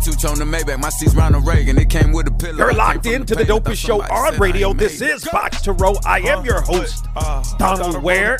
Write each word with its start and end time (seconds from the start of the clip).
Two 0.00 0.12
on 0.28 0.38
the 0.38 0.46
Maybach, 0.46 0.80
my 0.80 0.88
seat's 0.88 1.14
Ronald 1.14 1.46
Reagan. 1.46 1.76
It 1.76 1.90
came 1.90 2.10
with 2.10 2.26
a 2.26 2.30
pillow. 2.30 2.56
You're 2.56 2.72
locked 2.72 3.04
into 3.04 3.34
the 3.34 3.44
dopest 3.44 3.76
show 3.76 4.00
on 4.00 4.38
radio. 4.38 4.72
This 4.72 5.02
is 5.02 5.28
Box 5.28 5.60
to 5.62 5.72
Row. 5.72 5.94
I 6.06 6.20
am 6.20 6.38
uh, 6.38 6.44
your 6.44 6.62
host, 6.62 7.04
uh, 7.16 7.20
uh, 7.20 7.58
Donald 7.58 8.02
Ware. 8.02 8.38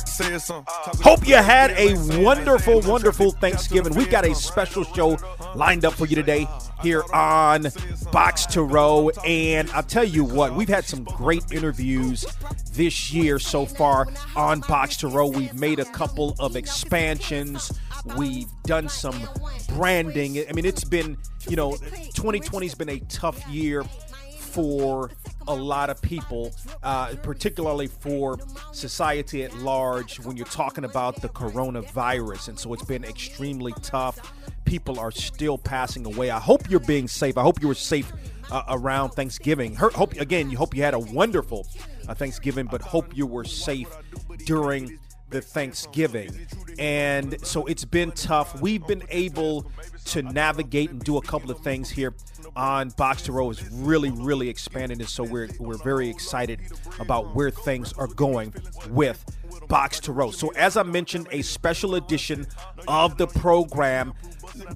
Hope 1.03 1.29
you 1.29 1.37
had 1.37 1.73
a 1.73 1.95
wonderful, 2.23 2.81
wonderful 2.81 3.33
Thanksgiving. 3.33 3.95
We've 3.95 4.11
got 4.11 4.25
a 4.25 4.35
special 4.35 4.85
show 4.85 5.19
lined 5.55 5.85
up 5.85 5.93
for 5.93 6.07
you 6.07 6.17
today 6.17 6.49
here 6.83 7.03
on 7.13 7.67
Box 8.11 8.47
to 8.47 8.63
Row. 8.63 9.11
And 9.27 9.71
I'll 9.73 9.83
tell 9.83 10.05
you 10.05 10.25
what, 10.25 10.55
we've 10.55 10.67
had 10.67 10.87
some 10.87 11.05
great 11.05 11.45
interviews 11.53 12.25
this 12.73 13.13
year 13.13 13.39
so 13.39 13.67
far 13.67 14.09
on 14.35 14.61
Box 14.61 14.97
to 14.99 15.09
Row. 15.09 15.27
We've 15.27 15.53
made 15.53 15.79
a 15.79 15.85
couple 15.85 16.37
of 16.39 16.57
expansions. 16.57 17.71
We've 18.17 18.49
done 18.65 18.89
some 18.89 19.21
branding. 19.69 20.43
I 20.49 20.53
mean, 20.53 20.65
it's 20.65 20.85
been, 20.85 21.19
you 21.49 21.57
know, 21.57 21.73
2020 21.73 22.67
has 22.67 22.75
been 22.75 22.89
a 22.89 22.99
tough 23.01 23.47
year 23.49 23.85
for 24.39 25.11
a 25.49 25.55
lot 25.55 25.91
of 25.91 26.03
people, 26.03 26.53
uh, 26.83 27.15
particularly 27.23 27.87
for 27.87 28.39
society 28.73 29.45
at 29.45 29.55
large, 29.59 30.19
when 30.21 30.37
you're 30.37 30.47
talking 30.47 30.85
about 30.85 31.21
the 31.23 31.29
coronavirus. 31.29 32.49
And 32.49 32.59
so 32.59 32.73
it's 32.75 32.85
been 32.85 33.05
extremely 33.05 33.73
tough. 33.83 34.33
People 34.65 34.99
are 34.99 35.11
still 35.11 35.57
passing 35.57 36.05
away. 36.07 36.31
I 36.31 36.41
hope 36.41 36.69
you're 36.71 36.81
being 36.81 37.09
safe. 37.09 37.39
I 37.39 37.43
hope 37.43 37.63
you 37.63 37.69
were 37.69 37.75
safe 37.75 38.13
uh, 38.51 38.63
around 38.69 39.11
Thanksgiving. 39.11 39.75
Hope 39.75 40.13
again, 40.15 40.51
you 40.51 40.57
hope 40.57 40.75
you 40.75 40.83
had 40.83 40.95
a 40.95 40.99
wonderful 40.99 41.67
uh, 42.09 42.15
Thanksgiving, 42.15 42.67
but 42.67 42.83
hope 42.83 43.17
you 43.17 43.27
were 43.27 43.45
safe 43.45 43.89
during 44.47 44.99
the 45.31 45.41
Thanksgiving. 45.41 46.47
And 46.79 47.37
so 47.45 47.67
it's 47.67 47.85
been 47.85 48.13
tough. 48.13 48.61
We've 48.61 48.87
been 48.87 49.05
able 49.09 49.71
to 50.07 50.23
navigate 50.23 50.91
and 50.91 51.03
do 51.03 51.17
a 51.17 51.23
couple 51.23 51.51
of 51.51 51.61
things 51.61 51.91
here 51.91 52.15
on 52.57 52.91
Box 52.91 53.23
to 53.23 53.33
Row 53.33 53.51
is 53.51 53.71
really, 53.71 54.11
really 54.11 54.49
expanding. 54.49 55.01
And 55.01 55.09
so 55.09 55.23
we're, 55.23 55.49
we're 55.59 55.79
very 55.79 56.09
excited 56.09 56.61
about 56.99 57.35
where 57.35 57.51
things 57.51 57.93
are 57.95 58.09
going 58.09 58.53
with 58.89 59.25
Box 59.69 60.01
to 60.01 60.13
Row. 60.13 60.31
So, 60.31 60.49
as 60.55 60.77
I 60.77 60.83
mentioned, 60.83 61.29
a 61.31 61.43
special 61.43 61.95
edition 61.95 62.47
of 62.89 63.17
the 63.19 63.27
program 63.27 64.15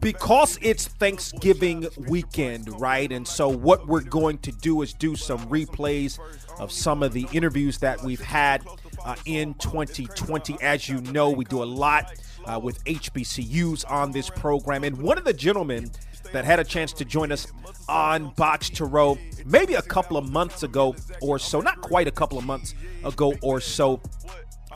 because 0.01 0.59
it's 0.63 0.87
Thanksgiving 0.87 1.89
weekend, 2.09 2.81
right? 2.81 3.11
And 3.11 3.27
so, 3.27 3.49
what 3.49 3.87
we're 3.87 4.03
going 4.03 4.39
to 4.39 4.53
do 4.53 4.83
is 4.83 4.93
do 4.93 5.17
some 5.17 5.41
replays 5.49 6.19
of 6.61 6.71
some 6.71 7.03
of 7.03 7.13
the 7.13 7.27
interviews 7.33 7.79
that 7.79 8.03
we've 8.03 8.21
had 8.21 8.63
uh, 9.05 9.17
in 9.27 9.55
2020. 9.55 10.57
As 10.61 10.89
you 10.89 11.01
know, 11.01 11.31
we 11.31 11.45
do 11.45 11.63
a 11.63 11.65
lot 11.65 12.13
uh, 12.45 12.61
with 12.63 12.83
HBCUs 12.85 13.91
on 13.91 14.13
this 14.13 14.31
program. 14.31 14.85
And 14.85 14.97
one 14.99 15.19
of 15.19 15.25
the 15.25 15.33
gentlemen 15.33 15.91
that 16.33 16.45
had 16.45 16.59
a 16.59 16.65
chance 16.65 16.93
to 16.95 17.05
join 17.05 17.31
us 17.31 17.47
on 17.89 18.31
Box 18.35 18.71
to 18.71 18.85
Row 18.85 19.19
maybe 19.45 19.75
a 19.75 19.83
couple 19.83 20.17
of 20.17 20.31
months 20.31 20.63
ago 20.63 20.95
or 21.21 21.39
so, 21.39 21.61
not 21.61 21.81
quite 21.81 22.09
a 22.09 22.11
couple 22.11 22.39
of 22.39 22.45
months 22.45 22.75
ago 23.05 23.35
or 23.43 23.61
so, 23.61 24.01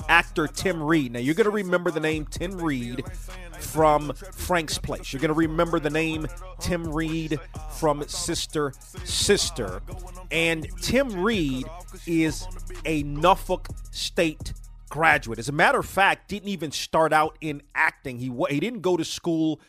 actor 0.09 0.47
Tim 0.47 0.83
Reid. 0.83 1.13
Now, 1.13 1.19
you're 1.21 1.35
going 1.35 1.47
to 1.47 1.51
remember 1.51 1.91
the 1.91 2.01
name 2.01 2.27
Tim 2.27 2.57
Reid 2.59 3.03
from 3.61 4.13
Frank's 4.33 4.79
Place. 4.79 5.13
You're 5.13 5.21
going 5.21 5.29
to 5.29 5.35
remember 5.35 5.79
the 5.81 5.91
name 5.91 6.27
Tim 6.61 6.93
Reid 6.93 7.39
from 7.77 8.07
Sister 8.09 8.73
Sister. 9.05 9.83
And 10.31 10.69
Tim 10.81 11.23
Reid 11.23 11.67
is 12.07 12.47
a 12.85 13.03
Norfolk 13.03 13.69
State 13.91 14.53
graduate. 14.89 15.39
As 15.39 15.49
a 15.49 15.53
matter 15.53 15.79
of 15.79 15.87
fact, 15.87 16.29
didn't 16.29 16.49
even 16.49 16.71
start 16.71 17.13
out 17.13 17.37
in 17.41 17.63
acting. 17.75 18.19
He 18.19 18.33
he 18.51 18.61
didn't 18.61 18.81
go 18.81 18.97
to 18.97 19.05
school 19.05 19.61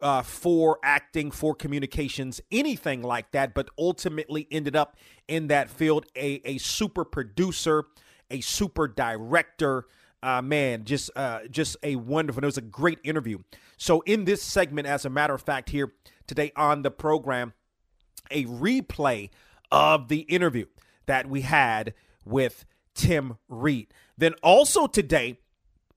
uh, 0.00 0.22
for 0.22 0.78
acting, 0.82 1.30
for 1.30 1.54
communications, 1.54 2.40
anything 2.52 3.02
like 3.02 3.32
that, 3.32 3.54
but 3.54 3.68
ultimately 3.78 4.46
ended 4.50 4.76
up 4.76 4.96
in 5.26 5.48
that 5.48 5.70
field. 5.70 6.06
A 6.16 6.40
a 6.44 6.58
super 6.58 7.04
producer, 7.04 7.84
a 8.30 8.40
super 8.40 8.88
director. 8.88 9.86
Uh, 10.22 10.42
man, 10.42 10.84
just 10.84 11.10
uh, 11.14 11.40
just 11.50 11.76
a 11.82 11.96
wonderful. 11.96 12.42
It 12.42 12.46
was 12.46 12.58
a 12.58 12.62
great 12.62 12.98
interview. 13.04 13.38
So 13.76 14.00
in 14.00 14.24
this 14.24 14.42
segment, 14.42 14.88
as 14.88 15.04
a 15.04 15.10
matter 15.10 15.34
of 15.34 15.42
fact, 15.42 15.70
here 15.70 15.92
today 16.26 16.52
on 16.56 16.82
the 16.82 16.90
program, 16.90 17.52
a 18.30 18.44
replay 18.46 19.30
of 19.70 20.08
the 20.08 20.20
interview 20.20 20.66
that 21.06 21.28
we 21.28 21.42
had 21.42 21.94
with 22.24 22.64
Tim 22.94 23.38
Reid. 23.48 23.88
Then 24.16 24.34
also 24.42 24.88
today, 24.88 25.38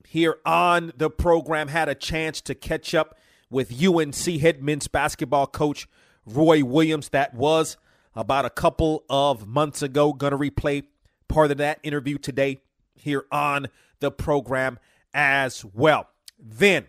here 0.07 0.37
on 0.45 0.91
the 0.95 1.09
program, 1.09 1.69
had 1.69 1.89
a 1.89 1.95
chance 1.95 2.41
to 2.41 2.53
catch 2.53 2.93
up 2.93 3.17
with 3.49 3.83
UNC 3.83 4.39
head 4.39 4.61
men's 4.61 4.87
basketball 4.87 5.47
coach 5.47 5.87
Roy 6.27 6.63
Williams. 6.63 7.09
That 7.09 7.33
was 7.33 7.77
about 8.15 8.45
a 8.45 8.51
couple 8.51 9.03
of 9.09 9.47
months 9.47 9.81
ago. 9.81 10.13
To 10.13 10.37
replay 10.37 10.83
part 11.27 11.49
of 11.49 11.57
that 11.57 11.79
interview 11.81 12.19
today 12.19 12.61
here 12.95 13.25
on 13.31 13.67
the 13.99 14.11
program 14.11 14.79
as 15.13 15.65
well. 15.73 16.07
Then 16.39 16.87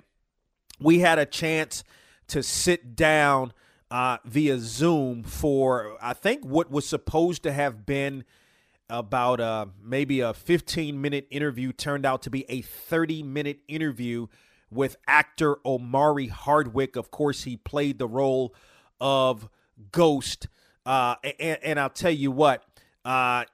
we 0.81 1.01
had 1.01 1.19
a 1.19 1.27
chance 1.27 1.85
to 2.29 2.43
sit 2.43 2.97
down 2.97 3.53
uh, 3.91 4.19
via 4.25 4.59
Zoom 4.59 5.23
for, 5.23 5.97
I 6.01 6.15
think, 6.15 6.45
what 6.45 6.71
was 6.71 6.87
supposed 6.89 7.43
to 7.43 7.53
have 7.53 7.85
been 7.85 8.25
about 8.89 9.41
uh, 9.41 9.67
maybe 9.83 10.21
a 10.21 10.35
15 10.35 11.01
minute 11.01 11.27
interview 11.31 11.73
turned 11.73 12.05
out 12.05 12.23
to 12.23 12.31
be 12.31 12.45
a 12.51 12.63
30 12.63 13.23
minute 13.23 13.61
interview 13.69 14.27
with 14.71 14.97
actor 15.07 15.59
Omari 15.65 16.29
Hardwick. 16.29 16.97
Of 16.97 17.11
course, 17.11 17.45
he 17.45 17.57
played 17.57 17.99
the 17.99 18.09
role 18.09 18.55
of 19.01 19.49
Ghost. 19.93 20.49
Uh, 20.85 21.17
and, 21.39 21.59
and, 21.63 21.81
I'll 21.81 21.91
tell 21.91 22.11
you 22.11 22.31
what, 22.31 22.65
uh, 23.05 23.45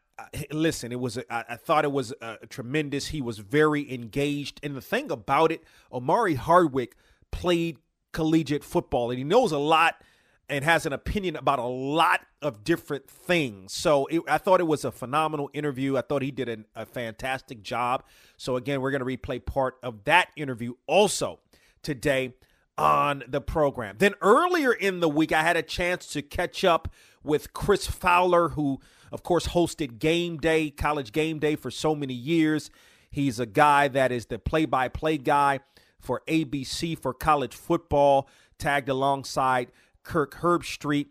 listen, 0.51 0.93
it 0.93 1.01
was, 1.01 1.19
I 1.31 1.57
thought 1.57 1.85
it 1.85 1.93
was 1.93 2.13
uh, 2.21 2.37
tremendous. 2.49 3.09
He 3.09 3.21
was 3.21 3.39
very 3.39 3.93
engaged. 3.93 4.61
And 4.63 4.77
the 4.77 4.81
thing 4.81 5.11
about 5.11 5.53
it, 5.53 5.63
Omari 5.93 6.35
Hardwick 6.35 6.97
played 7.31 7.79
collegiate 8.13 8.65
football 8.65 9.11
and 9.11 9.19
he 9.19 9.25
knows 9.25 9.53
a 9.53 9.59
lot 9.59 10.03
and 10.49 10.65
has 10.65 10.87
an 10.87 10.93
opinion 10.93 11.37
about 11.37 11.59
a 11.59 11.67
lot 11.67 12.21
of 12.41 12.65
different 12.65 13.09
things. 13.09 13.75
So 13.75 14.07
it, 14.07 14.23
I 14.29 14.39
thought 14.39 14.61
it 14.61 14.67
was 14.67 14.85
a 14.85 14.91
phenomenal 14.91 15.51
interview. 15.53 15.97
I 15.97 16.01
thought 16.01 16.23
he 16.23 16.31
did 16.31 16.49
an, 16.49 16.65
a 16.75 16.87
fantastic 16.87 17.63
job. 17.63 18.03
So 18.37 18.57
again, 18.57 18.81
we're 18.81 18.91
going 18.91 19.05
to 19.05 19.17
replay 19.17 19.45
part 19.45 19.77
of 19.83 20.05
that 20.05 20.29
interview 20.37 20.75
also 20.87 21.41
today 21.83 22.35
on 22.79 23.25
the 23.29 23.41
program. 23.41 23.97
Then 23.99 24.15
earlier 24.23 24.73
in 24.73 25.01
the 25.01 25.09
week, 25.09 25.33
I 25.33 25.43
had 25.43 25.57
a 25.57 25.63
chance 25.63 26.07
to 26.09 26.23
catch 26.23 26.65
up 26.65 26.89
with 27.23 27.53
Chris 27.53 27.87
Fowler, 27.87 28.51
who, 28.51 28.81
of 29.13 29.23
course, 29.23 29.49
hosted 29.49 29.99
Game 29.99 30.39
Day, 30.39 30.71
College 30.71 31.13
Game 31.13 31.39
Day 31.39 31.57
for 31.57 31.71
so 31.71 31.95
many 31.95 32.15
years. 32.15 32.71
He's 33.11 33.41
a 33.41 33.47
guy 33.47 33.89
that 33.89 34.13
is 34.13 34.27
the 34.27 34.39
play 34.39 34.67
by 34.67 34.89
play 34.89 35.19
guy 35.19 35.61
for 36.01 36.23
ABC 36.29 36.99
for 36.99 37.13
college 37.13 37.55
football, 37.55 38.29
tagged 38.59 38.89
alongside 38.89 39.71
Kirk 40.03 40.37
Herbstreit. 40.37 41.07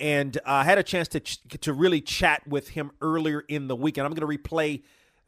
And 0.00 0.38
I 0.44 0.60
uh, 0.60 0.64
had 0.64 0.78
a 0.78 0.82
chance 0.82 1.08
to, 1.08 1.20
ch- 1.20 1.40
to 1.60 1.72
really 1.72 2.00
chat 2.00 2.46
with 2.46 2.70
him 2.70 2.90
earlier 3.00 3.44
in 3.48 3.68
the 3.68 3.76
week. 3.76 3.98
And 3.98 4.06
I'm 4.06 4.12
going 4.14 4.28
to 4.28 4.38
replay 4.38 4.82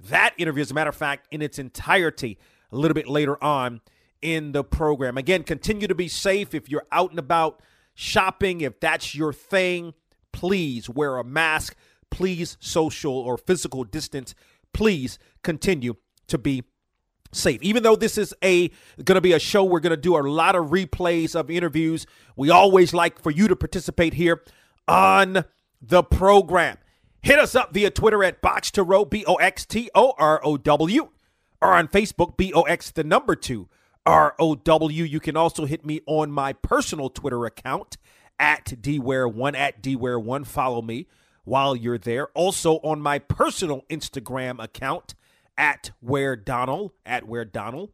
that 0.08 0.34
interview, 0.36 0.62
as 0.62 0.70
a 0.70 0.74
matter 0.74 0.90
of 0.90 0.96
fact, 0.96 1.28
in 1.30 1.42
its 1.42 1.58
entirety 1.58 2.38
a 2.72 2.76
little 2.76 2.94
bit 2.94 3.08
later 3.08 3.42
on 3.42 3.80
in 4.20 4.52
the 4.52 4.64
program. 4.64 5.16
Again, 5.16 5.44
continue 5.44 5.86
to 5.86 5.94
be 5.94 6.08
safe 6.08 6.54
if 6.54 6.68
you're 6.68 6.86
out 6.90 7.10
and 7.10 7.18
about 7.18 7.60
shopping, 7.94 8.62
if 8.62 8.80
that's 8.80 9.14
your 9.14 9.32
thing. 9.32 9.94
Please 10.32 10.88
wear 10.88 11.16
a 11.18 11.24
mask. 11.24 11.76
Please 12.14 12.56
social 12.60 13.12
or 13.12 13.36
physical 13.36 13.82
distance 13.82 14.36
please 14.72 15.18
continue 15.42 15.94
to 16.28 16.36
be 16.36 16.64
safe. 17.32 17.62
Even 17.62 17.82
though 17.82 17.96
this 17.96 18.18
is 18.18 18.34
a 18.44 18.68
going 19.02 19.16
to 19.16 19.20
be 19.20 19.32
a 19.32 19.38
show, 19.38 19.64
we're 19.64 19.80
going 19.80 19.90
to 19.90 19.96
do 19.96 20.16
a 20.16 20.22
lot 20.28 20.54
of 20.54 20.66
replays 20.66 21.34
of 21.34 21.50
interviews. 21.50 22.06
We 22.36 22.50
always 22.50 22.92
like 22.92 23.22
for 23.22 23.30
you 23.30 23.48
to 23.48 23.56
participate 23.56 24.14
here 24.14 24.42
on 24.86 25.44
the 25.80 26.02
program. 26.02 26.76
Hit 27.22 27.38
us 27.38 27.54
up 27.54 27.72
via 27.72 27.90
Twitter 27.90 28.22
at 28.22 28.42
Box 28.42 28.70
to 28.72 28.82
Row, 28.82 29.04
B 29.04 29.24
O 29.26 29.36
X 29.36 29.64
T 29.64 29.90
O 29.94 30.12
R 30.18 30.40
O 30.44 30.56
W, 30.58 31.08
or 31.60 31.72
on 31.72 31.88
Facebook, 31.88 32.36
B 32.36 32.52
O 32.52 32.62
X 32.62 32.90
the 32.90 33.02
number 33.02 33.34
two 33.34 33.68
R 34.06 34.34
O 34.38 34.54
W. 34.54 35.04
You 35.04 35.20
can 35.20 35.36
also 35.36 35.64
hit 35.64 35.84
me 35.84 36.00
on 36.06 36.30
my 36.30 36.52
personal 36.52 37.08
Twitter 37.08 37.44
account 37.44 37.96
at 38.38 38.66
DWare1 38.66 39.56
at 39.56 39.82
DWare1. 39.82 40.46
Follow 40.46 40.82
me 40.82 41.06
while 41.44 41.76
you're 41.76 41.98
there. 41.98 42.28
Also 42.28 42.76
on 42.78 43.00
my 43.00 43.18
personal 43.18 43.82
Instagram 43.90 44.62
account 44.62 45.14
at 45.56 45.92
Ware 46.00 46.36
Donald, 46.36 46.92
at 47.06 47.26
Ware 47.26 47.44
Donald. 47.44 47.90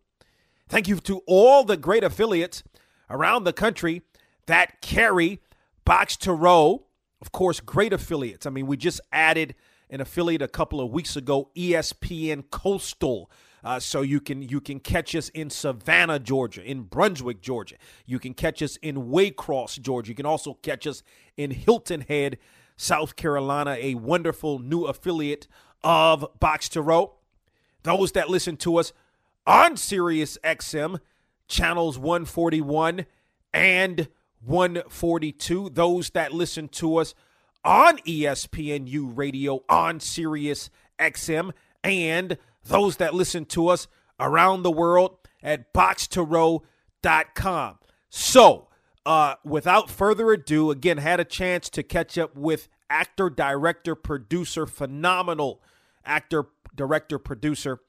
Thank 0.69 0.89
you 0.89 0.97
to 0.97 1.23
all 1.27 1.65
the 1.65 1.77
great 1.77 2.05
affiliates 2.05 2.63
around 3.09 3.45
the 3.45 3.53
country 3.53 4.03
that 4.47 4.81
carry 4.81 5.41
Box 5.85 6.17
to 6.19 6.33
Row. 6.33 6.87
Of 7.21 7.33
course, 7.33 7.61
great 7.61 7.93
affiliates. 7.93 8.47
I 8.47 8.51
mean, 8.51 8.67
we 8.67 8.77
just 8.77 9.01
added 9.13 9.55
an 9.91 10.01
affiliate 10.01 10.43
a 10.43 10.49
couple 10.49 10.81
of 10.81 10.91
weeks 10.91 11.17
ago, 11.17 11.51
ESPN 11.57 12.45
Coastal. 12.51 13.31
Uh, 13.63 13.79
so 13.79 14.01
you 14.01 14.21
can 14.21 14.41
you 14.41 14.61
can 14.61 14.81
catch 14.81 15.15
us 15.15 15.29
in 15.31 15.51
Savannah, 15.51 16.19
Georgia, 16.19 16.63
in 16.63 16.83
Brunswick, 16.83 17.43
Georgia. 17.43 17.77
You 18.07 18.19
can 18.19 18.33
catch 18.33 18.63
us 18.63 18.77
in 18.77 19.09
Waycross, 19.09 19.79
Georgia. 19.81 20.09
You 20.09 20.15
can 20.15 20.25
also 20.25 20.55
catch 20.55 20.87
us 20.87 21.03
in 21.37 21.51
Hilton 21.51 22.03
Head, 22.03 22.39
South 22.81 23.15
Carolina, 23.15 23.77
a 23.79 23.95
wonderful 23.95 24.59
new 24.59 24.85
affiliate 24.85 25.47
of 25.83 26.27
Box 26.41 26.67
to 26.71 26.81
Row 26.81 27.13
those 27.83 28.13
that 28.13 28.31
listen 28.31 28.57
to 28.59 28.77
us 28.77 28.93
on 29.47 29.77
Sirius 29.77 30.39
XM 30.45 31.01
channels 31.49 31.99
141 31.99 33.07
and 33.53 34.09
142, 34.45 35.71
those 35.71 36.11
that 36.11 36.33
listen 36.33 36.69
to 36.69 36.97
us 36.97 37.15
on 37.65 37.99
ESPNU 37.99 39.17
radio 39.17 39.65
on 39.69 40.01
Sirius 40.01 40.71
XM, 40.99 41.53
and 41.83 42.39
those 42.65 42.97
that 42.97 43.15
listen 43.15 43.45
to 43.47 43.69
us 43.69 43.89
around 44.19 44.63
the 44.63 44.71
world 44.71 45.19
at 45.43 45.75
boxtorow.com. 45.75 47.79
So, 48.09 48.69
uh, 49.07 49.35
without 49.45 49.91
further 49.91 50.31
ado, 50.33 50.71
again, 50.71 50.99
had 50.99 51.21
a 51.21 51.25
chance 51.25 51.69
to 51.71 51.83
catch 51.83 52.19
up 52.19 52.37
with 52.37 52.69
actor, 52.89 53.31
director, 53.31 53.95
producer, 53.95 54.67
phenomenal 54.67 55.63
actor, 56.05 56.47
director, 56.75 57.19
producer 57.19 57.81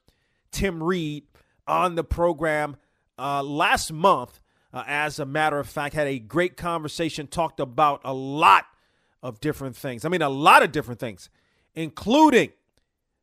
Tim 0.52 0.82
Reid 0.82 1.24
on 1.68 1.96
the 1.96 2.04
program 2.04 2.78
uh, 3.18 3.44
last 3.44 3.92
month. 3.92 4.42
Uh, 4.74 4.84
as 4.88 5.20
a 5.20 5.26
matter 5.26 5.60
of 5.60 5.68
fact, 5.68 5.94
had 5.94 6.08
a 6.08 6.18
great 6.18 6.56
conversation, 6.56 7.28
talked 7.28 7.60
about 7.60 8.00
a 8.06 8.14
lot 8.14 8.66
of 9.22 9.42
different 9.42 9.76
things. 9.76 10.06
I 10.06 10.10
mean, 10.10 10.22
a 10.22 10.30
lot 10.30 10.64
of 10.64 10.72
different 10.72 11.00
things, 11.00 11.30
including 11.76 12.52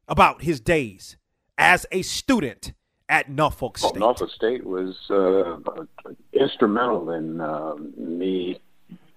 about 0.06 0.42
his 0.42 0.60
days 0.60 1.16
as 1.56 1.86
a 1.90 2.02
student 2.02 2.74
at 3.08 3.28
Norfolk 3.28 3.78
State. 3.78 3.92
Well, 3.92 4.00
Norfolk 4.00 4.30
State 4.30 4.64
was 4.64 4.96
uh, 5.10 5.56
instrumental 6.32 7.10
in 7.10 7.40
uh, 7.40 7.74
me 7.96 8.60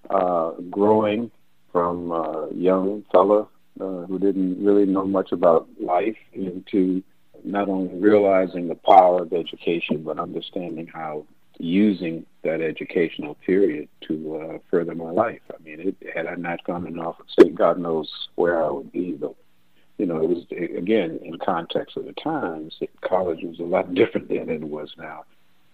uh, 0.10 0.52
growing 0.70 1.32
from 1.72 2.12
a 2.12 2.50
young 2.54 3.04
fella 3.12 3.48
uh, 3.80 4.06
who 4.06 4.20
didn't 4.20 4.64
really 4.64 4.86
know 4.86 5.06
much 5.06 5.32
about 5.32 5.68
life 5.80 6.18
into 6.34 7.04
not 7.44 7.70
only 7.70 7.94
realizing 7.96 8.68
the 8.68 8.76
power 8.76 9.24
of 9.24 9.34
education, 9.34 10.04
but 10.04 10.20
understanding 10.20 10.88
how 10.88 11.26
using 11.58 12.26
that 12.44 12.62
educational 12.62 13.36
period 13.46 13.88
to 14.08 14.38
uh, 14.38 14.58
further 14.70 14.96
my 14.96 15.12
life. 15.12 15.42
I 15.54 15.62
mean, 15.64 15.80
it, 15.80 15.96
had 16.14 16.28
I 16.28 16.36
not 16.36 16.64
gone 16.64 16.84
to 16.84 16.92
Norfolk 16.92 17.30
State, 17.30 17.56
God 17.56 17.80
knows 17.80 18.10
where 18.36 18.64
I 18.64 18.70
would 18.70 18.92
be. 18.92 19.12
But 19.14 19.36
you 20.02 20.08
know, 20.08 20.20
it 20.20 20.28
was 20.28 20.46
again 20.76 21.20
in 21.24 21.38
context 21.38 21.96
of 21.96 22.06
the 22.06 22.14
times. 22.14 22.80
College 23.02 23.44
was 23.44 23.60
a 23.60 23.64
lot 23.64 23.94
different 24.02 24.30
than 24.30 24.50
it 24.50 24.64
was 24.64 24.92
now. 24.98 25.26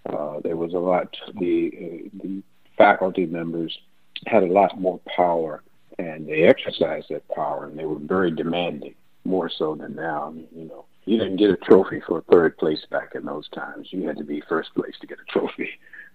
Uh, 0.06 0.42
there 0.44 0.58
was 0.58 0.74
a 0.74 0.80
lot. 0.80 1.16
The 1.40 1.72
uh, 1.74 2.10
the 2.22 2.44
faculty 2.78 3.26
members 3.26 3.76
had 4.26 4.44
a 4.44 4.48
lot 4.48 4.78
more 4.78 5.00
power, 5.16 5.64
and 5.98 6.28
they 6.28 6.44
exercised 6.44 7.08
that 7.10 7.26
power, 7.30 7.68
and 7.68 7.80
they 7.80 7.86
were 7.86 8.00
very 8.00 8.30
demanding, 8.30 8.96
more 9.24 9.50
so 9.50 9.76
than 9.76 9.96
now. 9.96 10.34
You 10.54 10.66
know, 10.66 10.84
you 11.06 11.18
didn't 11.18 11.38
get 11.38 11.50
a 11.50 11.56
trophy 11.56 12.02
for 12.06 12.22
third 12.30 12.58
place 12.58 12.86
back 12.92 13.16
in 13.16 13.24
those 13.24 13.48
times. 13.50 13.88
You 13.92 14.06
had 14.10 14.18
to 14.18 14.26
be 14.26 14.44
first 14.50 14.76
place 14.76 14.96
to 15.00 15.08
get 15.08 15.20
a 15.20 15.32
trophy. 15.32 15.70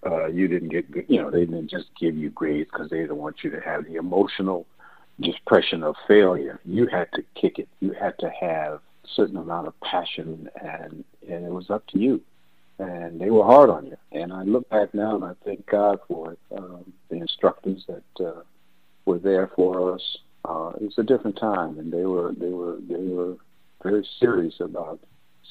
Uh, 0.04 0.26
you 0.26 0.48
didn't 0.48 0.68
get, 0.68 0.84
you 1.08 1.22
know, 1.22 1.30
they 1.30 1.46
didn't 1.46 1.70
just 1.70 1.86
give 1.98 2.16
you 2.16 2.28
grades 2.28 2.68
because 2.70 2.90
they 2.90 2.98
didn't 2.98 3.16
want 3.16 3.36
you 3.42 3.50
to 3.50 3.60
have 3.60 3.84
the 3.84 3.94
emotional 3.94 4.66
depression 5.20 5.82
of 5.82 5.94
failure. 6.08 6.60
You 6.64 6.86
had 6.86 7.08
to 7.14 7.22
kick 7.34 7.58
it. 7.58 7.68
You 7.80 7.92
had 7.92 8.18
to 8.18 8.30
have 8.40 8.74
a 8.74 9.08
certain 9.14 9.36
amount 9.36 9.68
of 9.68 9.78
passion, 9.80 10.48
and 10.60 11.04
and 11.28 11.44
it 11.44 11.52
was 11.52 11.70
up 11.70 11.86
to 11.88 11.98
you. 11.98 12.20
And 12.78 13.20
they 13.20 13.30
were 13.30 13.44
hard 13.44 13.70
on 13.70 13.86
you. 13.86 13.96
And 14.10 14.32
I 14.32 14.42
look 14.42 14.68
back 14.68 14.92
now 14.92 15.14
and 15.14 15.24
I 15.24 15.32
thank 15.44 15.66
God 15.66 16.00
for 16.08 16.32
it. 16.32 16.38
Um, 16.56 16.92
the 17.10 17.16
instructors 17.16 17.84
that 17.86 18.26
uh, 18.26 18.42
were 19.04 19.18
there 19.18 19.50
for 19.54 19.94
us. 19.94 20.18
Uh, 20.44 20.72
it 20.80 20.94
a 20.98 21.04
different 21.04 21.38
time, 21.38 21.78
and 21.78 21.92
they 21.92 22.04
were 22.04 22.32
they 22.32 22.48
were 22.48 22.78
they 22.88 23.06
were 23.06 23.36
very 23.82 24.06
serious 24.18 24.54
about 24.60 24.98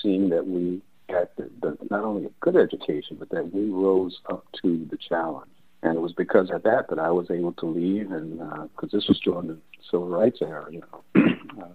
seeing 0.02 0.30
that 0.30 0.46
we 0.46 0.82
had 1.10 1.30
the, 1.38 1.50
the, 1.62 1.78
not 1.90 2.04
only 2.04 2.26
a 2.26 2.30
good 2.40 2.56
education, 2.56 3.18
but 3.18 3.30
that 3.30 3.54
we 3.54 3.70
rose 3.70 4.20
up 4.30 4.46
to 4.62 4.86
the 4.90 4.98
challenge. 4.98 5.52
And 5.84 5.96
it 5.96 6.02
was 6.02 6.14
because 6.14 6.52
of 6.52 6.64
that 6.64 6.90
that 6.90 7.00
I 7.00 7.10
was 7.10 7.32
able 7.32 7.54
to 7.54 7.66
leave, 7.66 8.12
and 8.12 8.38
because 8.38 8.94
uh, 8.94 8.98
this 8.98 9.08
was 9.08 9.20
during 9.20 9.48
the 9.48 9.58
civil 9.90 10.08
rights 10.08 10.40
era, 10.42 10.68
you 10.72 10.82
know, 10.82 11.24
uh, 11.62 11.68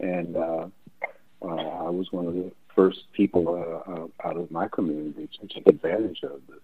and 0.00 0.36
uh, 0.36 0.66
uh, 1.42 1.46
I 1.46 1.90
was 1.90 2.08
one 2.10 2.26
of 2.26 2.34
the 2.34 2.50
first 2.74 3.00
people 3.12 3.48
uh, 3.48 3.92
uh, 3.92 4.28
out 4.28 4.36
of 4.36 4.50
my 4.50 4.68
community 4.68 5.28
to 5.40 5.46
take 5.46 5.66
advantage 5.66 6.20
of 6.22 6.40
the 6.48 6.58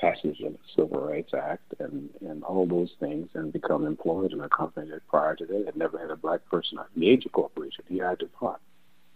passage 0.00 0.40
of 0.40 0.52
the 0.52 0.58
Civil 0.74 1.00
Rights 1.00 1.32
Act 1.32 1.74
and, 1.78 2.10
and 2.20 2.42
all 2.44 2.66
those 2.66 2.90
things 3.00 3.28
and 3.34 3.52
become 3.52 3.86
employed 3.86 4.32
in 4.32 4.40
a 4.40 4.48
company 4.48 4.90
that 4.90 5.06
prior 5.06 5.36
to 5.36 5.46
that 5.46 5.66
had 5.66 5.76
never 5.76 5.98
had 5.98 6.10
a 6.10 6.16
black 6.16 6.44
person 6.50 6.78
at 6.78 6.86
major 6.96 7.28
corporation, 7.28 7.84
EI 7.90 8.16
DuPont. 8.18 8.58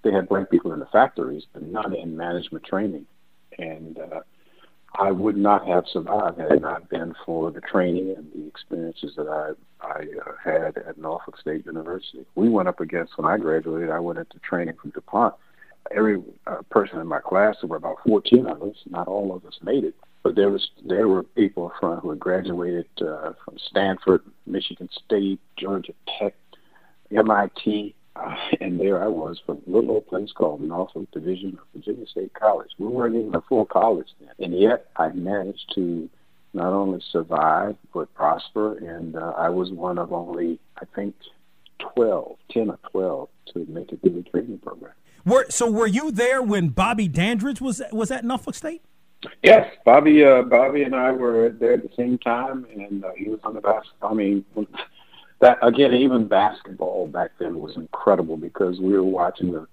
They 0.02 0.12
had 0.12 0.28
black 0.28 0.50
people 0.50 0.72
in 0.72 0.78
the 0.78 0.86
factories, 0.86 1.44
but 1.52 1.62
not 1.62 1.94
in 1.94 2.16
management 2.16 2.64
training. 2.64 3.06
And 3.58 3.98
uh, 3.98 4.20
I 4.94 5.10
would 5.10 5.36
not 5.36 5.66
have 5.66 5.84
survived 5.92 6.38
had 6.38 6.52
it 6.52 6.62
not 6.62 6.88
been 6.88 7.14
for 7.24 7.50
the 7.50 7.60
training 7.60 8.14
and 8.16 8.32
the 8.32 8.46
experiences 8.48 9.14
that 9.16 9.28
I 9.28 9.52
I 9.80 10.06
uh, 10.26 10.32
had 10.42 10.76
at 10.78 10.98
Norfolk 10.98 11.38
State 11.38 11.66
University. 11.66 12.24
We 12.34 12.48
went 12.48 12.68
up 12.68 12.80
against 12.80 13.16
when 13.16 13.26
I 13.30 13.38
graduated. 13.38 13.90
I 13.90 14.00
went 14.00 14.18
into 14.18 14.38
training 14.40 14.74
from 14.80 14.90
DuPont. 14.90 15.34
Every 15.92 16.22
uh, 16.46 16.62
person 16.70 16.98
in 16.98 17.06
my 17.06 17.20
class, 17.20 17.56
there 17.60 17.68
were 17.68 17.76
about 17.76 17.98
14 18.06 18.46
of 18.46 18.62
us. 18.62 18.76
Not 18.90 19.08
all 19.08 19.34
of 19.34 19.46
us 19.46 19.58
made 19.62 19.84
it, 19.84 19.94
but 20.22 20.34
there 20.34 20.50
was 20.50 20.68
there 20.84 21.08
were 21.08 21.22
people 21.22 21.72
from 21.78 21.98
who 21.98 22.10
had 22.10 22.18
graduated 22.18 22.86
uh, 23.00 23.32
from 23.44 23.56
Stanford, 23.70 24.22
Michigan 24.46 24.88
State, 25.04 25.40
Georgia 25.56 25.92
Tech, 26.18 26.34
MIT, 27.16 27.94
and 28.60 28.78
there 28.80 29.02
I 29.02 29.08
was 29.08 29.40
from 29.44 29.62
a 29.66 29.70
little 29.70 29.92
old 29.92 30.06
place 30.06 30.30
called 30.32 30.60
Norfolk 30.60 31.10
Division 31.12 31.58
of 31.60 31.66
Virginia 31.74 32.06
State 32.06 32.32
College. 32.34 32.70
We 32.78 32.86
weren't 32.86 33.16
even 33.16 33.34
a 33.34 33.40
full 33.42 33.64
college 33.64 34.08
then, 34.20 34.30
and 34.38 34.58
yet 34.58 34.86
I 34.96 35.08
managed 35.08 35.72
to 35.74 36.08
not 36.54 36.72
only 36.72 37.02
survive 37.12 37.76
but 37.92 38.12
prosper. 38.14 38.78
And 38.78 39.16
uh, 39.16 39.34
I 39.36 39.48
was 39.48 39.70
one 39.70 39.98
of 39.98 40.12
only 40.12 40.58
I 40.80 40.84
think 40.94 41.14
12, 41.94 42.36
10 42.50 42.70
or 42.70 42.78
twelve 42.90 43.28
to 43.52 43.66
make 43.68 43.92
it 43.92 44.00
through 44.00 44.22
the 44.22 44.30
training 44.30 44.58
program. 44.58 44.92
Were, 45.24 45.46
so 45.48 45.70
were 45.70 45.86
you 45.86 46.10
there 46.10 46.42
when 46.42 46.68
Bobby 46.68 47.08
Dandridge 47.08 47.60
was 47.60 47.82
was 47.92 48.10
at 48.10 48.24
Norfolk 48.24 48.54
State? 48.54 48.82
Yes, 49.42 49.74
Bobby. 49.84 50.24
Uh, 50.24 50.42
Bobby 50.42 50.84
and 50.84 50.94
I 50.94 51.10
were 51.10 51.50
there 51.50 51.74
at 51.74 51.82
the 51.82 51.90
same 51.96 52.18
time, 52.18 52.66
and 52.74 53.04
uh, 53.04 53.10
he 53.16 53.28
was 53.28 53.40
on 53.42 53.54
the 53.54 53.60
basketball. 53.60 54.12
I 54.12 54.14
mean, 54.14 54.44
that 55.40 55.58
again, 55.62 55.94
even 55.94 56.26
basketball 56.26 57.06
back 57.06 57.30
then 57.38 57.60
was 57.60 57.76
incredible 57.76 58.36
because 58.36 58.80
we 58.80 58.92
were 58.92 59.02
watching 59.02 59.52
the 59.52 59.66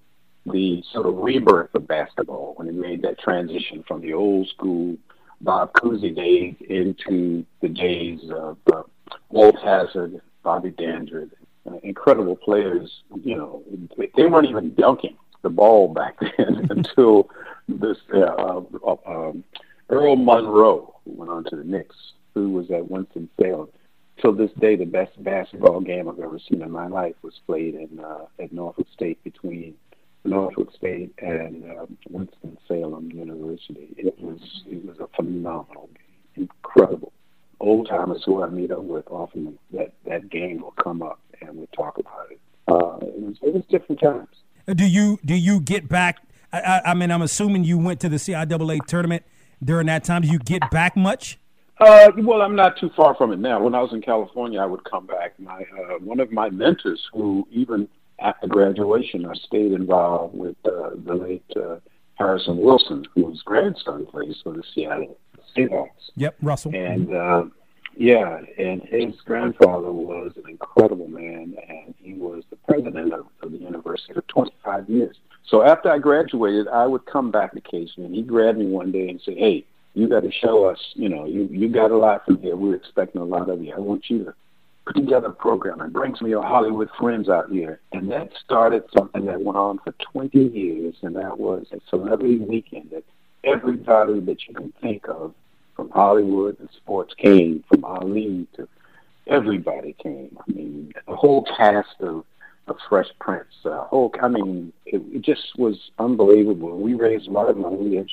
the 0.51 0.83
sort 0.91 1.07
of 1.07 1.15
rebirth 1.17 1.73
of 1.73 1.87
basketball 1.87 2.53
when 2.57 2.67
it 2.67 2.75
made 2.75 3.01
that 3.01 3.17
transition 3.17 3.83
from 3.87 4.01
the 4.01 4.13
old 4.13 4.47
school 4.49 4.95
Bob 5.41 5.73
Cousy 5.73 6.15
days 6.15 6.55
into 6.69 7.45
the 7.61 7.69
days 7.69 8.19
of 8.29 8.57
uh, 8.71 8.83
Walt 9.29 9.55
Hazzard, 9.63 10.21
Bobby 10.43 10.69
Dandridge, 10.69 11.31
uh, 11.69 11.77
incredible 11.83 12.35
players. 12.35 13.01
You 13.23 13.37
know, 13.37 13.63
they 14.15 14.25
weren't 14.25 14.47
even 14.47 14.73
dunking 14.75 15.17
the 15.41 15.49
ball 15.49 15.87
back 15.93 16.19
then 16.37 16.67
until 16.69 17.29
this 17.67 17.97
uh, 18.13 18.61
uh, 18.87 18.95
um, 19.05 19.43
Earl 19.89 20.15
Monroe, 20.15 20.95
who 21.05 21.11
went 21.11 21.31
on 21.31 21.43
to 21.45 21.55
the 21.55 21.63
Knicks, 21.63 21.95
who 22.33 22.49
was 22.49 22.69
at 22.71 22.89
Winston 22.89 23.29
Salem. 23.39 23.69
Till 24.21 24.33
this 24.33 24.51
day, 24.59 24.75
the 24.75 24.85
best 24.85 25.21
basketball 25.23 25.81
game 25.81 26.07
I've 26.07 26.19
ever 26.19 26.39
seen 26.39 26.61
in 26.61 26.71
my 26.71 26.87
life 26.87 27.15
was 27.21 27.33
played 27.45 27.75
in 27.75 27.99
uh, 27.99 28.25
at 28.39 28.53
Norfolk 28.53 28.87
State 28.93 29.21
between 29.23 29.75
Norfolk 30.23 30.73
State 30.75 31.13
and 31.19 31.63
uh, 31.69 31.85
Winston 32.09 32.57
Salem 32.67 33.11
University. 33.11 33.93
It 33.97 34.17
was 34.19 34.39
it 34.67 34.85
was 34.85 34.99
a 34.99 35.07
phenomenal 35.15 35.89
game, 35.93 36.47
incredible. 36.47 37.11
Old 37.59 37.87
timers 37.87 38.23
who 38.25 38.43
I 38.43 38.49
meet 38.49 38.71
up 38.71 38.83
with 38.83 39.05
often 39.09 39.57
that 39.73 39.93
that 40.05 40.29
game 40.29 40.61
will 40.61 40.73
come 40.81 41.01
up 41.01 41.19
and 41.41 41.57
we 41.57 41.67
talk 41.75 41.97
about 41.97 42.31
it. 42.31 42.39
Uh, 42.67 42.97
it 43.01 43.19
was 43.19 43.37
it 43.41 43.53
was 43.53 43.63
different 43.69 44.01
times. 44.01 44.29
Do 44.67 44.85
you 44.85 45.19
do 45.25 45.35
you 45.35 45.59
get 45.59 45.87
back? 45.87 46.19
I, 46.51 46.81
I 46.85 46.93
mean, 46.93 47.11
I'm 47.11 47.21
assuming 47.21 47.63
you 47.63 47.77
went 47.77 47.99
to 48.01 48.09
the 48.09 48.15
CIAA 48.15 48.85
tournament 48.85 49.23
during 49.63 49.87
that 49.87 50.03
time. 50.03 50.21
Do 50.21 50.29
you 50.29 50.39
get 50.39 50.69
back 50.71 50.95
much? 50.95 51.37
Uh, 51.79 52.11
well, 52.19 52.41
I'm 52.41 52.55
not 52.55 52.77
too 52.77 52.89
far 52.95 53.15
from 53.15 53.33
it 53.33 53.39
now. 53.39 53.61
When 53.61 53.75
I 53.75 53.81
was 53.81 53.91
in 53.91 54.01
California, 54.01 54.59
I 54.59 54.65
would 54.65 54.83
come 54.85 55.05
back. 55.05 55.37
My 55.39 55.61
uh, 55.61 55.99
one 55.99 56.19
of 56.19 56.31
my 56.31 56.49
mentors, 56.49 57.01
who 57.13 57.47
even 57.51 57.89
after 58.19 58.47
graduation, 58.47 59.25
I 59.25 59.33
stayed 59.33 59.73
involved 59.73 60.37
with 60.37 60.55
uh, 60.65 60.91
the 61.05 61.13
late 61.13 61.51
uh, 61.55 61.77
Harrison 62.15 62.57
Wilson, 62.57 63.05
whose 63.13 63.41
grandson 63.43 64.05
plays 64.05 64.37
for 64.41 64.53
the 64.53 64.63
Seattle 64.73 65.17
Seahawks. 65.55 66.11
Yep, 66.15 66.37
Russell. 66.41 66.73
And 66.73 67.13
uh, 67.13 67.43
yeah, 67.97 68.39
and 68.57 68.81
his 68.83 69.19
grandfather 69.25 69.91
was 69.91 70.31
an 70.37 70.49
incredible 70.49 71.09
man, 71.09 71.55
and 71.67 71.93
he 71.97 72.13
was 72.13 72.43
the 72.49 72.57
president 72.67 73.13
of, 73.13 73.27
of 73.41 73.51
the 73.51 73.57
university 73.57 74.13
for 74.13 74.21
25 74.21 74.89
years. 74.89 75.17
So 75.45 75.63
after 75.63 75.91
I 75.91 75.99
graduated, 75.99 76.67
I 76.69 76.87
would 76.87 77.05
come 77.05 77.31
back 77.31 77.53
occasionally, 77.55 78.05
and 78.05 78.15
he 78.15 78.21
grabbed 78.21 78.57
me 78.57 78.67
one 78.67 78.91
day 78.91 79.09
and 79.09 79.19
said, 79.23 79.37
"Hey." 79.37 79.65
You 79.95 80.07
got 80.09 80.23
to 80.23 80.31
show 80.31 80.65
us, 80.65 80.79
you 80.93 81.09
know, 81.09 81.25
you 81.25 81.47
you 81.51 81.69
got 81.69 81.91
a 81.91 81.97
lot 81.97 82.25
from 82.25 82.41
here. 82.41 82.55
We're 82.55 82.75
expecting 82.75 83.21
a 83.21 83.25
lot 83.25 83.49
of 83.49 83.63
you. 83.63 83.73
I 83.73 83.79
want 83.79 84.09
you 84.09 84.25
to 84.25 84.33
put 84.85 84.95
together 84.95 85.27
a 85.27 85.33
program 85.33 85.81
and 85.81 85.91
bring 85.91 86.15
some 86.15 86.25
of 86.25 86.29
your 86.29 86.43
Hollywood 86.43 86.89
friends 86.99 87.29
out 87.29 87.49
here. 87.49 87.79
And 87.91 88.11
that 88.11 88.29
started 88.43 88.83
something 88.95 89.25
that 89.25 89.41
went 89.41 89.57
on 89.57 89.79
for 89.79 89.93
20 90.11 90.37
years, 90.37 90.95
and 91.01 91.15
that 91.15 91.39
was 91.39 91.65
a 91.71 91.79
celebrity 91.89 92.37
weekend 92.37 92.91
that 92.91 93.03
everybody 93.43 94.19
that 94.19 94.47
you 94.47 94.53
can 94.53 94.73
think 94.81 95.07
of 95.07 95.33
from 95.75 95.89
Hollywood 95.89 96.59
and 96.59 96.69
sports 96.75 97.13
came, 97.17 97.63
from 97.67 97.83
Ali 97.83 98.47
to 98.55 98.67
everybody 99.27 99.93
came. 100.01 100.37
I 100.39 100.51
mean, 100.51 100.93
the 101.07 101.15
whole 101.15 101.45
cast 101.57 101.95
of, 102.01 102.25
of 102.67 102.77
Fresh 102.87 103.09
Prince, 103.19 103.53
uh, 103.65 103.85
whole, 103.85 104.13
I 104.21 104.27
mean, 104.27 104.71
it, 104.85 105.01
it 105.13 105.21
just 105.21 105.57
was 105.57 105.91
unbelievable. 105.99 106.77
We 106.77 106.93
raised 106.93 107.27
a 107.27 107.31
lot 107.31 107.49
of 107.49 107.57
money. 107.57 108.05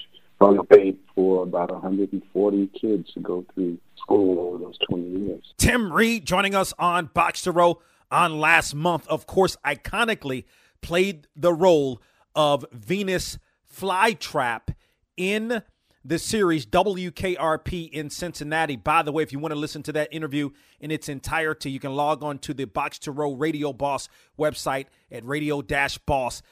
Paid 0.69 0.99
for 1.15 1.45
about 1.45 1.71
140 1.71 2.67
kids 2.69 3.13
to 3.13 3.21
go 3.21 3.45
through 3.55 3.79
school 3.97 4.41
over 4.41 4.59
those 4.65 4.79
20 4.91 5.21
years. 5.21 5.55
Tim 5.57 5.93
Reid 5.93 6.27
joining 6.27 6.55
us 6.55 6.75
on 6.79 7.07
Box 7.07 7.43
to 7.43 7.53
Row 7.53 7.81
on 8.11 8.41
last 8.41 8.75
month. 8.75 9.07
Of 9.09 9.27
course, 9.27 9.57
iconically 9.65 10.45
played 10.81 11.29
the 11.37 11.53
role 11.53 12.03
of 12.35 12.65
Venus 12.73 13.39
Flytrap 13.73 14.75
in 15.17 15.63
the 16.05 16.19
series 16.19 16.67
WKRP 16.67 17.91
in 17.91 18.11
Cincinnati. 18.11 18.75
By 18.75 19.03
the 19.03 19.13
way, 19.13 19.23
if 19.23 19.33
you 19.33 19.39
want 19.39 19.53
to 19.53 19.59
listen 19.61 19.85
to 19.85 19.93
that 19.93 20.09
interview 20.11 20.51
in 20.81 20.91
its 20.91 21.09
entirety, 21.09 21.71
you 21.71 21.79
can 21.79 21.95
log 21.95 22.25
on 22.25 22.39
to 22.41 22.53
the 22.53 22.65
Box 22.65 22.99
to 23.01 23.13
Row 23.13 23.33
Radio 23.35 23.73
Boss 23.73 24.09
website 24.39 24.87
at 25.11 25.25
radio-boss.com. 25.25 26.43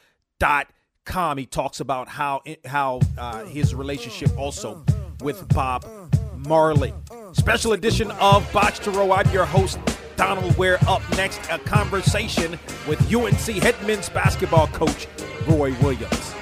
He 1.05 1.45
talks 1.45 1.79
about 1.79 2.07
how 2.07 2.41
how 2.65 3.01
uh, 3.17 3.43
his 3.45 3.75
relationship 3.75 4.37
also 4.37 4.83
with 5.21 5.47
Bob 5.53 5.85
Marley. 6.35 6.93
Special 7.33 7.73
edition 7.73 8.11
of 8.11 8.51
Box 8.53 8.79
to 8.79 8.91
Row. 8.91 9.11
I'm 9.11 9.29
your 9.31 9.45
host, 9.45 9.79
Donald 10.15 10.55
Ware. 10.57 10.77
Up 10.87 11.01
next, 11.17 11.41
a 11.49 11.59
conversation 11.59 12.51
with 12.87 13.13
UNC 13.13 13.61
head 13.61 13.75
men's 13.85 14.09
basketball 14.09 14.67
coach 14.67 15.07
Roy 15.47 15.73
Williams. 15.81 16.33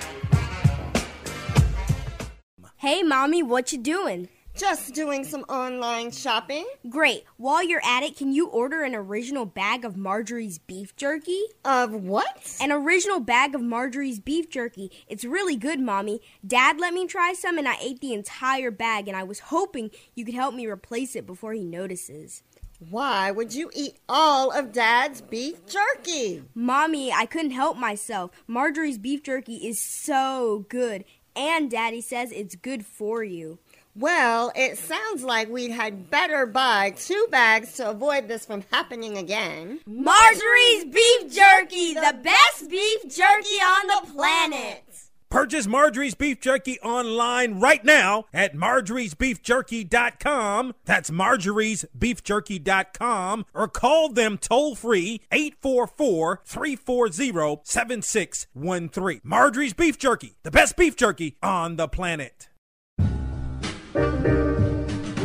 Hey, 2.78 3.04
mommy, 3.04 3.44
what 3.44 3.72
you 3.72 3.78
doing? 3.78 4.30
Just 4.60 4.94
doing 4.94 5.24
some 5.24 5.44
online 5.44 6.12
shopping. 6.12 6.66
Great. 6.90 7.24
While 7.38 7.64
you're 7.64 7.82
at 7.82 8.04
it, 8.04 8.18
can 8.18 8.34
you 8.34 8.50
order 8.50 8.84
an 8.84 8.94
original 8.94 9.46
bag 9.46 9.86
of 9.86 9.96
Marjorie's 9.96 10.58
beef 10.58 10.94
jerky? 10.98 11.42
Of 11.64 11.94
what? 11.94 12.58
An 12.60 12.70
original 12.70 13.22
bag 13.22 13.56
of 13.56 13.62
Marjorie's 13.62 14.20
beef 14.20 14.50
jerky. 14.50 14.92
It's 15.08 15.24
really 15.24 15.56
good, 15.56 15.80
Mommy. 15.80 16.20
Dad 16.46 16.78
let 16.78 16.94
me 16.94 17.08
try 17.08 17.32
some 17.32 17.58
and 17.58 17.70
I 17.70 17.78
ate 17.82 18.02
the 18.02 18.14
entire 18.14 18.70
bag, 18.70 19.08
and 19.08 19.16
I 19.16 19.24
was 19.24 19.40
hoping 19.40 19.92
you 20.14 20.26
could 20.26 20.36
help 20.36 20.54
me 20.54 20.68
replace 20.68 21.16
it 21.16 21.26
before 21.26 21.54
he 21.54 21.64
notices. 21.64 22.44
Why 22.80 23.32
would 23.32 23.54
you 23.54 23.72
eat 23.74 23.96
all 24.10 24.52
of 24.52 24.74
Dad's 24.74 25.22
beef 25.22 25.66
jerky? 25.68 26.44
Mommy, 26.54 27.14
I 27.14 27.26
couldn't 27.26 27.52
help 27.52 27.78
myself. 27.78 28.32
Marjorie's 28.46 28.98
beef 28.98 29.24
jerky 29.24 29.56
is 29.68 29.80
so 29.80 30.66
good, 30.68 31.06
and 31.34 31.72
Daddy 31.72 32.02
says 32.02 32.34
it's 32.34 32.56
good 32.56 32.86
for 32.86 33.24
you. 33.24 33.60
Well, 34.00 34.52
it 34.56 34.78
sounds 34.78 35.26
like 35.26 35.50
we 35.50 35.72
had 35.72 36.10
better 36.10 36.46
buy 36.46 36.92
two 36.92 37.28
bags 37.32 37.74
to 37.74 37.90
avoid 37.90 38.30
this 38.30 38.46
from 38.46 38.64
happening 38.72 39.18
again. 39.18 39.82
Marjorie's 39.86 40.86
Beef 40.86 41.34
Jerky, 41.34 41.96
the 41.96 42.18
best 42.24 42.70
beef 42.70 43.02
jerky 43.04 43.56
on 43.56 43.88
the 43.88 44.04
planet. 44.14 44.86
Purchase 45.30 45.68
Marjorie's 45.68 46.16
Beef 46.16 46.40
Jerky 46.40 46.80
online 46.80 47.60
right 47.60 47.84
now 47.84 48.24
at 48.34 48.56
marjoriesbeefjerky.com. 48.56 50.76
That's 50.86 51.10
marjoriesbeefjerky.com 51.10 53.46
or 53.54 53.68
call 53.68 54.08
them 54.10 54.38
toll 54.38 54.76
free 54.76 55.22
844 55.32 56.42
340 56.46 57.62
7613. 57.66 59.20
Marjorie's 59.24 59.74
Beef 59.74 60.00
Jerky, 60.00 60.38
the 60.44 60.52
best 60.52 60.78
beef 60.78 60.96
jerky 60.96 61.36
on 61.44 61.76
the 61.76 61.90
planet. 61.90 62.49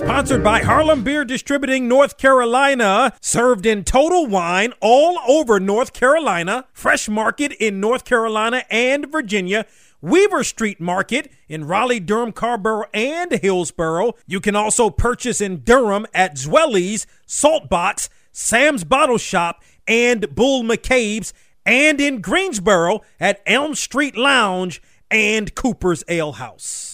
Sponsored 0.00 0.42
by 0.42 0.62
Harlem 0.62 1.04
Beer 1.04 1.26
Distributing 1.26 1.86
North 1.86 2.16
Carolina, 2.16 3.12
served 3.20 3.66
in 3.66 3.84
total 3.84 4.26
wine 4.26 4.72
all 4.80 5.18
over 5.28 5.60
North 5.60 5.92
Carolina, 5.92 6.64
Fresh 6.72 7.10
Market 7.10 7.52
in 7.52 7.80
North 7.80 8.06
Carolina 8.06 8.64
and 8.70 9.12
Virginia, 9.12 9.66
Weaver 10.00 10.42
Street 10.42 10.80
Market 10.80 11.30
in 11.50 11.66
Raleigh, 11.66 12.00
Durham, 12.00 12.32
Carrboro, 12.32 12.84
and 12.94 13.30
Hillsborough. 13.30 14.14
You 14.26 14.40
can 14.40 14.56
also 14.56 14.88
purchase 14.88 15.42
in 15.42 15.58
Durham 15.64 16.06
at 16.14 16.38
Zweli's, 16.38 17.06
Saltbox, 17.28 18.08
Sam's 18.32 18.84
Bottle 18.84 19.18
Shop, 19.18 19.62
and 19.86 20.34
Bull 20.34 20.62
McCabe's, 20.62 21.34
and 21.66 22.00
in 22.00 22.22
Greensboro 22.22 23.02
at 23.20 23.42
Elm 23.44 23.74
Street 23.74 24.16
Lounge 24.16 24.80
and 25.10 25.54
Cooper's 25.54 26.02
Ale 26.08 26.32
House. 26.32 26.89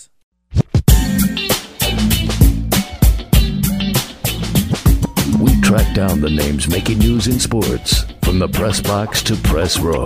Track 5.67 5.97
down 5.97 6.21
the 6.21 6.31
names 6.31 6.69
making 6.69 6.97
news 6.97 7.27
in 7.27 7.41
sports 7.41 8.05
from 8.23 8.39
the 8.39 8.47
press 8.47 8.81
box 8.81 9.21
to 9.21 9.35
press 9.35 9.81
row. 9.81 10.05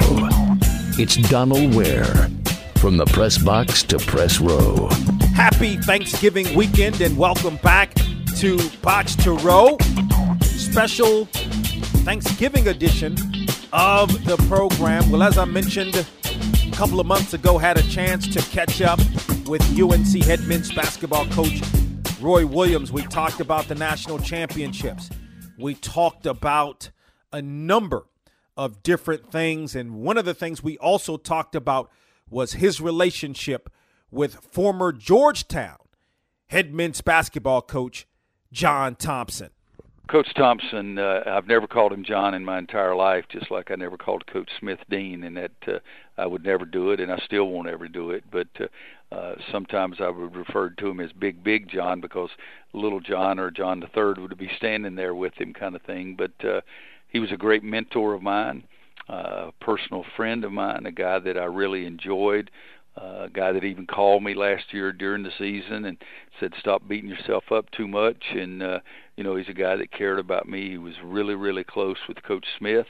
It's 0.96 1.16
Donald 1.28 1.74
Ware 1.74 2.30
from 2.76 2.96
the 2.96 3.04
press 3.04 3.36
box 3.36 3.82
to 3.82 3.98
press 3.98 4.40
row. 4.40 4.88
Happy 5.34 5.76
Thanksgiving 5.76 6.56
weekend 6.56 7.02
and 7.02 7.14
welcome 7.18 7.56
back 7.56 7.94
to 8.38 8.58
Box 8.80 9.14
to 9.16 9.32
Row. 9.32 9.76
Special 10.40 11.26
Thanksgiving 12.06 12.68
edition 12.68 13.18
of 13.74 14.08
the 14.24 14.38
program. 14.48 15.10
Well, 15.10 15.22
as 15.22 15.36
I 15.36 15.44
mentioned 15.44 15.94
a 15.94 16.74
couple 16.74 17.00
of 17.00 17.06
months 17.06 17.34
ago, 17.34 17.58
had 17.58 17.76
a 17.76 17.82
chance 17.82 18.26
to 18.28 18.40
catch 18.50 18.80
up 18.80 18.98
with 19.46 19.60
UNC 19.78 20.24
head 20.24 20.40
men's 20.44 20.72
basketball 20.72 21.26
coach 21.26 21.60
Roy 22.18 22.46
Williams. 22.46 22.90
We 22.92 23.02
talked 23.02 23.40
about 23.40 23.68
the 23.68 23.74
national 23.74 24.20
championships. 24.20 25.10
We 25.60 25.74
talked 25.74 26.26
about 26.26 26.90
a 27.32 27.42
number 27.42 28.06
of 28.56 28.82
different 28.82 29.30
things. 29.30 29.74
And 29.74 30.02
one 30.02 30.18
of 30.18 30.24
the 30.24 30.34
things 30.34 30.62
we 30.62 30.76
also 30.78 31.16
talked 31.16 31.54
about 31.54 31.90
was 32.28 32.54
his 32.54 32.80
relationship 32.80 33.70
with 34.10 34.34
former 34.36 34.92
Georgetown 34.92 35.78
head 36.48 36.74
men's 36.74 37.00
basketball 37.00 37.62
coach 37.62 38.06
John 38.52 38.96
Thompson. 38.96 39.50
Coach 40.10 40.34
Thompson, 40.34 40.98
uh, 40.98 41.20
I've 41.24 41.46
never 41.46 41.68
called 41.68 41.92
him 41.92 42.02
John 42.02 42.34
in 42.34 42.44
my 42.44 42.58
entire 42.58 42.96
life, 42.96 43.26
just 43.30 43.48
like 43.48 43.70
I 43.70 43.76
never 43.76 43.96
called 43.96 44.26
Coach 44.26 44.50
Smith 44.58 44.80
Dean, 44.90 45.22
and 45.22 45.36
that 45.36 45.52
uh, 45.68 45.78
I 46.18 46.26
would 46.26 46.44
never 46.44 46.64
do 46.64 46.90
it, 46.90 46.98
and 46.98 47.12
I 47.12 47.18
still 47.18 47.44
won't 47.44 47.68
ever 47.68 47.86
do 47.86 48.10
it. 48.10 48.24
But 48.28 48.48
uh, 48.58 49.14
uh, 49.14 49.34
sometimes 49.52 49.98
I 50.00 50.08
would 50.08 50.34
refer 50.34 50.70
to 50.70 50.88
him 50.88 50.98
as 50.98 51.12
Big 51.12 51.44
Big 51.44 51.70
John 51.70 52.00
because 52.00 52.30
Little 52.72 52.98
John 52.98 53.38
or 53.38 53.52
John 53.52 53.78
the 53.78 53.86
Third 53.86 54.18
would 54.18 54.36
be 54.36 54.50
standing 54.56 54.96
there 54.96 55.14
with 55.14 55.34
him, 55.34 55.54
kind 55.54 55.76
of 55.76 55.82
thing. 55.82 56.16
But 56.18 56.44
uh, 56.44 56.62
he 57.08 57.20
was 57.20 57.30
a 57.30 57.36
great 57.36 57.62
mentor 57.62 58.12
of 58.12 58.20
mine, 58.20 58.64
uh, 59.08 59.50
a 59.50 59.52
personal 59.60 60.04
friend 60.16 60.44
of 60.44 60.50
mine, 60.50 60.86
a 60.86 60.92
guy 60.92 61.20
that 61.20 61.38
I 61.38 61.44
really 61.44 61.86
enjoyed 61.86 62.50
uh, 62.96 63.24
a 63.24 63.28
guy 63.32 63.52
that 63.52 63.64
even 63.64 63.86
called 63.86 64.22
me 64.22 64.34
last 64.34 64.72
year 64.72 64.92
during 64.92 65.22
the 65.22 65.30
season 65.38 65.84
and 65.84 65.96
said 66.38 66.52
stop 66.58 66.86
beating 66.88 67.10
yourself 67.10 67.44
up 67.52 67.70
too 67.70 67.86
much. 67.88 68.22
And 68.30 68.62
uh 68.62 68.80
you 69.16 69.24
know 69.24 69.36
he's 69.36 69.48
a 69.48 69.54
guy 69.54 69.76
that 69.76 69.92
cared 69.92 70.18
about 70.18 70.48
me. 70.48 70.70
He 70.70 70.78
was 70.78 70.94
really 71.04 71.34
really 71.34 71.64
close 71.64 71.98
with 72.08 72.22
coach 72.22 72.46
smith. 72.58 72.86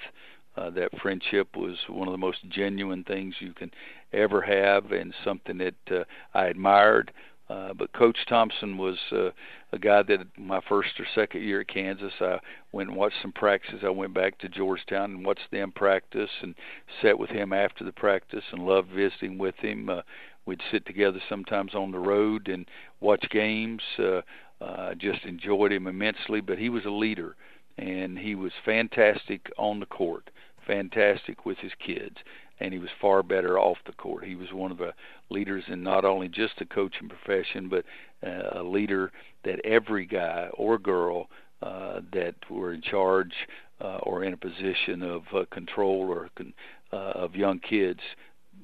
Uh, 0.57 0.69
that 0.71 0.90
friendship 1.00 1.57
was 1.57 1.76
one 1.88 2.09
of 2.09 2.12
the 2.12 2.19
most 2.19 2.38
genuine 2.49 3.04
things 3.04 3.35
you 3.38 3.52
can 3.54 3.71
ever 4.12 4.42
have 4.42 4.90
and 4.90 5.14
something 5.25 5.59
that 5.59 5.75
uh, 5.90 6.02
I 6.35 6.47
admired. 6.47 7.12
uh, 7.14 7.29
but 7.75 7.92
Coach 7.92 8.19
Thompson 8.28 8.78
was 8.78 8.99
uh, 9.11 9.30
a 9.73 9.78
guy 9.78 10.02
that 10.02 10.21
my 10.38 10.61
first 10.69 11.00
or 11.00 11.07
second 11.14 11.42
year 11.42 11.62
at 11.62 11.69
Kansas, 11.69 12.12
I 12.21 12.38
went 12.73 12.90
and 12.90 12.99
watched 12.99 13.16
some 13.23 13.33
practices. 13.33 13.80
I 13.85 13.90
went 13.90 14.14
back 14.14 14.38
to 14.38 14.49
Georgetown 14.49 15.12
and 15.12 15.26
watched 15.26 15.50
them 15.50 15.73
practice 15.73 16.30
and 16.42 16.54
sat 17.02 17.19
with 17.19 17.30
him 17.30 17.52
after 17.52 17.85
the 17.85 17.92
practice 17.92 18.45
and 18.52 18.66
loved 18.66 18.90
visiting 18.90 19.38
with 19.38 19.57
him. 19.57 19.88
Uh, 19.88 20.02
we'd 20.47 20.61
sit 20.71 20.87
together 20.87 21.21
sometimes 21.28 21.75
on 21.75 21.90
the 21.90 21.99
road 21.99 22.49
and 22.49 22.66
watch 23.00 23.25
games. 23.30 23.83
Uh, 23.99 24.21
uh, 24.61 24.95
just 24.95 25.25
enjoyed 25.25 25.73
him 25.73 25.87
immensely, 25.87 26.40
but 26.40 26.59
he 26.59 26.69
was 26.69 26.85
a 26.85 26.90
leader 26.90 27.35
and 27.78 28.19
he 28.19 28.35
was 28.35 28.52
fantastic 28.64 29.50
on 29.57 29.80
the 29.80 29.87
court, 29.87 30.28
fantastic 30.66 31.47
with 31.47 31.57
his 31.59 31.73
kids 31.85 32.16
and 32.61 32.73
he 32.73 32.79
was 32.79 32.90
far 33.00 33.23
better 33.23 33.59
off 33.59 33.79
the 33.87 33.93
court. 33.93 34.25
He 34.25 34.35
was 34.35 34.52
one 34.52 34.71
of 34.71 34.79
the 34.79 34.93
leaders 35.31 35.64
in 35.69 35.83
not 35.83 36.05
only 36.05 36.29
just 36.29 36.59
the 36.59 36.67
coaching 36.67 37.09
profession, 37.09 37.69
but 37.69 37.85
uh, 38.26 38.61
a 38.61 38.62
leader 38.62 39.11
that 39.45 39.64
every 39.64 40.07
guy 40.07 40.49
or 40.55 40.79
girl 40.79 41.29
uh, 41.62 42.00
that 42.12 42.35
were 42.50 42.73
in 42.73 42.83
charge 42.83 43.33
uh, 43.81 43.99
or 44.02 44.25
in 44.25 44.33
a 44.33 44.37
position 44.37 45.02
of 45.02 45.23
uh, 45.35 45.45
control 45.50 46.07
or 46.09 46.29
con- 46.37 46.55
uh, 46.93 47.12
of 47.14 47.35
young 47.35 47.59
kids. 47.59 48.00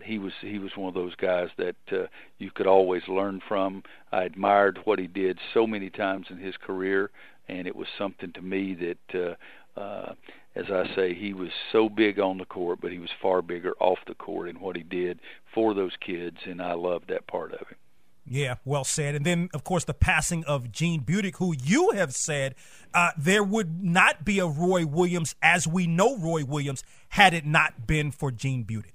He 0.03 0.19
was 0.19 0.33
he 0.43 0.59
was 0.59 0.73
one 0.77 0.89
of 0.89 0.95
those 0.95 1.15
guys 1.15 1.49
that 1.57 1.77
uh, 1.91 2.07
you 2.39 2.51
could 2.51 2.67
always 2.67 3.03
learn 3.09 3.41
from. 3.49 3.83
I 4.13 4.25
admired 4.25 4.79
what 4.85 4.99
he 4.99 5.07
did 5.07 5.39
so 5.55 5.67
many 5.67 5.89
times 5.89 6.27
in 6.29 6.37
his 6.37 6.55
career, 6.59 7.11
and 7.49 7.67
it 7.67 7.75
was 7.75 7.87
something 7.97 8.33
to 8.33 8.43
me 8.43 8.75
that 8.75 9.37
uh, 9.77 9.81
uh, 9.81 10.15
as 10.57 10.71
I 10.71 10.95
say, 10.97 11.15
he 11.15 11.35
was 11.35 11.51
so 11.71 11.91
big 11.91 12.19
on 12.19 12.39
the 12.39 12.47
court, 12.47 12.81
but 12.81 12.91
he 12.91 12.99
was 12.99 13.11
far 13.21 13.43
bigger 13.43 13.75
off 13.79 13.99
the 14.07 14.15
court 14.15 14.49
in 14.49 14.59
what 14.59 14.75
he 14.75 14.83
did 14.83 15.21
for 15.55 15.75
those 15.75 15.93
kids, 16.05 16.39
and 16.47 16.63
I 16.63 16.73
loved 16.73 17.09
that 17.09 17.27
part 17.27 17.53
of 17.53 17.61
him. 17.61 17.77
Yeah, 18.29 18.57
well 18.65 18.83
said. 18.83 19.15
And 19.15 19.25
then, 19.25 19.51
of 19.55 19.63
course, 19.65 19.85
the 19.85 19.95
passing 19.95 20.45
of 20.45 20.73
Gene 20.73 21.03
Budig, 21.03 21.37
who 21.37 21.55
you 21.63 21.91
have 21.91 22.13
said 22.13 22.55
uh, 22.93 23.11
there 23.17 23.45
would 23.45 23.85
not 23.85 24.25
be 24.25 24.39
a 24.39 24.47
Roy 24.47 24.85
Williams 24.87 25.37
as 25.43 25.69
we 25.69 25.87
know 25.87 26.17
Roy 26.17 26.45
Williams 26.45 26.83
had 27.11 27.35
it 27.35 27.47
not 27.47 27.87
been 27.87 28.11
for 28.11 28.33
Gene 28.33 28.65
Budig. 28.65 28.93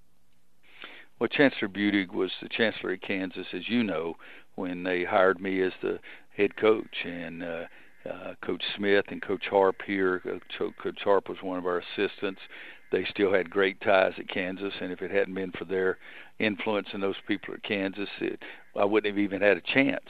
Well, 1.19 1.29
Chancellor 1.29 1.69
Budig 1.69 2.11
was 2.11 2.31
the 2.41 2.49
chancellor 2.49 2.93
of 2.93 3.01
Kansas, 3.01 3.45
as 3.53 3.69
you 3.69 3.83
know, 3.83 4.15
when 4.55 4.83
they 4.83 5.03
hired 5.03 5.39
me 5.39 5.61
as 5.61 5.73
the 5.81 5.99
head 6.35 6.57
coach, 6.57 7.05
and 7.05 7.43
uh, 7.43 7.63
uh, 8.10 8.34
Coach 8.43 8.63
Smith 8.75 9.05
and 9.10 9.22
Coach 9.22 9.46
Harp 9.50 9.77
here. 9.86 10.22
Uh, 10.25 10.70
Coach 10.81 11.00
Harp 11.03 11.29
was 11.29 11.38
one 11.41 11.58
of 11.58 11.65
our 11.65 11.79
assistants. 11.79 12.41
They 12.91 13.05
still 13.05 13.34
had 13.34 13.50
great 13.50 13.79
ties 13.81 14.13
at 14.17 14.27
Kansas, 14.27 14.74
and 14.81 14.91
if 14.91 15.01
it 15.01 15.12
hadn't 15.12 15.34
been 15.34 15.51
for 15.51 15.65
their 15.65 15.98
influence 16.39 16.89
and 16.93 17.01
those 17.01 17.15
people 17.27 17.53
at 17.53 17.63
Kansas, 17.63 18.10
it, 18.20 18.41
I 18.75 18.84
wouldn't 18.84 19.13
have 19.13 19.24
even 19.24 19.41
had 19.41 19.58
a 19.58 19.62
chance. 19.62 20.05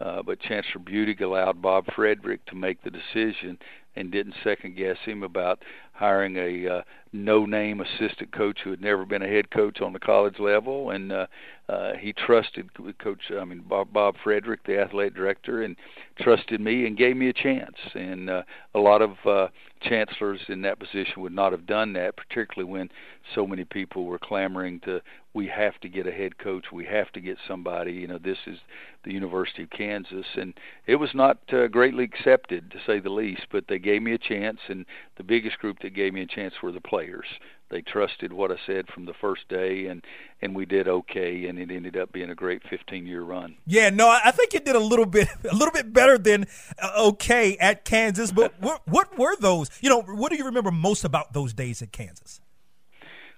Uh, 0.00 0.22
but 0.22 0.40
Chancellor 0.40 0.80
Budig 0.80 1.20
allowed 1.20 1.62
Bob 1.62 1.86
Frederick 1.94 2.44
to 2.46 2.56
make 2.56 2.82
the 2.82 2.90
decision 2.90 3.58
and 3.94 4.10
didn't 4.10 4.34
second 4.42 4.76
guess 4.76 4.96
him 5.04 5.22
about 5.22 5.60
hiring 5.94 6.36
a 6.36 6.68
uh, 6.68 6.82
no-name 7.12 7.80
assistant 7.80 8.32
coach 8.32 8.58
who 8.62 8.70
had 8.70 8.80
never 8.80 9.06
been 9.06 9.22
a 9.22 9.28
head 9.28 9.50
coach 9.50 9.80
on 9.80 9.92
the 9.92 10.00
college 10.00 10.38
level, 10.38 10.90
and 10.90 11.12
uh, 11.12 11.26
uh, 11.68 11.92
he 11.98 12.12
trusted 12.12 12.68
Coach, 12.98 13.22
I 13.30 13.44
mean 13.44 13.64
Bob, 13.66 13.90
Bob 13.92 14.16
Frederick, 14.22 14.64
the 14.66 14.78
athletic 14.78 15.14
director, 15.14 15.62
and 15.62 15.76
trusted 16.20 16.60
me 16.60 16.86
and 16.86 16.96
gave 16.96 17.16
me 17.16 17.28
a 17.30 17.32
chance. 17.32 17.76
And 17.94 18.28
uh, 18.28 18.42
a 18.74 18.78
lot 18.78 19.00
of 19.00 19.12
uh, 19.24 19.48
chancellors 19.80 20.40
in 20.48 20.60
that 20.62 20.78
position 20.78 21.22
would 21.22 21.32
not 21.32 21.52
have 21.52 21.66
done 21.66 21.94
that, 21.94 22.16
particularly 22.16 22.70
when 22.70 22.90
so 23.34 23.46
many 23.46 23.64
people 23.64 24.04
were 24.04 24.18
clamoring 24.18 24.80
to, 24.80 25.00
we 25.32 25.46
have 25.48 25.80
to 25.80 25.88
get 25.88 26.06
a 26.06 26.12
head 26.12 26.36
coach, 26.36 26.66
we 26.70 26.84
have 26.84 27.10
to 27.12 27.20
get 27.20 27.38
somebody. 27.48 27.92
You 27.92 28.08
know, 28.08 28.18
this 28.18 28.38
is 28.46 28.58
the 29.04 29.12
University 29.12 29.62
of 29.62 29.70
Kansas, 29.70 30.26
and 30.36 30.52
it 30.86 30.96
was 30.96 31.10
not 31.14 31.38
uh, 31.50 31.66
greatly 31.68 32.04
accepted 32.04 32.70
to 32.72 32.78
say 32.86 33.00
the 33.00 33.08
least. 33.08 33.46
But 33.50 33.64
they 33.68 33.78
gave 33.78 34.02
me 34.02 34.12
a 34.12 34.18
chance, 34.18 34.60
and 34.68 34.84
the 35.16 35.24
biggest 35.24 35.58
group 35.58 35.78
that 35.84 35.94
gave 35.94 36.14
me 36.14 36.22
a 36.22 36.26
chance 36.26 36.54
were 36.62 36.72
the 36.72 36.80
players. 36.80 37.26
They 37.70 37.82
trusted 37.82 38.32
what 38.32 38.50
I 38.50 38.56
said 38.66 38.86
from 38.88 39.04
the 39.04 39.14
first 39.20 39.48
day, 39.48 39.86
and 39.86 40.02
and 40.40 40.54
we 40.54 40.64
did 40.64 40.88
okay, 40.88 41.46
and 41.46 41.58
it 41.58 41.70
ended 41.70 41.96
up 41.96 42.12
being 42.12 42.30
a 42.30 42.34
great 42.34 42.62
15-year 42.64 43.22
run. 43.22 43.56
Yeah, 43.66 43.90
no, 43.90 44.08
I 44.08 44.30
think 44.30 44.52
you 44.52 44.60
did 44.60 44.76
a 44.76 44.80
little 44.80 45.06
bit 45.06 45.28
a 45.50 45.54
little 45.54 45.72
bit 45.72 45.92
better 45.92 46.18
than 46.18 46.46
uh, 46.80 47.08
okay 47.08 47.56
at 47.58 47.84
Kansas. 47.84 48.32
But 48.32 48.54
what, 48.60 48.82
what 48.86 49.18
were 49.18 49.36
those? 49.36 49.70
You 49.80 49.90
know, 49.90 50.02
what 50.02 50.30
do 50.30 50.36
you 50.36 50.44
remember 50.44 50.70
most 50.70 51.04
about 51.04 51.32
those 51.32 51.52
days 51.52 51.82
at 51.82 51.92
Kansas? 51.92 52.40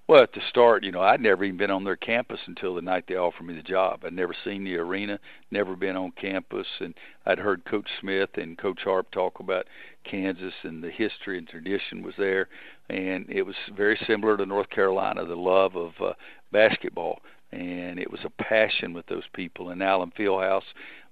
Well, 0.09 0.23
at 0.23 0.33
the 0.35 0.41
start, 0.49 0.85
you 0.85 0.93
know, 0.93 1.01
I'd 1.01 1.21
never 1.21 1.43
even 1.43 1.57
been 1.57 1.73
on 1.73 1.83
their 1.83 1.97
campus 1.97 2.39
until 2.47 2.77
the 2.77 2.83
night 2.83 3.07
they 3.09 3.17
offered 3.17 3.43
me 3.43 3.55
the 3.55 3.63
job. 3.63 4.05
I'd 4.05 4.13
never 4.13 4.37
seen 4.45 4.63
the 4.63 4.77
arena, 4.77 5.19
never 5.51 5.75
been 5.75 5.97
on 5.97 6.13
campus, 6.13 6.69
and 6.79 6.95
I'd 7.27 7.41
heard 7.41 7.65
Coach 7.65 7.89
Smith 8.01 8.31
and 8.35 8.57
Coach 8.57 8.83
Harp 8.85 9.11
talk 9.11 9.41
about 9.41 9.67
Kansas 10.05 10.55
and 10.63 10.81
the 10.81 10.93
history 10.93 11.39
and 11.39 11.49
tradition 11.49 12.03
was 12.03 12.15
there, 12.17 12.49
and 12.89 13.29
it 13.29 13.43
was 13.43 13.57
very 13.77 13.99
similar 14.07 14.37
to 14.37 14.47
North 14.47 14.71
Carolina, 14.71 15.25
the 15.25 15.35
love 15.35 15.75
of 15.75 15.91
uh, 16.01 16.13
basketball, 16.53 17.19
and 17.51 17.99
it 17.99 18.09
was 18.09 18.21
a 18.25 18.43
passion 18.45 18.93
with 18.93 19.07
those 19.07 19.27
people. 19.33 19.71
And 19.71 19.83
Allen 19.83 20.13
Fieldhouse 20.17 20.63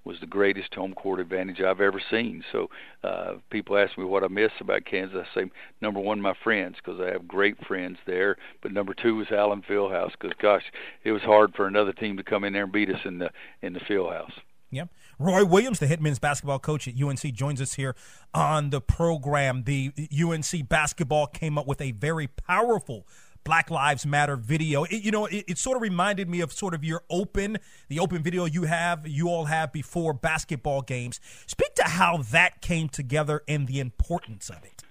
was 0.04 0.16
the 0.20 0.26
greatest 0.26 0.74
home 0.74 0.94
court 0.94 1.20
advantage 1.20 1.60
I've 1.60 1.80
ever 1.80 2.00
seen. 2.10 2.44
So 2.52 2.68
uh, 3.02 3.34
people 3.50 3.76
ask 3.78 3.96
me 3.96 4.04
what 4.04 4.22
I 4.22 4.28
miss 4.28 4.52
about 4.60 4.84
Kansas. 4.84 5.26
I 5.32 5.40
say 5.40 5.50
number 5.80 6.00
one, 6.00 6.20
my 6.20 6.34
friends, 6.42 6.76
because 6.76 7.00
I 7.00 7.10
have 7.10 7.26
great 7.26 7.56
friends 7.66 7.98
there. 8.06 8.36
But 8.62 8.72
number 8.72 8.94
two 8.94 9.16
was 9.16 9.26
Allen 9.30 9.62
Fieldhouse, 9.68 10.12
because 10.12 10.36
gosh, 10.40 10.64
it 11.04 11.12
was 11.12 11.22
hard 11.22 11.54
for 11.54 11.66
another 11.66 11.92
team 11.92 12.16
to 12.16 12.22
come 12.22 12.44
in 12.44 12.52
there 12.52 12.64
and 12.64 12.72
beat 12.72 12.90
us 12.90 13.00
in 13.04 13.18
the 13.18 13.30
in 13.62 13.72
the 13.72 13.80
Fieldhouse. 13.80 14.32
Yep. 14.70 14.88
Roy 15.20 15.44
Williams, 15.44 15.78
the 15.78 15.86
head 15.86 16.02
men's 16.02 16.18
basketball 16.18 16.58
coach 16.58 16.88
at 16.88 17.00
UNC, 17.00 17.20
joins 17.32 17.60
us 17.60 17.74
here 17.74 17.94
on 18.34 18.70
the 18.70 18.80
program. 18.80 19.62
The 19.62 19.92
UNC 20.12 20.68
basketball 20.68 21.28
came 21.28 21.56
up 21.56 21.66
with 21.66 21.80
a 21.80 21.92
very 21.92 22.26
powerful 22.26 23.06
Black 23.44 23.70
Lives 23.70 24.06
Matter 24.06 24.36
video. 24.36 24.84
It, 24.84 25.02
you 25.02 25.10
know, 25.10 25.26
it, 25.26 25.44
it, 25.46 25.58
sort 25.58 25.76
of 25.76 25.82
reminded 25.82 26.28
me 26.28 26.40
of 26.40 26.52
sort 26.52 26.74
of 26.74 26.82
your 26.82 27.02
open, 27.10 27.58
the 27.88 28.00
open 28.00 28.22
video 28.22 28.46
you 28.46 28.64
have, 28.64 29.06
you 29.06 29.28
all 29.28 29.44
have 29.44 29.72
before 29.72 30.12
basketball 30.14 30.82
games. 30.82 31.20
Speak 31.46 31.74
to 31.74 31.84
how 31.84 32.18
that 32.30 32.60
came 32.60 32.88
together 32.88 33.42
and 33.46 33.66
the 33.66 33.80
importance 33.80 34.48
of 34.48 34.64
it. 34.64 34.82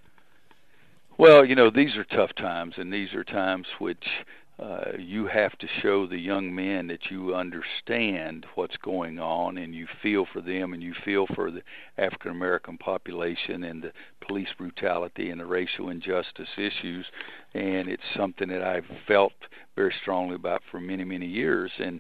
Well, 1.17 1.45
you 1.45 1.55
know, 1.55 1.69
these 1.69 1.95
are 1.95 2.03
tough 2.05 2.33
times, 2.35 2.75
and 2.77 2.91
these 2.91 3.13
are 3.13 3.23
times 3.23 3.67
which 3.79 4.05
uh, 4.59 4.91
you 4.99 5.25
have 5.25 5.57
to 5.57 5.67
show 5.81 6.05
the 6.05 6.17
young 6.17 6.53
men 6.53 6.85
that 6.85 7.09
you 7.09 7.33
understand 7.33 8.45
what's 8.53 8.77
going 8.77 9.17
on 9.17 9.57
and 9.57 9.73
you 9.73 9.87
feel 10.03 10.27
for 10.31 10.41
them 10.41 10.73
and 10.73 10.83
you 10.83 10.93
feel 11.03 11.25
for 11.33 11.49
the 11.49 11.61
African 11.97 12.31
American 12.31 12.77
population 12.77 13.63
and 13.63 13.81
the 13.81 13.91
police 14.25 14.49
brutality 14.55 15.31
and 15.31 15.39
the 15.39 15.45
racial 15.45 15.89
injustice 15.89 16.49
issues. 16.55 17.07
And 17.55 17.89
it's 17.89 18.03
something 18.15 18.47
that 18.49 18.61
I've 18.61 18.85
felt 19.07 19.33
very 19.75 19.93
strongly 20.01 20.35
about 20.35 20.61
for 20.69 20.79
many 20.79 21.03
many 21.03 21.27
years. 21.27 21.71
And 21.79 21.99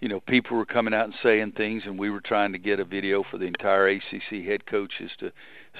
you 0.00 0.08
know 0.10 0.20
people 0.20 0.58
were 0.58 0.66
coming 0.66 0.92
out 0.92 1.06
and 1.06 1.14
saying 1.22 1.52
things 1.52 1.84
and 1.86 1.98
we 1.98 2.10
were 2.10 2.20
trying 2.20 2.52
to 2.52 2.58
get 2.58 2.78
a 2.78 2.84
video 2.84 3.24
for 3.30 3.38
the 3.38 3.46
entire 3.46 3.88
ACC 3.88 4.44
head 4.44 4.66
coaches 4.66 5.10
to 5.20 5.32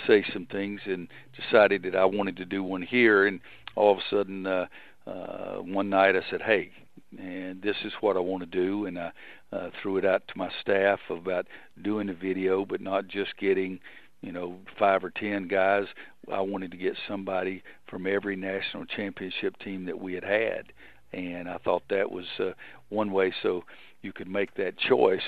say 0.07 0.25
some 0.33 0.47
things 0.47 0.81
and 0.87 1.09
decided 1.39 1.83
that 1.83 1.95
I 1.95 2.07
wanted 2.07 2.39
to 2.39 2.47
do 2.47 2.63
one 2.63 2.81
here. 2.81 3.27
And 3.27 3.41
all 3.75 3.93
of 3.93 3.99
a 3.99 4.03
sudden 4.09 4.47
uh 4.47 4.65
uh, 5.07 5.57
one 5.57 5.89
night 5.89 6.17
I 6.17 6.23
said, 6.31 6.43
"Hey, 6.43 6.71
and 7.19 7.63
this 7.63 7.77
is 7.85 7.93
what 8.01 8.17
I 8.17 8.21
want 8.21 8.43
to 8.43 8.47
do," 8.47 8.87
and 8.87 8.99
I 8.99 9.13
uh, 9.53 9.71
threw 9.81 9.97
it 9.97 10.05
out 10.05 10.23
to 10.29 10.39
my 10.39 10.51
staff 10.61 10.99
about 11.11 11.47
doing 11.83 12.09
a 12.09 12.15
video, 12.15 12.65
but 12.65 12.81
not 12.81 13.09
just 13.09 13.37
getting, 13.39 13.79
you 14.21 14.33
know, 14.33 14.57
five 14.79 15.05
or 15.05 15.11
ten 15.11 15.49
guys. 15.49 15.85
I 16.33 16.41
wanted 16.41 16.73
to 16.73 16.77
get 16.77 16.97
somebody 17.09 17.63
from 17.89 18.07
every 18.07 18.37
national 18.37 18.87
championship 18.87 19.57
team 19.59 19.85
that 19.87 19.99
we 19.99 20.15
had 20.15 20.25
had, 20.25 20.73
and 21.13 21.49
I 21.49 21.59
thought 21.59 21.85
that 21.91 22.11
was 22.11 22.27
uh, 22.41 22.51
one 22.89 23.13
way 23.13 23.33
so 23.43 23.63
you 24.03 24.13
could 24.13 24.29
make 24.29 24.55
that 24.55 24.79
choice 24.79 25.21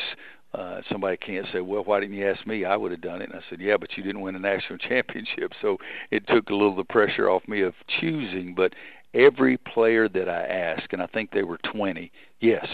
uh, 0.55 0.81
somebody 0.91 1.17
can't 1.19 1.47
say, 1.53 1.61
well, 1.61 1.83
why 1.85 2.01
didn't 2.01 2.17
you 2.17 2.27
ask 2.27 2.47
me? 2.47 2.65
I 2.65 2.75
would 2.75 2.91
have 2.91 3.03
done 3.03 3.21
it. 3.21 3.31
And 3.31 3.39
I 3.39 3.43
said, 3.51 3.61
yeah, 3.61 3.77
but 3.77 3.91
you 3.97 4.03
didn't 4.03 4.23
win 4.23 4.35
a 4.35 4.39
national 4.39 4.79
championship. 4.89 5.53
So 5.61 5.77
it 6.11 6.27
took 6.27 6.49
a 6.49 6.55
little 6.55 6.71
of 6.71 6.77
the 6.77 6.85
pressure 6.85 7.29
off 7.29 7.47
me 7.47 7.61
of 7.61 7.75
choosing. 8.01 8.55
But 8.55 8.73
every 9.15 9.57
player 9.57 10.09
that 10.09 10.29
I 10.29 10.45
asked, 10.45 10.93
and 10.93 11.03
I 11.03 11.07
think 11.07 11.31
they 11.31 11.43
were 11.43 11.59
20, 11.59 12.11
yes, 12.41 12.67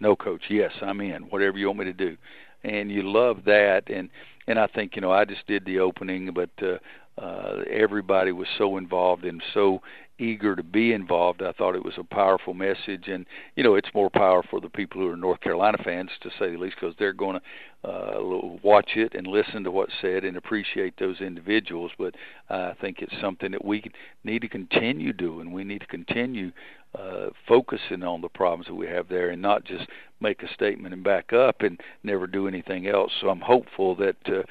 no 0.00 0.16
coach, 0.16 0.42
yes, 0.48 0.72
I'm 0.80 1.00
in, 1.00 1.22
whatever 1.24 1.58
you 1.58 1.66
want 1.66 1.80
me 1.80 1.84
to 1.86 1.92
do. 1.92 2.16
And 2.64 2.90
you 2.90 3.02
love 3.02 3.38
that. 3.46 3.88
And, 3.88 4.08
and 4.46 4.58
I 4.58 4.66
think, 4.68 4.94
you 4.94 5.02
know, 5.02 5.12
I 5.12 5.24
just 5.24 5.46
did 5.46 5.64
the 5.64 5.80
opening, 5.80 6.32
but, 6.32 6.50
uh, 6.62 6.78
uh, 7.20 7.62
everybody 7.70 8.32
was 8.32 8.48
so 8.56 8.78
involved 8.78 9.24
and 9.24 9.42
so 9.52 9.82
eager 10.22 10.54
to 10.54 10.62
be 10.62 10.92
involved. 10.92 11.42
I 11.42 11.52
thought 11.52 11.74
it 11.74 11.84
was 11.84 11.98
a 11.98 12.04
powerful 12.04 12.54
message, 12.54 13.08
and 13.08 13.26
you 13.56 13.64
know, 13.64 13.74
it's 13.74 13.88
more 13.94 14.10
powerful 14.10 14.48
for 14.50 14.60
the 14.60 14.68
people 14.68 15.00
who 15.00 15.10
are 15.10 15.16
North 15.16 15.40
Carolina 15.40 15.78
fans, 15.82 16.10
to 16.20 16.30
say 16.38 16.50
the 16.52 16.58
least, 16.58 16.76
because 16.80 16.94
they're 16.98 17.12
going 17.12 17.40
to 17.40 17.88
uh, 17.88 18.20
watch 18.62 18.90
it 18.96 19.14
and 19.14 19.26
listen 19.26 19.64
to 19.64 19.70
what's 19.70 19.92
said 20.00 20.24
and 20.24 20.36
appreciate 20.36 20.94
those 20.98 21.20
individuals. 21.20 21.90
But 21.98 22.14
I 22.48 22.74
think 22.80 22.98
it's 23.00 23.20
something 23.20 23.50
that 23.52 23.64
we 23.64 23.82
need 24.24 24.42
to 24.42 24.48
continue 24.48 25.12
doing. 25.12 25.52
We 25.52 25.64
need 25.64 25.80
to 25.80 25.86
continue 25.86 26.52
uh, 26.98 27.28
focusing 27.48 28.02
on 28.02 28.20
the 28.20 28.28
problems 28.28 28.66
that 28.66 28.74
we 28.74 28.86
have 28.86 29.08
there, 29.08 29.30
and 29.30 29.42
not 29.42 29.64
just 29.64 29.86
make 30.20 30.42
a 30.42 30.52
statement 30.54 30.94
and 30.94 31.02
back 31.02 31.32
up 31.32 31.62
and 31.62 31.80
never 32.02 32.26
do 32.26 32.46
anything 32.46 32.86
else. 32.86 33.10
So 33.20 33.28
I'm 33.28 33.40
hopeful 33.40 33.96
that. 33.96 34.16
Uh, 34.26 34.42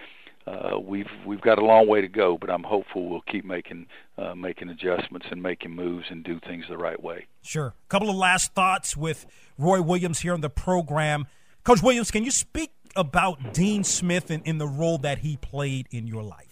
uh, 0.47 0.79
we've 0.79 1.09
we've 1.25 1.41
got 1.41 1.59
a 1.59 1.65
long 1.65 1.87
way 1.87 2.01
to 2.01 2.07
go, 2.07 2.37
but 2.37 2.49
I'm 2.49 2.63
hopeful 2.63 3.09
we'll 3.09 3.21
keep 3.21 3.45
making 3.45 3.87
uh, 4.17 4.33
making 4.35 4.69
adjustments 4.69 5.27
and 5.29 5.41
making 5.41 5.71
moves 5.71 6.05
and 6.09 6.23
do 6.23 6.39
things 6.39 6.65
the 6.69 6.77
right 6.77 7.01
way. 7.01 7.27
Sure. 7.41 7.67
A 7.67 7.89
couple 7.89 8.09
of 8.09 8.15
last 8.15 8.53
thoughts 8.53 8.97
with 8.97 9.25
Roy 9.57 9.81
Williams 9.81 10.19
here 10.19 10.33
on 10.33 10.41
the 10.41 10.49
program. 10.49 11.27
Coach 11.63 11.83
Williams, 11.83 12.09
can 12.09 12.23
you 12.23 12.31
speak 12.31 12.71
about 12.95 13.53
Dean 13.53 13.83
Smith 13.83 14.31
and 14.31 14.45
in 14.45 14.57
the 14.57 14.67
role 14.67 14.97
that 14.99 15.19
he 15.19 15.37
played 15.37 15.87
in 15.91 16.07
your 16.07 16.23
life? 16.23 16.51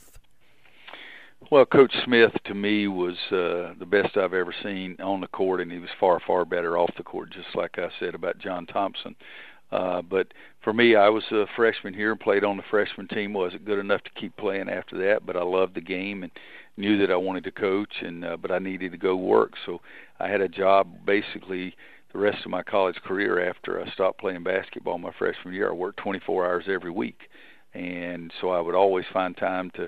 Well, 1.51 1.65
Coach 1.65 1.93
Smith 2.05 2.31
to 2.45 2.53
me 2.53 2.87
was 2.87 3.15
uh, 3.31 3.73
the 3.79 3.87
best 3.89 4.17
I've 4.17 4.35
ever 4.35 4.53
seen 4.61 4.97
on 4.99 5.19
the 5.19 5.27
court, 5.27 5.61
and 5.61 5.71
he 5.71 5.79
was 5.79 5.89
far, 5.99 6.19
far 6.19 6.45
better 6.45 6.77
off 6.77 6.91
the 6.95 7.03
court. 7.03 7.31
Just 7.31 7.55
like 7.55 7.79
I 7.79 7.89
said 7.99 8.13
about 8.13 8.37
John 8.37 8.67
Thompson, 8.67 9.15
uh, 9.71 10.01
but 10.01 10.27
for 10.63 10.73
me, 10.73 10.95
I 10.95 11.09
was 11.09 11.23
a 11.31 11.45
freshman 11.55 11.93
here 11.93 12.11
and 12.11 12.19
played 12.19 12.43
on 12.43 12.57
the 12.57 12.63
freshman 12.69 13.07
team. 13.07 13.33
wasn't 13.33 13.65
good 13.65 13.79
enough 13.79 14.03
to 14.03 14.19
keep 14.19 14.35
playing 14.37 14.69
after 14.69 14.97
that, 14.97 15.25
but 15.25 15.37
I 15.37 15.43
loved 15.43 15.75
the 15.75 15.81
game 15.81 16.23
and 16.23 16.31
knew 16.77 16.97
that 16.99 17.11
I 17.11 17.15
wanted 17.15 17.43
to 17.43 17.51
coach, 17.51 17.93
and 18.01 18.25
uh, 18.25 18.37
but 18.37 18.51
I 18.51 18.59
needed 18.59 18.91
to 18.91 18.97
go 18.97 19.15
work. 19.15 19.53
So 19.65 19.81
I 20.19 20.27
had 20.27 20.41
a 20.41 20.47
job 20.47 21.05
basically 21.05 21.75
the 22.11 22.19
rest 22.19 22.43
of 22.43 22.51
my 22.51 22.63
college 22.63 22.95
career 23.03 23.47
after 23.47 23.79
I 23.79 23.89
stopped 23.91 24.19
playing 24.19 24.43
basketball 24.43 24.97
my 24.97 25.11
freshman 25.17 25.53
year. 25.53 25.69
I 25.69 25.73
worked 25.73 25.99
24 25.99 26.45
hours 26.45 26.65
every 26.67 26.89
week, 26.89 27.29
and 27.73 28.31
so 28.41 28.49
I 28.49 28.59
would 28.59 28.75
always 28.75 29.05
find 29.13 29.37
time 29.37 29.69
to 29.75 29.87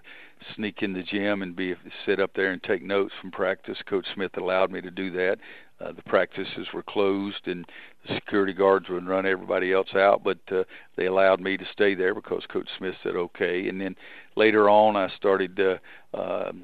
sneak 0.56 0.84
in 0.84 0.94
the 0.94 1.04
gym 1.04 1.42
and 1.42 1.56
be 1.56 1.74
sit 2.06 2.20
up 2.20 2.32
there 2.36 2.52
and 2.52 2.62
take 2.62 2.84
notes 2.84 3.14
from 3.20 3.32
practice. 3.32 3.78
Coach 3.90 4.06
Smith 4.14 4.38
allowed 4.38 4.72
me 4.72 4.82
to 4.82 4.92
do 4.92 5.12
that. 5.12 5.38
Uh, 5.82 5.92
the 5.94 6.02
practices 6.04 6.68
were 6.74 6.84
closed 6.84 7.48
and 7.48 7.66
the 8.08 8.16
security 8.16 8.54
guards 8.54 8.90
would 8.90 9.08
run 9.08 9.26
everybody 9.26 9.72
else 9.72 9.94
out, 9.96 10.24
but 10.24 10.40
uh, 10.52 10.64
they 10.96 11.06
allowed 11.06 11.40
me 11.40 11.58
to 11.58 11.66
stay 11.72 11.96
there 11.96 12.16
because 12.16 12.44
Coach 12.52 12.68
Smith 12.78 12.96
said 13.04 13.16
okay. 13.16 13.68
And 13.68 13.80
then 13.80 13.96
later 14.36 14.70
on, 14.70 14.96
I 14.96 15.10
started 15.16 15.60
uh, 15.60 15.78
uh, 16.16 16.18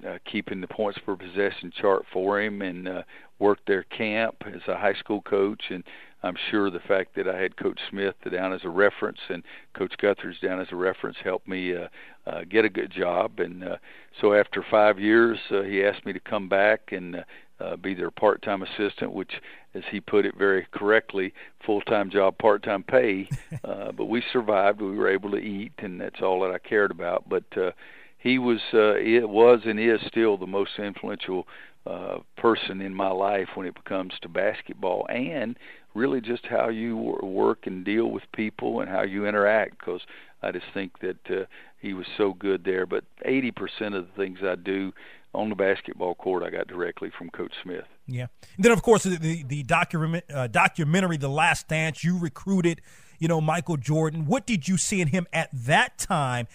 uh, 0.08 0.18
keeping 0.30 0.62
the 0.62 0.68
points 0.68 1.00
per 1.06 1.16
possession 1.16 1.72
chart 1.80 2.06
for 2.12 2.42
him 2.42 2.62
and 2.62 2.88
uh, 2.88 3.02
worked 3.40 3.68
their 3.68 3.84
camp 3.84 4.36
as 4.46 4.62
a 4.68 4.78
high 4.78 4.96
school 4.96 5.22
coach. 5.22 5.62
And 5.70 5.84
I'm 6.24 6.36
sure 6.50 6.72
the 6.72 6.80
fact 6.80 7.16
that 7.16 7.28
I 7.28 7.40
had 7.40 7.58
Coach 7.58 7.80
Smith 7.90 8.16
down 8.32 8.52
as 8.52 8.62
a 8.64 8.70
reference 8.70 9.20
and 9.30 9.44
Coach 9.76 9.94
Guthridge 10.02 10.42
down 10.42 10.60
as 10.60 10.68
a 10.72 10.76
reference 10.76 11.18
helped 11.24 11.48
me 11.48 11.76
uh, 11.76 11.88
uh, 12.26 12.42
get 12.50 12.66
a 12.66 12.70
good 12.70 12.92
job. 12.92 13.40
And 13.40 13.64
uh, 13.64 13.78
so 14.20 14.34
after 14.34 14.66
five 14.70 15.00
years, 15.00 15.38
uh, 15.52 15.62
he 15.62 15.84
asked 15.84 16.06
me 16.06 16.14
to 16.14 16.20
come 16.20 16.50
back 16.50 16.92
and 16.92 17.18
uh, 17.18 17.24
uh, 17.60 17.76
be 17.76 17.94
their 17.94 18.12
part-time 18.12 18.62
assistant, 18.64 19.12
which, 19.12 19.32
as 19.74 19.84
he 19.92 20.00
put 20.00 20.26
it 20.26 20.36
very 20.36 20.68
correctly, 20.72 21.34
full-time 21.66 22.10
job, 22.10 22.38
part-time 22.38 22.84
pay. 22.84 23.30
Uh, 23.64 23.92
but 23.92 24.06
we 24.06 24.24
survived. 24.32 24.82
We 24.82 24.96
were 24.96 25.10
able 25.10 25.32
to 25.32 25.38
eat, 25.38 25.74
and 25.80 26.00
that's 26.00 26.22
all 26.22 26.42
that 26.42 26.52
I 26.52 26.60
cared 26.60 26.92
about. 26.92 27.28
But 27.28 27.44
uh, 27.58 27.72
he 28.18 28.40
was, 28.40 28.60
uh, 28.74 28.96
it 28.96 29.28
was, 29.28 29.62
and 29.66 29.80
is 29.80 30.00
still 30.08 30.38
the 30.38 30.48
most 30.48 30.72
influential 30.78 31.48
uh, 31.86 32.20
person 32.38 32.82
in 32.82 32.94
my 32.94 33.10
life 33.10 33.50
when 33.56 33.66
it 33.66 33.84
comes 33.86 34.14
to 34.22 34.30
basketball, 34.30 35.06
and 35.10 35.58
really 35.96 36.22
just 36.22 36.46
how 36.46 36.70
you 36.70 36.96
work 36.96 37.68
and 37.68 37.84
deal 37.84 38.08
with 38.12 38.24
people 38.34 38.82
and 38.82 38.90
how 38.90 39.02
you 39.02 39.26
interact. 39.26 39.80
Because 39.80 40.02
I 40.42 40.52
just 40.52 40.66
think 40.74 41.00
that 41.00 41.30
uh, 41.30 41.46
he 41.80 41.94
was 41.94 42.06
so 42.18 42.34
good 42.34 42.64
there. 42.64 42.86
But 42.86 43.04
80% 43.26 43.54
of 43.96 44.06
the 44.06 44.14
things 44.16 44.40
I 44.44 44.56
do 44.56 44.94
on 45.38 45.50
the 45.50 45.56
basketball 45.56 46.16
court 46.16 46.44
I 46.44 46.50
got 46.50 46.68
directly 46.68 47.12
from 47.18 47.30
Coach 47.30 47.54
Smith. 47.64 47.86
Yeah. 48.08 48.28
And 48.56 48.66
then 48.66 48.72
of 48.72 48.82
course 48.82 49.04
the 49.04 49.18
the, 49.18 49.44
the 49.44 49.64
document 49.64 50.26
uh, 50.34 50.48
documentary 50.48 51.18
The 51.18 51.30
Last 51.30 51.68
Dance 51.68 52.04
you 52.04 52.18
recruited, 52.20 52.82
you 53.20 53.28
know, 53.28 53.40
Michael 53.40 53.78
Jordan. 53.78 54.26
What 54.26 54.46
did 54.46 54.68
you 54.68 54.78
see 54.78 55.02
in 55.02 55.10
him 55.10 55.28
at 55.32 55.50
that 55.54 55.98
time 55.98 56.48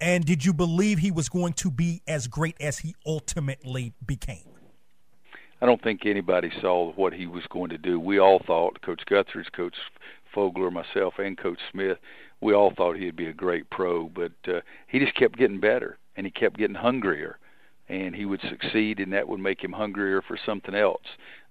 and 0.00 0.24
did 0.24 0.44
you 0.44 0.54
believe 0.54 0.98
he 0.98 1.10
was 1.10 1.28
going 1.28 1.52
to 1.54 1.70
be 1.70 2.02
as 2.08 2.26
great 2.26 2.56
as 2.60 2.78
he 2.78 2.94
ultimately 3.04 3.92
became? 4.04 4.46
I 5.62 5.66
don't 5.66 5.82
think 5.82 6.06
anybody 6.06 6.50
saw 6.62 6.92
what 6.92 7.12
he 7.12 7.26
was 7.26 7.42
going 7.50 7.68
to 7.68 7.78
do. 7.78 8.00
We 8.00 8.18
all 8.18 8.40
thought 8.46 8.80
Coach 8.80 9.02
Guthridge, 9.06 9.52
Coach 9.52 9.74
Fogler, 10.34 10.72
myself, 10.72 11.14
and 11.18 11.36
Coach 11.36 11.58
Smith, 11.70 11.98
we 12.40 12.54
all 12.54 12.72
thought 12.74 12.96
he'd 12.96 13.16
be 13.16 13.26
a 13.26 13.32
great 13.32 13.68
pro, 13.70 14.08
but 14.08 14.32
uh, 14.48 14.60
he 14.88 14.98
just 14.98 15.14
kept 15.14 15.36
getting 15.36 15.60
better 15.60 15.98
and 16.16 16.26
he 16.26 16.30
kept 16.30 16.56
getting 16.56 16.76
hungrier 16.76 17.38
and 17.90 18.14
he 18.14 18.24
would 18.24 18.40
succeed 18.48 19.00
and 19.00 19.12
that 19.12 19.28
would 19.28 19.40
make 19.40 19.62
him 19.62 19.72
hungrier 19.72 20.22
for 20.22 20.38
something 20.46 20.74
else 20.74 21.04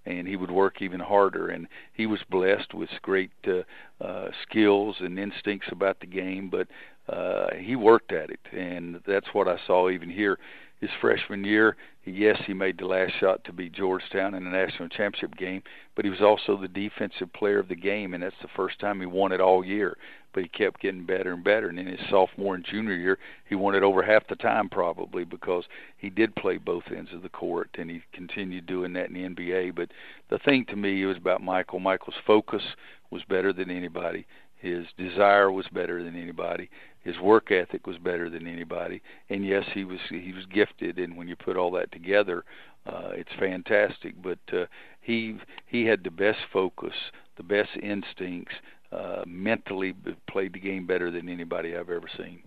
and 0.06 0.28
he 0.28 0.38
would 0.38 0.50
work 0.50 0.82
even 0.82 1.00
harder. 1.00 1.50
And 1.50 1.68
he 1.94 2.06
was 2.06 2.22
blessed 2.30 2.74
with 2.74 2.90
great 3.02 3.32
uh, 3.46 4.04
uh 4.04 4.30
skills 4.44 4.96
and 5.00 5.20
instincts 5.20 5.68
about 5.72 6.00
the 6.00 6.08
game 6.08 6.50
but 6.50 6.68
uh 7.14 7.48
he 7.60 7.76
worked 7.76 8.14
at 8.14 8.30
it 8.30 8.40
and 8.54 9.02
that's 9.06 9.28
what 9.34 9.48
I 9.48 9.58
saw 9.68 9.90
even 9.90 10.10
here 10.10 10.40
his 10.80 10.90
freshman 11.02 11.44
year 11.44 11.76
yes 12.06 12.42
he 12.48 12.54
made 12.54 12.78
the 12.78 12.86
last 12.86 13.14
shot 13.20 13.44
to 13.44 13.54
beat 13.54 13.74
Georgetown 13.74 14.34
in 14.34 14.44
the 14.44 14.50
national 14.50 14.90
championship 14.90 15.36
game 15.38 15.62
but 15.96 16.06
he 16.06 16.12
was 16.12 16.22
also 16.22 16.60
the 16.60 16.68
defensive 16.68 17.32
player 17.34 17.60
of 17.60 17.68
the 17.68 17.76
game 17.76 18.14
and 18.14 18.24
that's 18.24 18.36
the 18.42 18.48
first 18.56 18.80
time 18.80 19.00
he 19.00 19.06
won 19.06 19.32
it 19.32 19.42
all 19.42 19.66
year 19.66 19.98
but 20.34 20.44
he 20.44 20.50
kept 20.50 20.82
getting 20.82 21.06
better 21.06 21.34
and 21.34 21.44
better. 21.44 21.70
And 21.70 21.80
in 21.80 21.88
his 21.88 22.00
sophomore 22.10 22.56
and 22.56 22.66
junior 22.66 22.96
year, 22.96 23.18
he 23.48 23.56
won 23.56 23.76
it 23.76 23.84
over 23.84 24.04
half 24.04 24.28
the 24.28 24.36
time 24.36 24.70
probably 24.70 25.24
because 25.24 25.64
he 25.98 26.10
did 26.10 26.36
play 26.36 26.58
both 26.58 26.84
ends 26.96 27.12
of 27.14 27.24
the 27.24 27.30
court, 27.30 27.70
and 27.78 27.90
he 27.90 28.02
continued 28.14 28.66
doing 28.66 28.94
that 28.94 29.10
in 29.10 29.14
the 29.14 29.28
NBA. 29.28 29.76
But 29.76 29.90
the 30.30 30.40
thing 30.40 30.66
to 30.66 30.76
me 30.76 31.04
was 31.06 31.18
about 31.18 31.42
Michael. 31.42 31.80
Michael's 31.80 32.16
focus 32.26 32.64
was 33.12 33.24
better 33.28 33.54
than 33.54 33.70
anybody. 33.70 34.26
His 34.58 34.86
desire 34.98 35.52
was 35.52 35.68
better 35.72 36.04
than 36.04 36.16
anybody. 36.16 36.70
His 37.02 37.18
work 37.20 37.52
ethic 37.52 37.88
was 37.88 37.98
better 37.98 38.30
than 38.30 38.48
anybody. 38.48 39.02
And 39.30 39.46
yes, 39.46 39.66
he 39.74 39.84
was 39.84 40.00
he 40.10 40.34
was 40.34 40.46
gifted. 40.46 41.00
And 41.00 41.18
when 41.18 41.28
you 41.28 41.36
put 41.36 41.58
all 41.58 41.72
that 41.72 41.92
together, 41.92 42.44
uh, 42.86 43.12
it's 43.14 43.32
fantastic. 43.40 44.22
But 44.22 44.40
uh, 44.52 44.66
he 45.02 45.38
he 45.66 45.86
had 45.86 46.04
the 46.04 46.12
best 46.12 46.40
focus, 46.52 46.94
the 47.38 47.44
best 47.44 47.72
instincts, 47.82 48.56
uh, 48.92 49.24
mentally 49.26 49.96
played 50.30 50.54
the 50.54 50.60
game 50.60 50.86
better 50.86 51.10
than 51.12 51.30
anybody 51.30 51.76
I've 51.76 51.90
ever 51.90 52.10
seen. 52.18 52.44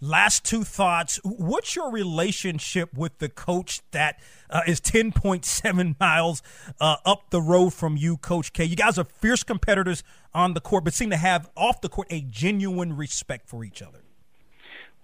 Last 0.00 0.44
two 0.44 0.64
thoughts. 0.64 1.18
What's 1.24 1.74
your 1.74 1.90
relationship 1.90 2.92
with 2.94 3.18
the 3.20 3.28
coach 3.28 3.80
that 3.92 4.20
uh, 4.50 4.60
is 4.66 4.80
10.7 4.80 5.98
miles 5.98 6.42
uh, 6.78 6.96
up 7.06 7.30
the 7.30 7.40
road 7.40 7.72
from 7.72 7.96
you, 7.96 8.18
Coach 8.18 8.52
K? 8.52 8.64
You 8.64 8.76
guys 8.76 8.98
are 8.98 9.04
fierce 9.04 9.42
competitors 9.42 10.02
on 10.34 10.54
the 10.54 10.60
court, 10.60 10.84
but 10.84 10.94
seem 10.94 11.10
to 11.10 11.16
have 11.16 11.50
off 11.56 11.80
the 11.80 11.88
court 11.88 12.08
a 12.10 12.20
genuine 12.22 12.96
respect 12.96 13.48
for 13.48 13.64
each 13.64 13.82
other. 13.82 14.00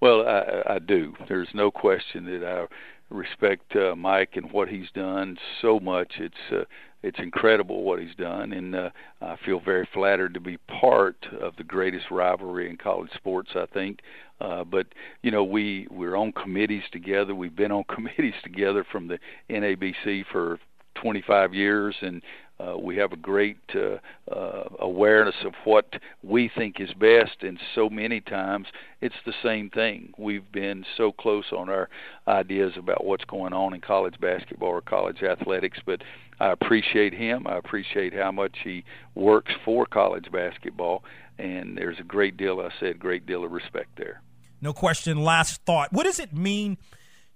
Well, 0.01 0.27
I, 0.27 0.75
I 0.75 0.79
do. 0.79 1.15
There's 1.29 1.49
no 1.55 1.71
question 1.71 2.25
that 2.25 2.45
I 2.45 2.67
respect 3.15 3.77
uh, 3.77 3.95
Mike 3.95 4.31
and 4.35 4.51
what 4.51 4.69
he's 4.69 4.91
done 4.95 5.37
so 5.61 5.79
much. 5.79 6.15
It's 6.19 6.35
uh, 6.53 6.65
it's 7.03 7.19
incredible 7.19 7.83
what 7.83 7.99
he's 7.99 8.15
done, 8.15 8.53
and 8.53 8.75
uh, 8.75 8.91
I 9.23 9.37
feel 9.45 9.59
very 9.59 9.89
flattered 9.93 10.35
to 10.35 10.41
be 10.41 10.59
part 10.59 11.17
of 11.41 11.57
the 11.57 11.65
greatest 11.65 12.11
rivalry 12.11 12.69
in 12.69 12.77
college 12.77 13.11
sports. 13.15 13.51
I 13.55 13.67
think, 13.73 14.01
uh, 14.41 14.65
but 14.65 14.87
you 15.23 15.31
know, 15.31 15.45
we 15.45 15.87
we're 15.91 16.17
on 16.17 16.33
committees 16.33 16.85
together. 16.93 17.35
We've 17.35 17.57
been 17.57 17.73
on 17.73 17.85
committees 17.95 18.35
together 18.43 18.85
from 18.91 19.09
the 19.09 19.19
NABC 19.49 20.25
for 20.31 20.59
25 20.97 21.55
years, 21.55 21.97
and 22.03 22.23
uh, 22.61 22.77
we 22.77 22.97
have 22.97 23.13
a 23.13 23.17
great 23.17 23.59
uh, 23.75 23.99
uh, 24.33 24.65
awareness 24.81 25.35
of 25.45 25.55
what 25.65 25.87
we 26.23 26.51
think 26.57 26.81
is 26.81 26.93
best, 26.95 27.43
and 27.43 27.59
so 27.75 27.89
many 27.89 28.21
times 28.21 28.67
it's 29.01 29.15
the 29.25 29.33
same 29.43 29.71
thing. 29.71 30.13
We've 30.19 30.51
been 30.53 30.85
so 30.97 31.13
close 31.13 31.47
on 31.57 31.69
our 31.69 31.89
ideas 32.29 32.73
about 32.77 33.05
what's 33.05 33.25
going 33.25 33.53
on 33.53 33.75
in 33.75 33.81
college 33.81 34.21
basketball 34.21 34.71
or 34.71 34.81
college 34.81 35.23
athletics, 35.23 35.79
but 35.87 36.03
I 36.39 36.51
appreciate 36.53 37.15
him. 37.15 37.47
I 37.47 37.57
appreciate 37.57 38.15
how 38.15 38.33
much 38.33 38.59
he 38.65 38.85
works 39.15 39.53
for 39.65 39.87
college 39.87 40.31
basketball, 40.33 41.05
and 41.39 41.77
there's 41.77 41.99
a 41.99 42.05
great 42.05 42.37
deal, 42.37 42.61
I 42.61 42.71
said, 42.81 42.99
great 42.99 43.27
deal 43.27 43.45
of 43.45 43.53
respect 43.53 43.91
there. 43.97 44.23
No 44.61 44.73
question. 44.73 45.23
Last 45.23 45.63
thought. 45.65 45.93
What 45.93 46.05
does 46.05 46.19
it 46.19 46.35
mean 46.35 46.77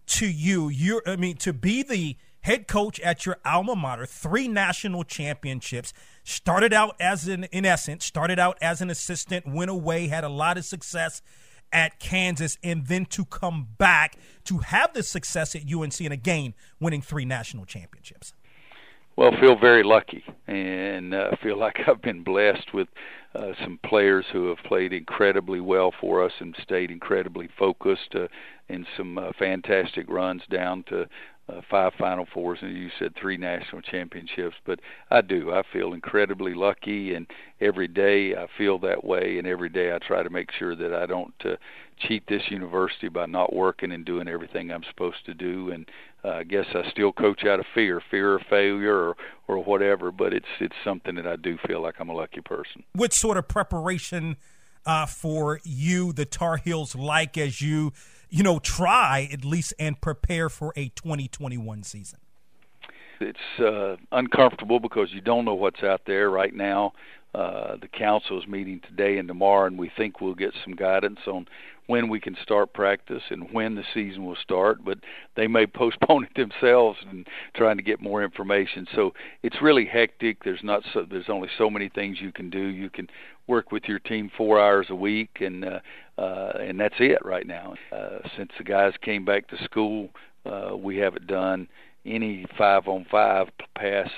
to 0.06 0.26
you? 0.26 0.68
You, 0.68 1.00
I 1.06 1.16
mean, 1.16 1.36
to 1.38 1.52
be 1.52 1.82
the 1.82 2.16
head 2.44 2.68
coach 2.68 3.00
at 3.00 3.24
your 3.24 3.38
alma 3.44 3.74
mater, 3.74 4.04
three 4.04 4.48
national 4.48 5.02
championships. 5.02 5.92
Started 6.24 6.72
out 6.72 6.94
as 7.00 7.26
an, 7.26 7.44
in 7.44 7.64
essence, 7.64 8.04
started 8.04 8.38
out 8.38 8.58
as 8.60 8.80
an 8.80 8.90
assistant, 8.90 9.46
went 9.46 9.70
away, 9.70 10.08
had 10.08 10.24
a 10.24 10.28
lot 10.28 10.58
of 10.58 10.64
success 10.64 11.22
at 11.72 11.98
Kansas, 11.98 12.58
and 12.62 12.86
then 12.86 13.06
to 13.06 13.24
come 13.24 13.68
back 13.78 14.16
to 14.44 14.58
have 14.58 14.92
the 14.92 15.02
success 15.02 15.56
at 15.56 15.62
UNC 15.72 15.98
and 16.00 16.12
again 16.12 16.54
winning 16.78 17.02
three 17.02 17.24
national 17.24 17.64
championships. 17.64 18.34
Well, 19.16 19.30
feel 19.40 19.56
very 19.56 19.82
lucky, 19.82 20.24
and 20.46 21.14
uh, 21.14 21.30
feel 21.42 21.58
like 21.64 21.76
I've 21.86 22.02
been 22.02 22.24
blessed 22.24 22.74
with 22.74 22.88
uh, 23.34 23.52
some 23.62 23.78
players 23.84 24.26
who 24.32 24.48
have 24.48 24.58
played 24.58 24.92
incredibly 24.92 25.60
well 25.60 25.92
for 25.98 26.22
us 26.22 26.32
and 26.40 26.54
stayed 26.62 26.90
incredibly 26.90 27.48
focused 27.58 28.14
uh, 28.14 28.28
in 28.68 28.86
some 28.96 29.18
uh, 29.18 29.30
fantastic 29.38 30.08
runs 30.08 30.42
down 30.50 30.84
to 30.88 31.06
uh, 31.48 31.60
five 31.70 31.92
Final 31.98 32.26
Fours, 32.32 32.58
and 32.62 32.76
you 32.76 32.88
said 32.98 33.14
three 33.20 33.36
national 33.36 33.82
championships. 33.82 34.56
But 34.64 34.80
I 35.10 35.20
do. 35.20 35.52
I 35.52 35.62
feel 35.72 35.92
incredibly 35.92 36.54
lucky, 36.54 37.14
and 37.14 37.26
every 37.60 37.88
day 37.88 38.34
I 38.34 38.46
feel 38.56 38.78
that 38.80 39.04
way, 39.04 39.38
and 39.38 39.46
every 39.46 39.68
day 39.68 39.94
I 39.94 39.98
try 39.98 40.22
to 40.22 40.30
make 40.30 40.50
sure 40.58 40.74
that 40.74 40.94
I 40.94 41.06
don't 41.06 41.34
uh, 41.44 41.56
cheat 41.98 42.26
this 42.28 42.42
university 42.50 43.08
by 43.08 43.26
not 43.26 43.54
working 43.54 43.92
and 43.92 44.04
doing 44.04 44.26
everything 44.26 44.70
I'm 44.70 44.84
supposed 44.88 45.24
to 45.26 45.34
do. 45.34 45.70
And 45.70 45.88
uh, 46.24 46.28
I 46.30 46.44
guess 46.44 46.66
I 46.74 46.88
still 46.90 47.12
coach 47.12 47.44
out 47.44 47.60
of 47.60 47.66
fear, 47.74 48.00
fear 48.10 48.36
of 48.36 48.42
failure 48.48 48.96
or 48.96 49.16
or 49.46 49.62
whatever. 49.62 50.10
But 50.10 50.32
it's 50.32 50.46
it's 50.60 50.76
something 50.82 51.14
that 51.16 51.26
I 51.26 51.36
do 51.36 51.58
feel 51.66 51.82
like 51.82 51.96
I'm 51.98 52.08
a 52.08 52.14
lucky 52.14 52.40
person. 52.40 52.84
What 52.94 53.12
sort 53.12 53.36
of 53.36 53.48
preparation 53.48 54.36
uh, 54.86 55.06
for 55.06 55.60
you, 55.62 56.12
the 56.12 56.24
Tar 56.24 56.56
Heels, 56.56 56.94
like 56.94 57.36
as 57.36 57.60
you 57.60 57.92
you 58.30 58.42
know, 58.42 58.58
try 58.58 59.28
at 59.32 59.44
least 59.44 59.74
and 59.78 60.00
prepare 60.00 60.48
for 60.48 60.72
a 60.76 60.88
2021 60.90 61.82
season? 61.82 62.18
It's 63.20 63.38
uh, 63.60 63.96
uncomfortable 64.12 64.80
because 64.80 65.12
you 65.12 65.20
don't 65.20 65.44
know 65.44 65.54
what's 65.54 65.82
out 65.82 66.02
there 66.06 66.30
right 66.30 66.54
now. 66.54 66.92
Uh, 67.34 67.76
the 67.80 67.88
council 67.88 68.40
is 68.40 68.46
meeting 68.46 68.80
today 68.86 69.18
and 69.18 69.26
tomorrow, 69.26 69.66
and 69.66 69.78
we 69.78 69.90
think 69.96 70.20
we'll 70.20 70.34
get 70.34 70.54
some 70.62 70.74
guidance 70.74 71.18
on 71.26 71.46
when 71.86 72.08
we 72.08 72.18
can 72.18 72.36
start 72.42 72.72
practice 72.72 73.22
and 73.30 73.52
when 73.52 73.74
the 73.74 73.82
season 73.92 74.24
will 74.24 74.36
start. 74.36 74.84
But 74.84 74.98
they 75.36 75.46
may 75.46 75.66
postpone 75.74 76.24
it 76.24 76.34
themselves 76.36 76.98
and 77.10 77.26
trying 77.54 77.76
to 77.76 77.82
get 77.82 78.00
more 78.00 78.22
information. 78.22 78.86
So 78.94 79.12
it's 79.42 79.60
really 79.60 79.84
hectic. 79.84 80.44
There's 80.44 80.62
not 80.62 80.82
so 80.92 81.04
there's 81.08 81.28
only 81.28 81.48
so 81.58 81.68
many 81.68 81.88
things 81.88 82.18
you 82.20 82.32
can 82.32 82.50
do. 82.50 82.66
You 82.66 82.88
can 82.88 83.08
work 83.46 83.72
with 83.72 83.84
your 83.84 83.98
team 83.98 84.30
four 84.36 84.60
hours 84.60 84.86
a 84.90 84.94
week, 84.94 85.38
and 85.40 85.64
uh, 85.64 85.80
uh, 86.18 86.52
and 86.60 86.78
that's 86.78 86.94
it 86.98 87.24
right 87.24 87.46
now. 87.46 87.74
Uh, 87.92 88.18
since 88.36 88.50
the 88.58 88.64
guys 88.64 88.92
came 89.02 89.24
back 89.24 89.48
to 89.48 89.62
school, 89.64 90.10
uh, 90.46 90.76
we 90.76 90.96
haven't 90.98 91.26
done 91.26 91.68
any 92.06 92.46
five 92.56 92.86
on 92.86 93.06
five 93.10 93.48
past 93.76 94.10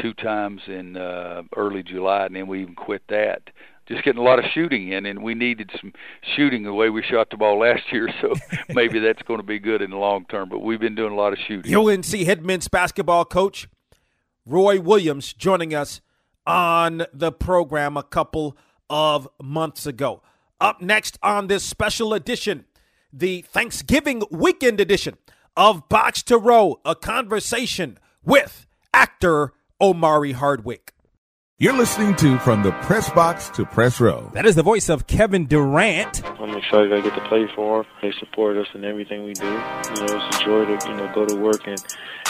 two 0.00 0.14
times 0.14 0.62
in 0.66 0.96
uh, 0.96 1.42
early 1.56 1.82
July, 1.82 2.26
and 2.26 2.36
then 2.36 2.46
we 2.46 2.62
even 2.62 2.74
quit 2.74 3.02
that. 3.08 3.42
Just 3.86 4.02
getting 4.02 4.20
a 4.20 4.24
lot 4.24 4.38
of 4.38 4.46
shooting 4.54 4.92
in, 4.92 5.04
and 5.04 5.22
we 5.22 5.34
needed 5.34 5.70
some 5.78 5.92
shooting 6.36 6.62
the 6.62 6.72
way 6.72 6.88
we 6.88 7.02
shot 7.02 7.28
the 7.30 7.36
ball 7.36 7.58
last 7.58 7.82
year. 7.92 8.08
So 8.22 8.32
maybe 8.70 8.98
that's 8.98 9.20
going 9.22 9.40
to 9.40 9.46
be 9.46 9.58
good 9.58 9.82
in 9.82 9.90
the 9.90 9.96
long 9.96 10.24
term. 10.26 10.48
But 10.48 10.60
we've 10.60 10.80
been 10.80 10.94
doing 10.94 11.12
a 11.12 11.16
lot 11.16 11.32
of 11.34 11.38
shooting. 11.46 11.74
UNC 11.76 12.06
head 12.06 12.44
men's 12.44 12.68
basketball 12.68 13.26
coach 13.26 13.68
Roy 14.46 14.80
Williams 14.80 15.32
joining 15.32 15.74
us 15.74 16.00
on 16.46 17.06
the 17.12 17.32
program 17.32 17.96
a 17.96 18.02
couple 18.02 18.56
of 18.88 19.28
months 19.42 19.86
ago. 19.86 20.22
Up 20.60 20.80
next 20.80 21.18
on 21.22 21.48
this 21.48 21.64
special 21.64 22.14
edition, 22.14 22.64
the 23.12 23.42
Thanksgiving 23.42 24.22
weekend 24.30 24.80
edition 24.80 25.16
of 25.56 25.88
Box 25.88 26.22
to 26.24 26.38
Row, 26.38 26.80
a 26.84 26.94
conversation 26.94 27.98
with 28.24 28.66
actor 28.92 29.52
Omari 29.84 30.32
Hardwick. 30.32 30.93
You're 31.60 31.78
listening 31.78 32.16
to 32.16 32.36
From 32.40 32.64
the 32.64 32.72
Press 32.82 33.08
Box 33.10 33.48
to 33.50 33.64
Press 33.64 34.00
Row. 34.00 34.28
That 34.34 34.44
is 34.44 34.56
the 34.56 34.64
voice 34.64 34.88
of 34.88 35.06
Kevin 35.06 35.46
Durant. 35.46 36.24
I'm 36.40 36.50
excited 36.50 36.92
I 36.92 37.00
get 37.00 37.14
to 37.14 37.28
play 37.28 37.46
for 37.54 37.84
them. 37.84 37.92
They 38.02 38.10
support 38.18 38.56
us 38.56 38.66
in 38.74 38.84
everything 38.84 39.22
we 39.22 39.34
do. 39.34 39.46
You 39.46 39.52
know, 39.52 39.62
it's 40.00 40.36
a 40.36 40.44
joy 40.44 40.64
to 40.64 40.88
you 40.88 40.96
know 40.96 41.12
go 41.14 41.24
to 41.24 41.36
work 41.36 41.60
and 41.68 41.80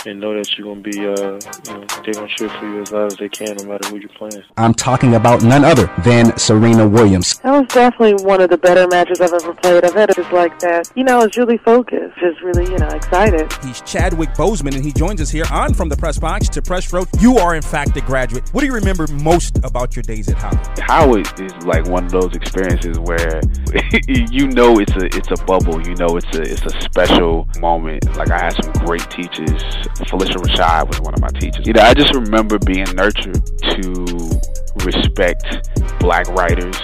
and 0.07 0.21
know 0.21 0.35
that 0.35 0.59
you're 0.59 0.69
gonna 0.69 0.83
be 0.83 0.99
uh 0.99 1.01
you 1.07 1.73
know 1.73 1.87
they're 2.05 2.13
gonna 2.13 2.29
cheer 2.29 2.51
for 2.51 2.67
you 2.67 2.83
as 2.83 2.93
loud 2.93 3.13
as 3.13 3.17
they 3.17 3.31
can 3.31 3.57
no 3.57 3.65
matter 3.65 3.89
who 3.89 3.97
you're 3.97 4.11
playing. 4.11 4.45
I'm 4.59 4.75
talking 4.75 5.15
about 5.15 5.43
none 5.43 5.65
other 5.65 5.91
than 6.05 6.37
Serena 6.37 6.87
Williams. 6.87 7.39
That 7.39 7.59
was 7.59 7.69
definitely 7.69 8.23
one 8.27 8.43
of 8.43 8.51
the 8.51 8.59
better 8.59 8.87
matches 8.89 9.23
I've 9.23 9.33
ever 9.33 9.55
played. 9.55 9.85
I've 9.87 9.95
had 9.95 10.11
it 10.11 10.17
just 10.17 10.33
like 10.33 10.59
that. 10.59 10.93
You 10.95 11.05
know, 11.05 11.23
it's 11.23 11.39
really 11.39 11.57
focused, 11.57 12.15
just 12.21 12.43
really 12.43 12.71
you 12.71 12.77
know 12.77 12.89
excited. 12.89 13.51
He's 13.65 13.81
Chadwick 13.81 14.35
Boseman, 14.35 14.75
and 14.75 14.85
he 14.85 14.93
joins 14.93 15.23
us 15.23 15.31
here 15.31 15.47
on 15.51 15.73
From 15.73 15.89
the 15.89 15.97
Press 15.97 16.19
Box 16.19 16.51
to 16.51 16.61
Press 16.61 16.93
Row. 16.93 17.07
You 17.21 17.39
are 17.39 17.55
in 17.55 17.63
fact 17.63 17.97
a 17.97 18.03
graduate. 18.03 18.51
What 18.53 18.61
do 18.61 18.67
you 18.67 18.75
remember 18.75 19.07
most 19.23 19.59
about 19.65 19.97
your 19.97 20.03
days 20.03 20.29
at 20.29 20.37
Howard? 20.37 20.79
Howard 20.81 21.41
is 21.41 21.53
like 21.65 21.87
one 21.87 22.05
of 22.05 22.13
those 22.13 22.35
experiences 22.35 22.99
where 22.99 23.41
you 24.09 24.49
know 24.49 24.79
it's 24.79 24.93
a 24.97 25.07
it's 25.07 25.31
a 25.31 25.45
bubble. 25.45 25.81
You 25.87 25.95
know 25.97 26.17
it's 26.17 26.37
a 26.37 26.43
it's 26.43 26.67
a 26.67 26.81
special 26.81 27.49
moment. 27.61 28.05
Like 28.17 28.31
I 28.31 28.45
had 28.45 28.55
some 28.63 28.73
great 28.85 29.09
teachers. 29.11 29.63
Phylicia 30.09 30.37
Rashad 30.37 30.89
was 30.89 31.01
one 31.01 31.15
of 31.15 31.21
my 31.21 31.29
teachers. 31.29 31.67
You 31.67 31.73
know, 31.73 31.83
I 31.83 31.95
just 31.95 32.15
remember 32.15 32.59
being 32.59 32.87
nurtured 32.95 33.45
to 33.45 34.41
respect 34.85 35.71
black 35.99 36.29
writers, 36.29 36.77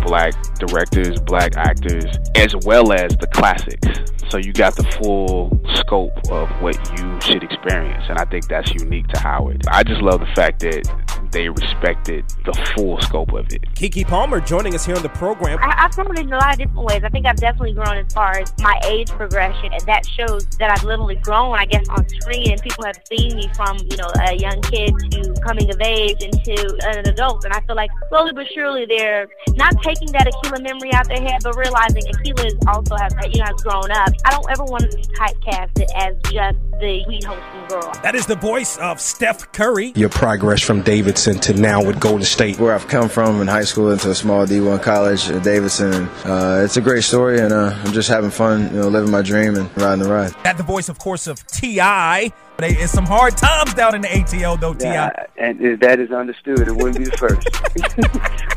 black 0.00 0.34
directors, 0.58 1.20
black 1.20 1.56
actors, 1.56 2.04
as 2.34 2.54
well 2.64 2.92
as 2.92 3.16
the 3.16 3.26
classics. 3.28 3.86
So 4.30 4.36
you 4.36 4.52
got 4.52 4.76
the 4.76 4.84
full 5.00 5.58
scope 5.74 6.12
of 6.30 6.50
what 6.60 6.76
you 6.98 7.18
should 7.22 7.42
experience, 7.42 8.04
and 8.10 8.18
I 8.18 8.26
think 8.26 8.46
that's 8.46 8.70
unique 8.74 9.08
to 9.08 9.20
Howard. 9.20 9.64
I 9.70 9.82
just 9.82 10.02
love 10.02 10.20
the 10.20 10.28
fact 10.34 10.60
that 10.60 10.84
they 11.32 11.48
respected 11.48 12.24
the 12.44 12.52
full 12.74 13.00
scope 13.00 13.32
of 13.32 13.46
it. 13.52 13.62
Keke 13.74 14.06
Palmer 14.06 14.40
joining 14.40 14.74
us 14.74 14.84
here 14.84 14.96
on 14.96 15.02
the 15.02 15.08
program. 15.10 15.58
I, 15.62 15.84
I've 15.84 15.92
grown 15.92 16.18
in 16.18 16.32
a 16.32 16.36
lot 16.36 16.52
of 16.52 16.58
different 16.58 16.84
ways. 16.84 17.02
I 17.04 17.08
think 17.08 17.26
I've 17.26 17.36
definitely 17.36 17.72
grown 17.72 17.96
as 17.96 18.12
far 18.12 18.38
as 18.38 18.52
my 18.60 18.78
age 18.86 19.08
progression, 19.10 19.72
and 19.72 19.82
that 19.82 20.04
shows 20.06 20.44
that 20.58 20.70
I've 20.70 20.84
literally 20.84 21.16
grown, 21.16 21.56
I 21.56 21.64
guess, 21.64 21.88
on 21.88 22.06
screen, 22.08 22.50
and 22.52 22.60
people 22.60 22.84
have 22.84 23.00
seen 23.08 23.34
me 23.34 23.48
from, 23.54 23.78
you 23.78 23.96
know, 23.96 24.10
a 24.28 24.36
young 24.36 24.60
kid 24.60 24.92
to 25.10 25.34
coming 25.40 25.70
of 25.70 25.80
age 25.80 26.22
into 26.22 26.78
an 26.84 27.08
adult, 27.08 27.44
and 27.44 27.54
I 27.54 27.60
feel 27.62 27.76
like 27.76 27.90
slowly 28.10 28.32
but 28.34 28.46
surely 28.54 28.84
they're 28.84 29.26
not 29.56 29.82
taking 29.88 30.12
that 30.12 30.28
Akeelah 30.28 30.62
memory 30.62 30.92
out 30.92 31.08
their 31.08 31.20
head, 31.20 31.40
but 31.42 31.56
realizing 31.56 32.02
Akeelah 32.12 32.46
is 32.46 32.56
also 32.68 32.94
has, 32.96 33.12
you 33.32 33.40
know, 33.40 33.46
has 33.46 33.62
grown 33.62 33.90
up. 33.90 34.12
I 34.24 34.30
don't 34.30 34.50
ever 34.50 34.64
want 34.64 34.90
to 34.90 34.96
be 34.96 35.02
typecasted 35.16 35.88
as 35.96 36.14
just 36.30 36.58
the 36.78 37.02
sweet 37.04 37.24
wholesome 37.24 37.68
girl. 37.68 37.92
That 38.02 38.14
is 38.14 38.26
the 38.26 38.36
voice 38.36 38.78
of 38.78 39.00
Steph 39.00 39.52
Curry. 39.52 39.92
Your 39.96 40.08
progress 40.08 40.62
from 40.62 40.82
Davidson 40.82 41.38
to 41.40 41.54
now 41.54 41.82
with 41.84 42.00
Golden 42.00 42.24
State. 42.24 42.58
Where 42.58 42.74
I've 42.74 42.88
come 42.88 43.08
from 43.08 43.40
in 43.40 43.48
high 43.48 43.64
school 43.64 43.90
into 43.90 44.10
a 44.10 44.14
small 44.14 44.46
D1 44.46 44.82
college 44.82 45.28
at 45.30 45.42
Davidson. 45.42 46.08
Uh, 46.24 46.62
it's 46.64 46.76
a 46.76 46.80
great 46.80 47.04
story, 47.04 47.40
and 47.40 47.52
uh, 47.52 47.76
I'm 47.84 47.92
just 47.92 48.08
having 48.08 48.30
fun, 48.30 48.72
you 48.74 48.80
know, 48.80 48.88
living 48.88 49.10
my 49.10 49.22
dream 49.22 49.56
and 49.56 49.70
riding 49.76 50.02
the 50.02 50.10
ride. 50.10 50.34
At 50.44 50.56
the 50.56 50.62
voice, 50.62 50.88
of 50.88 50.98
course, 50.98 51.26
of 51.26 51.44
T.I. 51.46 52.32
It's 52.60 52.90
some 52.90 53.06
hard 53.06 53.36
times 53.36 53.72
down 53.74 53.94
in 53.94 54.00
the 54.00 54.08
ATL, 54.08 54.58
though, 54.58 54.74
Ti. 54.74 54.86
Yeah, 54.86 55.10
and 55.36 55.78
that 55.78 56.00
is 56.00 56.10
understood. 56.10 56.66
It 56.66 56.74
wouldn't 56.74 56.98
be 56.98 57.04
the 57.04 57.16
first. 57.16 57.46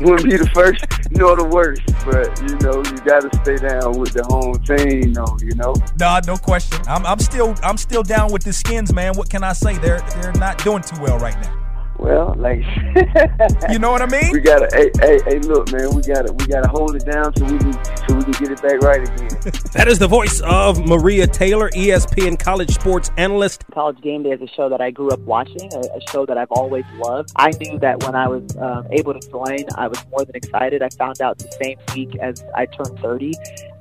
wouldn't 0.00 0.28
be 0.28 0.36
the 0.36 0.50
first 0.52 0.84
nor 1.12 1.36
the 1.36 1.44
worst. 1.44 1.82
But 2.04 2.26
you 2.42 2.58
know, 2.66 2.82
you 2.82 2.98
got 3.06 3.22
to 3.22 3.30
stay 3.42 3.58
down 3.58 3.96
with 3.96 4.12
the 4.12 4.24
home 4.24 4.58
team, 4.64 5.12
though. 5.12 5.36
You 5.40 5.54
know. 5.54 5.74
Nah, 6.00 6.20
no 6.26 6.36
question. 6.36 6.80
I'm, 6.88 7.06
I'm 7.06 7.20
still, 7.20 7.54
I'm 7.62 7.76
still 7.76 8.02
down 8.12 8.30
with 8.30 8.42
the 8.42 8.52
Skins, 8.52 8.92
man. 8.92 9.14
What 9.14 9.30
can 9.30 9.42
I 9.42 9.54
say? 9.54 9.78
They're, 9.78 10.00
they're 10.20 10.34
not 10.34 10.62
doing 10.62 10.82
too 10.82 11.00
well 11.00 11.18
right 11.18 11.34
now. 11.40 11.61
Well, 12.02 12.34
like 12.36 12.58
you 13.70 13.78
know 13.78 13.92
what 13.92 14.02
I 14.02 14.06
mean. 14.06 14.32
We 14.32 14.40
gotta, 14.40 14.68
hey, 14.72 14.90
hey, 14.98 15.20
hey, 15.24 15.38
look, 15.38 15.70
man, 15.70 15.94
we 15.94 16.02
gotta, 16.02 16.32
we 16.32 16.46
gotta 16.46 16.66
hold 16.66 16.96
it 16.96 17.06
down 17.06 17.34
so 17.36 17.44
we 17.44 17.56
can, 17.56 17.72
so 17.72 18.16
we 18.16 18.24
can 18.24 18.32
get 18.32 18.50
it 18.50 18.60
back 18.60 18.80
right 18.80 19.02
again. 19.02 19.28
that 19.72 19.86
is 19.86 20.00
the 20.00 20.08
voice 20.08 20.40
of 20.40 20.84
Maria 20.84 21.28
Taylor, 21.28 21.70
ESPN 21.70 22.36
college 22.36 22.74
sports 22.74 23.12
analyst. 23.18 23.64
College 23.72 24.00
Game 24.00 24.24
Day 24.24 24.30
is 24.30 24.42
a 24.42 24.48
show 24.48 24.68
that 24.68 24.80
I 24.80 24.90
grew 24.90 25.10
up 25.10 25.20
watching, 25.20 25.72
a, 25.72 25.78
a 25.78 26.00
show 26.10 26.26
that 26.26 26.36
I've 26.36 26.50
always 26.50 26.84
loved. 26.96 27.30
I 27.36 27.52
knew 27.60 27.78
that 27.78 28.02
when 28.02 28.16
I 28.16 28.26
was 28.26 28.56
um, 28.56 28.84
able 28.90 29.14
to 29.14 29.30
join, 29.30 29.64
I 29.76 29.86
was 29.86 30.04
more 30.10 30.24
than 30.24 30.34
excited. 30.34 30.82
I 30.82 30.88
found 30.88 31.22
out 31.22 31.38
the 31.38 31.52
same 31.62 31.78
week 31.94 32.16
as 32.16 32.44
I 32.56 32.66
turned 32.66 32.98
30, 32.98 33.32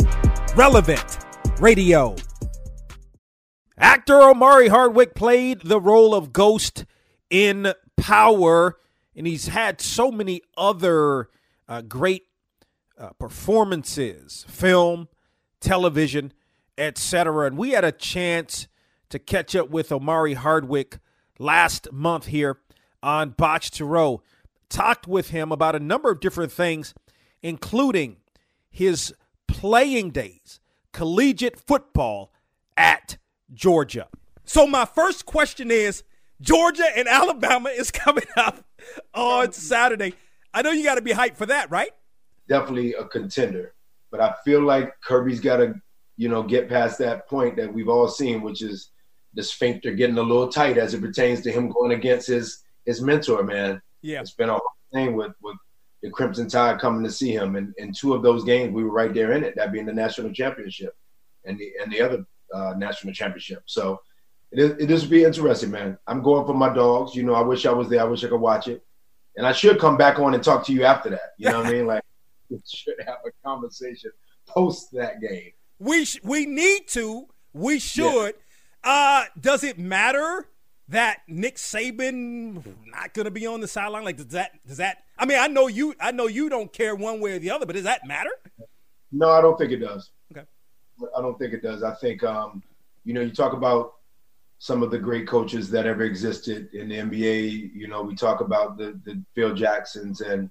relevant 0.54 1.18
radio. 1.60 2.14
Actor 3.78 4.20
Omari 4.20 4.68
Hardwick 4.68 5.14
played 5.14 5.62
the 5.62 5.80
role 5.80 6.14
of 6.14 6.32
Ghost 6.32 6.84
in 7.30 7.72
Power, 7.96 8.76
and 9.18 9.26
he's 9.26 9.48
had 9.48 9.80
so 9.80 10.12
many 10.12 10.42
other 10.56 11.28
uh, 11.68 11.82
great 11.82 12.28
uh, 12.96 13.10
performances, 13.18 14.46
film, 14.48 15.08
television, 15.60 16.32
etc. 16.78 17.48
And 17.48 17.58
we 17.58 17.70
had 17.70 17.84
a 17.84 17.90
chance 17.90 18.68
to 19.08 19.18
catch 19.18 19.56
up 19.56 19.70
with 19.70 19.90
Omari 19.90 20.34
Hardwick 20.34 21.00
last 21.36 21.90
month 21.90 22.26
here 22.26 22.60
on 23.02 23.30
Box 23.30 23.70
to 23.70 23.84
Row. 23.84 24.22
Talked 24.68 25.08
with 25.08 25.30
him 25.30 25.50
about 25.50 25.74
a 25.74 25.80
number 25.80 26.12
of 26.12 26.20
different 26.20 26.52
things, 26.52 26.94
including 27.42 28.18
his 28.70 29.12
playing 29.48 30.10
days, 30.10 30.60
collegiate 30.92 31.58
football 31.58 32.32
at 32.76 33.18
Georgia. 33.52 34.06
So 34.44 34.64
my 34.64 34.84
first 34.84 35.26
question 35.26 35.72
is 35.72 36.04
Georgia 36.40 36.86
and 36.96 37.08
Alabama 37.08 37.70
is 37.70 37.90
coming 37.90 38.26
up 38.36 38.64
on 39.14 39.52
Saturday. 39.52 40.14
I 40.52 40.62
know 40.62 40.70
you 40.70 40.84
got 40.84 40.96
to 40.96 41.02
be 41.02 41.12
hyped 41.12 41.36
for 41.36 41.46
that, 41.46 41.70
right? 41.70 41.90
Definitely 42.48 42.94
a 42.94 43.04
contender, 43.04 43.74
but 44.10 44.20
I 44.20 44.34
feel 44.44 44.62
like 44.62 44.92
Kirby's 45.02 45.40
got 45.40 45.58
to, 45.58 45.74
you 46.16 46.28
know, 46.28 46.42
get 46.42 46.68
past 46.68 46.98
that 46.98 47.28
point 47.28 47.56
that 47.56 47.72
we've 47.72 47.88
all 47.88 48.08
seen, 48.08 48.42
which 48.42 48.62
is 48.62 48.90
the 49.34 49.42
sphincter 49.42 49.92
getting 49.92 50.18
a 50.18 50.22
little 50.22 50.48
tight 50.48 50.78
as 50.78 50.94
it 50.94 51.00
pertains 51.00 51.42
to 51.42 51.52
him 51.52 51.70
going 51.70 51.92
against 51.92 52.26
his 52.26 52.64
his 52.86 53.02
mentor. 53.02 53.42
Man, 53.42 53.80
yeah, 54.02 54.20
it's 54.20 54.32
been 54.32 54.48
a 54.48 54.58
thing 54.92 55.14
with 55.14 55.32
with 55.42 55.56
the 56.02 56.10
Crimson 56.10 56.48
Tide 56.48 56.80
coming 56.80 57.04
to 57.04 57.10
see 57.10 57.32
him, 57.32 57.56
and 57.56 57.74
in 57.76 57.92
two 57.92 58.14
of 58.14 58.22
those 58.22 58.44
games 58.44 58.72
we 58.72 58.84
were 58.84 58.92
right 58.92 59.12
there 59.12 59.32
in 59.32 59.44
it. 59.44 59.54
That 59.56 59.72
being 59.72 59.86
the 59.86 59.92
national 59.92 60.32
championship, 60.32 60.96
and 61.44 61.58
the 61.58 61.70
and 61.82 61.92
the 61.92 62.00
other 62.00 62.24
uh, 62.54 62.74
national 62.76 63.12
championship. 63.12 63.62
So 63.66 64.00
it 64.50 64.58
is, 64.58 64.70
it 64.78 64.90
is 64.90 65.04
be 65.04 65.24
interesting, 65.24 65.70
man. 65.70 65.98
I'm 66.06 66.22
going 66.22 66.46
for 66.46 66.54
my 66.54 66.72
dogs. 66.72 67.14
You 67.14 67.22
know, 67.22 67.34
I 67.34 67.42
wish 67.42 67.66
I 67.66 67.72
was 67.72 67.88
there. 67.88 68.00
I 68.00 68.04
wish 68.04 68.24
I 68.24 68.28
could 68.28 68.40
watch 68.40 68.68
it, 68.68 68.84
and 69.36 69.46
I 69.46 69.52
should 69.52 69.78
come 69.78 69.96
back 69.96 70.18
on 70.18 70.34
and 70.34 70.42
talk 70.42 70.64
to 70.66 70.72
you 70.72 70.84
after 70.84 71.10
that. 71.10 71.34
You 71.36 71.50
know 71.50 71.58
what 71.58 71.66
I 71.66 71.72
mean? 71.72 71.86
Like, 71.86 72.02
we 72.50 72.60
should 72.66 72.96
have 73.06 73.18
a 73.26 73.30
conversation 73.46 74.10
post 74.46 74.92
that 74.92 75.20
game. 75.20 75.52
We 75.78 76.04
sh- 76.04 76.20
we 76.22 76.46
need 76.46 76.88
to. 76.88 77.26
We 77.52 77.78
should. 77.78 78.34
Yeah. 78.84 78.90
Uh, 78.90 79.24
does 79.38 79.64
it 79.64 79.78
matter 79.78 80.46
that 80.88 81.18
Nick 81.28 81.56
Saban 81.56 82.64
not 82.86 83.12
going 83.12 83.24
to 83.24 83.30
be 83.30 83.46
on 83.46 83.60
the 83.60 83.68
sideline? 83.68 84.04
Like, 84.04 84.16
does 84.16 84.26
that 84.28 84.52
does 84.66 84.78
that? 84.78 85.04
I 85.18 85.26
mean, 85.26 85.38
I 85.38 85.46
know 85.46 85.66
you. 85.66 85.94
I 86.00 86.10
know 86.12 86.26
you 86.26 86.48
don't 86.48 86.72
care 86.72 86.94
one 86.94 87.20
way 87.20 87.32
or 87.32 87.38
the 87.38 87.50
other, 87.50 87.66
but 87.66 87.74
does 87.74 87.84
that 87.84 88.06
matter? 88.06 88.30
No, 89.12 89.30
I 89.30 89.40
don't 89.40 89.58
think 89.58 89.72
it 89.72 89.78
does. 89.78 90.10
Okay. 90.32 90.46
I 91.16 91.20
don't 91.20 91.38
think 91.38 91.54
it 91.54 91.62
does. 91.62 91.82
I 91.82 91.94
think, 91.94 92.22
um, 92.24 92.62
you 93.04 93.14
know, 93.14 93.20
you 93.20 93.30
talk 93.30 93.52
about 93.52 93.94
some 94.58 94.82
of 94.82 94.90
the 94.90 94.98
great 94.98 95.26
coaches 95.26 95.70
that 95.70 95.86
ever 95.86 96.02
existed 96.02 96.68
in 96.74 96.88
the 96.88 96.96
NBA. 96.96 97.70
You 97.74 97.88
know, 97.88 98.02
we 98.02 98.14
talk 98.14 98.40
about 98.40 98.76
the 98.76 99.00
the 99.04 99.22
Phil 99.34 99.54
Jacksons 99.54 100.20
and 100.20 100.50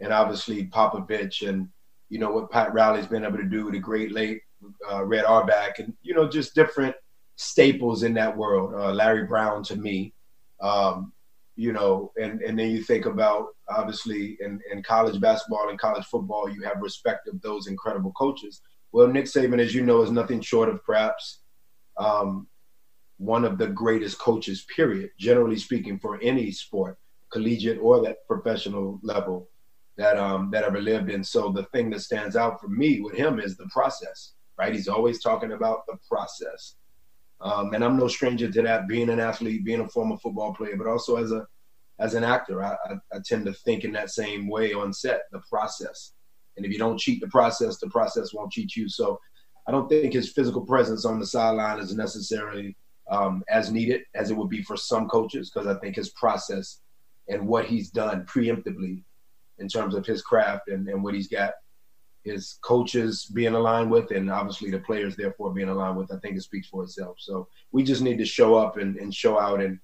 and 0.00 0.12
obviously 0.12 0.66
Popovich 0.66 1.48
and 1.48 1.68
you 2.08 2.18
know 2.18 2.30
what 2.30 2.50
Pat 2.50 2.72
Riley's 2.72 3.06
been 3.06 3.24
able 3.24 3.38
to 3.38 3.44
do, 3.44 3.70
the 3.70 3.78
great 3.78 4.12
late 4.12 4.42
uh, 4.90 5.04
Red 5.04 5.24
Auerbach, 5.24 5.78
and 5.78 5.92
you 6.02 6.14
know 6.14 6.28
just 6.28 6.54
different 6.54 6.94
staples 7.36 8.02
in 8.02 8.14
that 8.14 8.36
world. 8.36 8.74
Uh, 8.74 8.92
Larry 8.92 9.24
Brown 9.24 9.62
to 9.64 9.76
me, 9.76 10.14
um, 10.60 11.12
you 11.56 11.72
know, 11.72 12.12
and 12.20 12.40
and 12.42 12.58
then 12.58 12.70
you 12.70 12.82
think 12.82 13.06
about 13.06 13.48
obviously 13.68 14.38
in, 14.40 14.60
in 14.72 14.82
college 14.82 15.20
basketball 15.20 15.68
and 15.68 15.78
college 15.78 16.06
football, 16.06 16.48
you 16.48 16.62
have 16.62 16.80
respect 16.80 17.28
of 17.28 17.40
those 17.42 17.66
incredible 17.66 18.12
coaches. 18.12 18.62
Well, 18.92 19.08
Nick 19.08 19.26
Saban, 19.26 19.60
as 19.60 19.74
you 19.74 19.84
know, 19.84 20.02
is 20.02 20.10
nothing 20.10 20.40
short 20.40 20.70
of 20.70 20.82
perhaps 20.82 21.40
um, 21.98 22.46
one 23.18 23.44
of 23.44 23.58
the 23.58 23.66
greatest 23.66 24.18
coaches, 24.18 24.64
period, 24.74 25.10
generally 25.18 25.58
speaking, 25.58 25.98
for 25.98 26.18
any 26.22 26.50
sport, 26.50 26.98
collegiate 27.30 27.78
or 27.80 28.02
that 28.02 28.26
professional 28.26 28.98
level 29.02 29.48
that 29.96 30.16
um, 30.16 30.50
that 30.52 30.64
ever 30.64 30.80
lived. 30.80 31.10
And 31.10 31.26
so 31.26 31.50
the 31.50 31.64
thing 31.64 31.90
that 31.90 32.00
stands 32.00 32.36
out 32.36 32.60
for 32.60 32.68
me 32.68 33.00
with 33.00 33.14
him 33.14 33.40
is 33.40 33.56
the 33.56 33.68
process, 33.72 34.32
right? 34.56 34.72
He's 34.72 34.88
always 34.88 35.20
talking 35.20 35.52
about 35.52 35.86
the 35.86 35.98
process. 36.08 36.76
Um, 37.40 37.74
and 37.74 37.84
I'm 37.84 37.96
no 37.96 38.08
stranger 38.08 38.50
to 38.50 38.62
that, 38.62 38.88
being 38.88 39.10
an 39.10 39.20
athlete, 39.20 39.64
being 39.64 39.80
a 39.80 39.88
former 39.88 40.16
football 40.16 40.54
player, 40.54 40.76
but 40.76 40.86
also 40.86 41.16
as 41.16 41.32
a 41.32 41.46
as 42.00 42.14
an 42.14 42.22
actor, 42.22 42.62
I, 42.62 42.76
I, 42.84 42.94
I 43.12 43.18
tend 43.24 43.44
to 43.46 43.52
think 43.52 43.82
in 43.82 43.92
that 43.92 44.10
same 44.10 44.48
way 44.48 44.72
on 44.72 44.92
set, 44.92 45.22
the 45.32 45.40
process. 45.50 46.12
And 46.56 46.64
if 46.64 46.72
you 46.72 46.78
don't 46.78 46.98
cheat 46.98 47.20
the 47.20 47.28
process, 47.28 47.78
the 47.78 47.90
process 47.90 48.32
won't 48.32 48.52
cheat 48.52 48.76
you. 48.76 48.88
So 48.88 49.18
I 49.66 49.72
don't 49.72 49.88
think 49.88 50.12
his 50.12 50.32
physical 50.32 50.64
presence 50.64 51.04
on 51.04 51.18
the 51.18 51.26
sideline 51.26 51.80
is 51.80 51.94
necessarily 51.96 52.76
um, 53.10 53.42
as 53.48 53.70
needed 53.70 54.02
as 54.14 54.30
it 54.30 54.36
would 54.36 54.50
be 54.50 54.62
for 54.62 54.76
some 54.76 55.08
coaches, 55.08 55.50
because 55.50 55.66
I 55.66 55.78
think 55.80 55.96
his 55.96 56.10
process 56.10 56.80
and 57.28 57.46
what 57.46 57.66
he's 57.66 57.90
done 57.90 58.24
preemptively 58.26 59.02
in 59.58 59.68
terms 59.68 59.94
of 59.94 60.06
his 60.06 60.22
craft 60.22 60.68
and, 60.68 60.88
and 60.88 61.02
what 61.02 61.14
he's 61.14 61.28
got 61.28 61.52
his 62.24 62.58
coaches 62.62 63.30
being 63.32 63.54
aligned 63.54 63.90
with 63.90 64.10
and 64.10 64.30
obviously 64.30 64.70
the 64.70 64.78
players 64.80 65.16
therefore 65.16 65.52
being 65.52 65.68
aligned 65.68 65.96
with, 65.96 66.12
I 66.12 66.18
think 66.18 66.36
it 66.36 66.42
speaks 66.42 66.68
for 66.68 66.82
itself. 66.84 67.16
So 67.18 67.48
we 67.72 67.82
just 67.82 68.02
need 68.02 68.18
to 68.18 68.24
show 68.24 68.54
up 68.54 68.76
and, 68.76 68.96
and 68.96 69.14
show 69.14 69.38
out. 69.38 69.62
And 69.62 69.78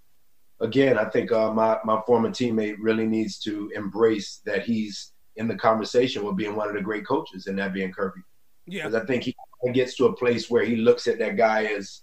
again, 0.61 0.99
I 0.99 1.07
think 1.07 1.33
uh, 1.33 1.53
my, 1.53 1.79
my 1.85 2.01
former 2.07 2.31
teammate 2.31 2.77
really 2.81 3.07
needs 3.07 3.39
to 3.41 3.71
embrace 3.75 4.43
that 4.45 4.65
he's 4.65 5.13
in 5.37 5.49
the 5.49 5.57
conversation 5.57 6.25
with 6.25 6.37
being 6.37 6.55
one 6.55 6.69
of 6.69 6.75
the 6.75 6.83
great 6.83 7.07
coaches 7.07 7.47
and 7.47 7.59
that 7.59 7.73
being 7.73 7.93
Kirby. 7.93 8.21
Yeah. 8.67 8.87
Because 8.89 9.03
I 9.03 9.07
think 9.07 9.25
he 9.25 9.35
gets 9.73 9.97
to 9.97 10.07
a 10.07 10.17
place 10.17 10.51
where 10.51 10.65
he 10.65 10.77
looks 10.77 11.07
at 11.07 11.19
that 11.19 11.37
guy 11.37 11.65
as, 11.65 12.03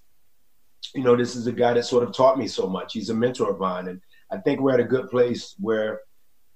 you 0.94 1.04
know, 1.04 1.16
this 1.16 1.36
is 1.36 1.48
a 1.48 1.52
guy 1.52 1.74
that 1.74 1.86
sort 1.86 2.04
of 2.04 2.14
taught 2.16 2.38
me 2.38 2.48
so 2.48 2.68
much. 2.68 2.94
He's 2.94 3.10
a 3.10 3.14
mentor 3.14 3.50
of 3.52 3.60
mine. 3.60 3.88
And 3.88 4.02
I 4.32 4.38
think 4.38 4.60
we're 4.60 4.74
at 4.74 4.80
a 4.80 4.86
good 4.86 5.10
place 5.10 5.56
where 5.60 6.02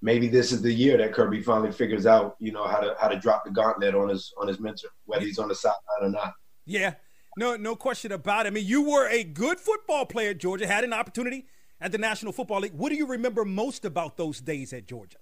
maybe 0.01 0.27
this 0.27 0.51
is 0.51 0.61
the 0.61 0.71
year 0.71 0.97
that 0.97 1.13
Kirby 1.13 1.41
finally 1.41 1.71
figures 1.71 2.05
out, 2.05 2.35
you 2.39 2.51
know, 2.51 2.65
how 2.65 2.79
to 2.79 2.95
how 2.99 3.07
to 3.07 3.17
drop 3.17 3.45
the 3.45 3.51
gauntlet 3.51 3.95
on 3.95 4.09
his 4.09 4.33
on 4.37 4.47
his 4.47 4.59
mentor, 4.59 4.89
whether 5.05 5.25
he's 5.25 5.39
on 5.39 5.47
the 5.47 5.55
sideline 5.55 5.79
or 6.01 6.09
not. 6.09 6.33
Yeah, 6.65 6.93
no, 7.37 7.55
no 7.55 7.75
question 7.75 8.11
about 8.11 8.45
it. 8.45 8.49
I 8.49 8.51
mean, 8.51 8.65
you 8.65 8.89
were 8.89 9.07
a 9.07 9.23
good 9.23 9.59
football 9.59 10.05
player 10.05 10.31
at 10.31 10.37
Georgia, 10.37 10.67
had 10.67 10.83
an 10.83 10.93
opportunity 10.93 11.45
at 11.81 11.91
the 11.91 11.97
National 11.97 12.31
Football 12.31 12.61
League. 12.61 12.73
What 12.73 12.89
do 12.89 12.95
you 12.95 13.07
remember 13.07 13.43
most 13.45 13.85
about 13.85 14.17
those 14.17 14.39
days 14.39 14.73
at 14.73 14.87
Georgia? 14.87 15.17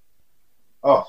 Oh, 0.84 1.06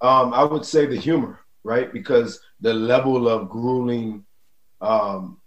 um, 0.00 0.32
I 0.32 0.44
would 0.44 0.64
say 0.64 0.86
the 0.86 0.96
humor, 0.96 1.40
right? 1.62 1.92
Because 1.92 2.40
the 2.60 2.74
level 2.74 3.28
of 3.28 3.48
grueling, 3.48 4.24
um, 4.80 5.39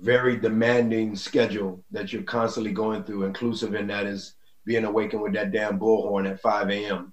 very 0.00 0.36
demanding 0.36 1.14
schedule 1.14 1.84
that 1.90 2.12
you're 2.12 2.22
constantly 2.22 2.72
going 2.72 3.04
through, 3.04 3.24
inclusive 3.24 3.74
in 3.74 3.86
that 3.88 4.06
is 4.06 4.34
being 4.64 4.84
awakened 4.84 5.22
with 5.22 5.34
that 5.34 5.52
damn 5.52 5.78
bullhorn 5.78 6.28
at 6.28 6.40
5 6.40 6.70
a.m. 6.70 7.12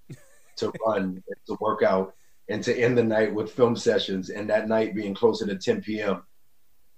to 0.57 0.71
run, 0.85 1.21
to 1.47 1.57
work 1.59 1.83
out, 1.83 2.13
and 2.47 2.63
to 2.63 2.75
end 2.75 2.97
the 2.97 3.03
night 3.03 3.33
with 3.33 3.51
film 3.51 3.75
sessions, 3.75 4.29
and 4.29 4.49
that 4.49 4.67
night 4.67 4.95
being 4.95 5.13
closer 5.13 5.45
to 5.45 5.55
10 5.55 5.81
p.m. 5.81 6.23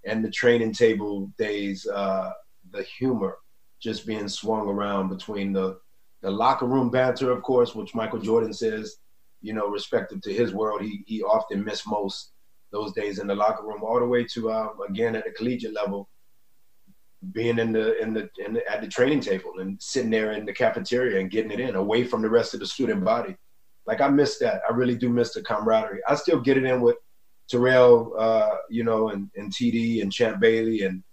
And 0.06 0.24
the 0.24 0.32
training 0.32 0.74
table 0.74 1.32
days, 1.38 1.88
uh, 1.88 2.32
the 2.72 2.84
humor 2.84 3.38
just 3.80 4.06
being 4.06 4.28
swung 4.28 4.68
around 4.68 5.10
between 5.10 5.52
the 5.54 5.80
the 6.22 6.30
locker 6.30 6.68
room 6.68 6.92
banter, 6.92 7.32
of 7.32 7.42
course, 7.42 7.74
which 7.74 7.96
Michael 7.96 8.20
Jordan 8.20 8.54
says, 8.54 8.98
you 9.42 9.54
know, 9.54 9.68
respective 9.68 10.22
to 10.22 10.32
his 10.34 10.54
world, 10.54 10.82
he 10.82 11.04
he 11.08 11.24
often 11.24 11.64
missed 11.64 11.88
most 11.88 12.31
those 12.72 12.94
days 12.94 13.20
in 13.20 13.28
the 13.28 13.36
locker 13.36 13.66
room, 13.66 13.84
all 13.84 14.00
the 14.00 14.06
way 14.06 14.24
to 14.26 14.52
uh, 14.52 14.70
again 14.88 15.16
at 15.16 15.26
the 15.26 15.32
collegiate 15.32 15.74
level, 15.74 16.10
being 17.32 17.60
in 17.60 17.72
the 17.72 18.02
in 18.02 18.14
the, 18.14 18.30
in 18.46 18.54
the 18.54 18.72
at 18.72 18.82
the 18.82 18.88
training 18.88 19.20
table 19.20 19.60
and 19.60 19.82
sitting 19.82 20.10
there 20.10 20.32
in 20.32 20.46
the 20.46 20.54
cafeteria 20.54 21.20
and 21.20 21.32
getting 21.32 21.52
it 21.52 21.60
in 21.60 21.76
away 21.76 22.04
from 22.04 22.22
the 22.22 22.30
rest 22.30 22.54
of 22.54 22.60
the 22.60 22.66
student 22.66 23.04
body. 23.04 23.36
Like 23.86 24.02
I 24.02 24.10
miss 24.10 24.38
that. 24.40 24.62
I 24.70 24.74
really 24.74 24.96
do 24.96 25.10
miss 25.10 25.34
the 25.34 25.42
camaraderie. 25.42 26.02
I 26.08 26.16
still 26.16 26.40
get 26.40 26.58
it 26.58 26.64
in 26.64 26.82
with 26.82 26.98
Terrell, 27.50 28.14
uh, 28.18 28.56
you 28.70 28.84
know, 28.84 29.10
and, 29.10 29.30
and 29.36 29.52
TD 29.52 30.02
and 30.02 30.12
Champ 30.12 30.40
Bailey 30.40 30.84
and 30.84 31.04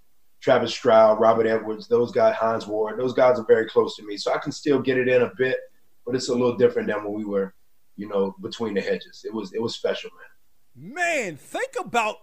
Travis 0.41 0.73
Stroud, 0.73 1.19
Robert 1.21 1.47
Edwards, 1.47 1.89
those 1.89 2.13
guys, 2.13 2.37
Hines 2.37 2.67
Ward, 2.67 2.99
those 2.99 3.13
guys 3.13 3.41
are 3.41 3.47
very 3.47 3.69
close 3.69 3.97
to 3.97 4.07
me. 4.07 4.17
So 4.17 4.33
I 4.33 4.39
can 4.39 4.53
still 4.53 4.81
get 4.81 4.99
it 4.99 5.09
in 5.09 5.23
a 5.23 5.33
bit, 5.37 5.59
but 6.07 6.15
it's 6.15 6.29
a 6.29 6.33
little 6.33 6.57
different 6.57 6.89
than 6.89 7.03
when 7.05 7.13
we 7.13 7.25
were, 7.25 7.55
you 7.97 8.09
know, 8.09 8.37
between 8.41 8.75
the 8.75 8.81
hedges. 8.81 9.25
It 9.25 9.35
was 9.35 9.53
it 9.53 9.61
was 9.61 9.75
special, 9.75 10.11
man. 10.11 10.28
Man, 10.81 11.37
think 11.37 11.73
about 11.79 12.17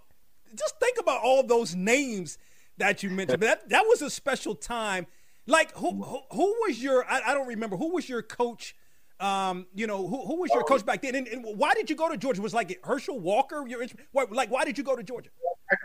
just 0.56 0.80
think 0.80 0.98
about 1.00 1.22
all 1.22 1.44
those 1.44 1.76
names 1.76 2.38
that 2.78 3.04
you 3.04 3.10
mentioned. 3.10 3.44
that 3.44 3.70
that 3.70 3.82
was 3.82 4.02
a 4.02 4.10
special 4.10 4.56
time. 4.56 5.08
Like 5.48 5.76
who 5.76 6.04
who, 6.04 6.22
who 6.32 6.56
was 6.66 6.82
your 6.82 7.06
I, 7.10 7.22
I, 7.28 7.34
don't 7.34 7.48
remember 7.48 7.76
who 7.76 7.94
was 7.94 8.08
your 8.08 8.22
coach. 8.22 8.76
Um, 9.20 9.68
you 9.74 9.88
know 9.88 10.08
who, 10.08 10.26
who 10.26 10.42
was 10.42 10.52
your 10.52 10.64
coach 10.64 10.86
back 10.86 11.02
then, 11.02 11.16
and, 11.16 11.28
and, 11.28 11.46
why 11.58 11.74
did 11.74 11.90
you 11.90 11.96
go 11.96 12.10
to 12.10 12.18
Georgia? 12.18 12.42
Was 12.42 12.54
like 12.54 12.80
Herschel 12.84 13.20
Walker 13.20 13.66
your 13.68 13.86
like 14.14 14.52
why 14.52 14.66
did 14.66 14.78
you 14.78 14.84
go 14.84 14.96
to 14.96 15.04
Georgia? 15.04 15.30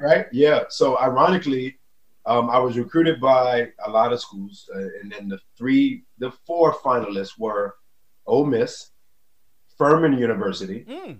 Right, 0.00 0.26
yeah. 0.32 0.64
So 0.68 0.98
ironically, 0.98 1.78
um, 2.26 2.50
I 2.50 2.58
was 2.58 2.76
recruited 2.76 3.20
by 3.20 3.68
a 3.84 3.90
lot 3.90 4.12
of 4.12 4.20
schools, 4.20 4.68
uh, 4.74 4.78
and 5.00 5.10
then 5.10 5.28
the 5.28 5.38
three, 5.56 6.04
the 6.18 6.30
four 6.46 6.74
finalists 6.74 7.38
were 7.38 7.76
Ole 8.26 8.46
Miss, 8.46 8.90
Furman 9.78 10.18
University, 10.18 10.84
mm. 10.88 11.18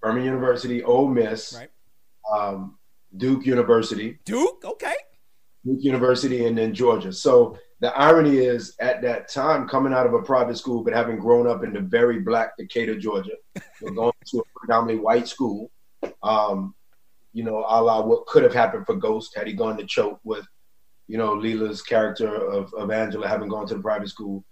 Furman 0.00 0.24
University, 0.24 0.82
Ole 0.82 1.08
Miss, 1.08 1.54
right. 1.54 1.70
um, 2.32 2.78
Duke 3.16 3.46
University, 3.46 4.18
Duke, 4.24 4.64
okay, 4.64 4.94
Duke 5.64 5.82
University, 5.82 6.46
and 6.46 6.56
then 6.56 6.74
Georgia. 6.74 7.12
So 7.12 7.58
the 7.80 7.96
irony 7.98 8.38
is, 8.38 8.74
at 8.80 9.02
that 9.02 9.28
time, 9.28 9.68
coming 9.68 9.92
out 9.92 10.06
of 10.06 10.14
a 10.14 10.22
private 10.22 10.56
school, 10.56 10.82
but 10.82 10.94
having 10.94 11.18
grown 11.18 11.46
up 11.46 11.62
in 11.62 11.72
the 11.72 11.80
very 11.80 12.20
black 12.20 12.56
Decatur, 12.56 12.98
Georgia, 12.98 13.34
going 13.94 14.12
to 14.26 14.38
a 14.38 14.58
predominantly 14.58 15.02
white 15.02 15.28
school. 15.28 15.70
Um, 16.22 16.74
you 17.32 17.44
know, 17.44 17.58
a 17.68 17.82
la 17.82 18.00
what 18.00 18.26
could 18.26 18.42
have 18.42 18.54
happened 18.54 18.86
for 18.86 18.94
Ghost 18.94 19.36
had 19.36 19.46
he 19.46 19.52
gone 19.52 19.76
to 19.76 19.84
choke 19.84 20.20
with, 20.24 20.46
you 21.06 21.18
know, 21.18 21.34
Lela's 21.34 21.82
character 21.82 22.34
of, 22.34 22.72
of 22.72 22.90
Angela 22.90 23.28
having 23.28 23.48
gone 23.48 23.66
to 23.66 23.74
the 23.74 23.82
private 23.82 24.08
school. 24.08 24.42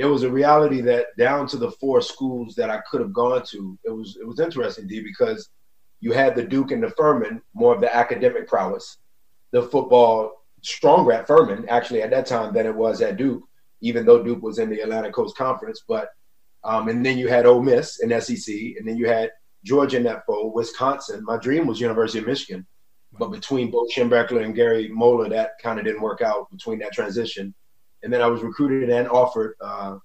There 0.00 0.08
was 0.08 0.22
a 0.22 0.30
reality 0.30 0.80
that 0.80 1.14
down 1.18 1.46
to 1.48 1.58
the 1.58 1.72
four 1.72 2.00
schools 2.00 2.54
that 2.54 2.70
I 2.70 2.80
could 2.90 3.02
have 3.02 3.12
gone 3.12 3.42
to, 3.50 3.78
it 3.84 3.90
was 3.90 4.16
it 4.18 4.26
was 4.26 4.40
interesting, 4.40 4.86
D, 4.86 5.02
because 5.02 5.50
you 6.00 6.12
had 6.12 6.34
the 6.34 6.42
Duke 6.42 6.70
and 6.70 6.82
the 6.82 6.88
Furman, 6.88 7.42
more 7.52 7.74
of 7.74 7.82
the 7.82 7.94
academic 7.94 8.48
prowess, 8.48 8.96
the 9.50 9.64
football 9.64 10.46
stronger 10.62 11.12
at 11.12 11.26
Furman, 11.26 11.68
actually 11.68 12.00
at 12.00 12.08
that 12.12 12.24
time 12.24 12.54
than 12.54 12.64
it 12.64 12.74
was 12.74 13.02
at 13.02 13.18
Duke, 13.18 13.42
even 13.82 14.06
though 14.06 14.22
Duke 14.22 14.42
was 14.42 14.58
in 14.58 14.70
the 14.70 14.80
Atlantic 14.80 15.12
Coast 15.12 15.36
Conference. 15.36 15.82
But 15.86 16.08
um, 16.64 16.88
and 16.88 17.04
then 17.04 17.18
you 17.18 17.28
had 17.28 17.44
Ole 17.44 17.62
Miss 17.62 18.00
and 18.00 18.10
SEC, 18.22 18.54
and 18.78 18.88
then 18.88 18.96
you 18.96 19.06
had 19.06 19.30
Georgia 19.64 19.98
in 19.98 20.04
that 20.04 20.24
fold, 20.24 20.54
Wisconsin. 20.54 21.22
My 21.26 21.36
dream 21.36 21.66
was 21.66 21.78
University 21.78 22.20
of 22.20 22.26
Michigan, 22.26 22.66
but 23.18 23.32
between 23.32 23.70
Bo 23.70 23.86
Schembechler 23.94 24.46
and 24.46 24.54
Gary 24.54 24.88
Moeller, 24.88 25.28
that 25.28 25.58
kind 25.62 25.78
of 25.78 25.84
didn't 25.84 26.00
work 26.00 26.22
out 26.22 26.50
between 26.50 26.78
that 26.78 26.94
transition. 26.94 27.54
And 28.02 28.12
then 28.12 28.22
I 28.22 28.26
was 28.26 28.42
recruited 28.42 28.90
and 28.90 29.08
offered 29.08 29.56
uh, 29.60 29.98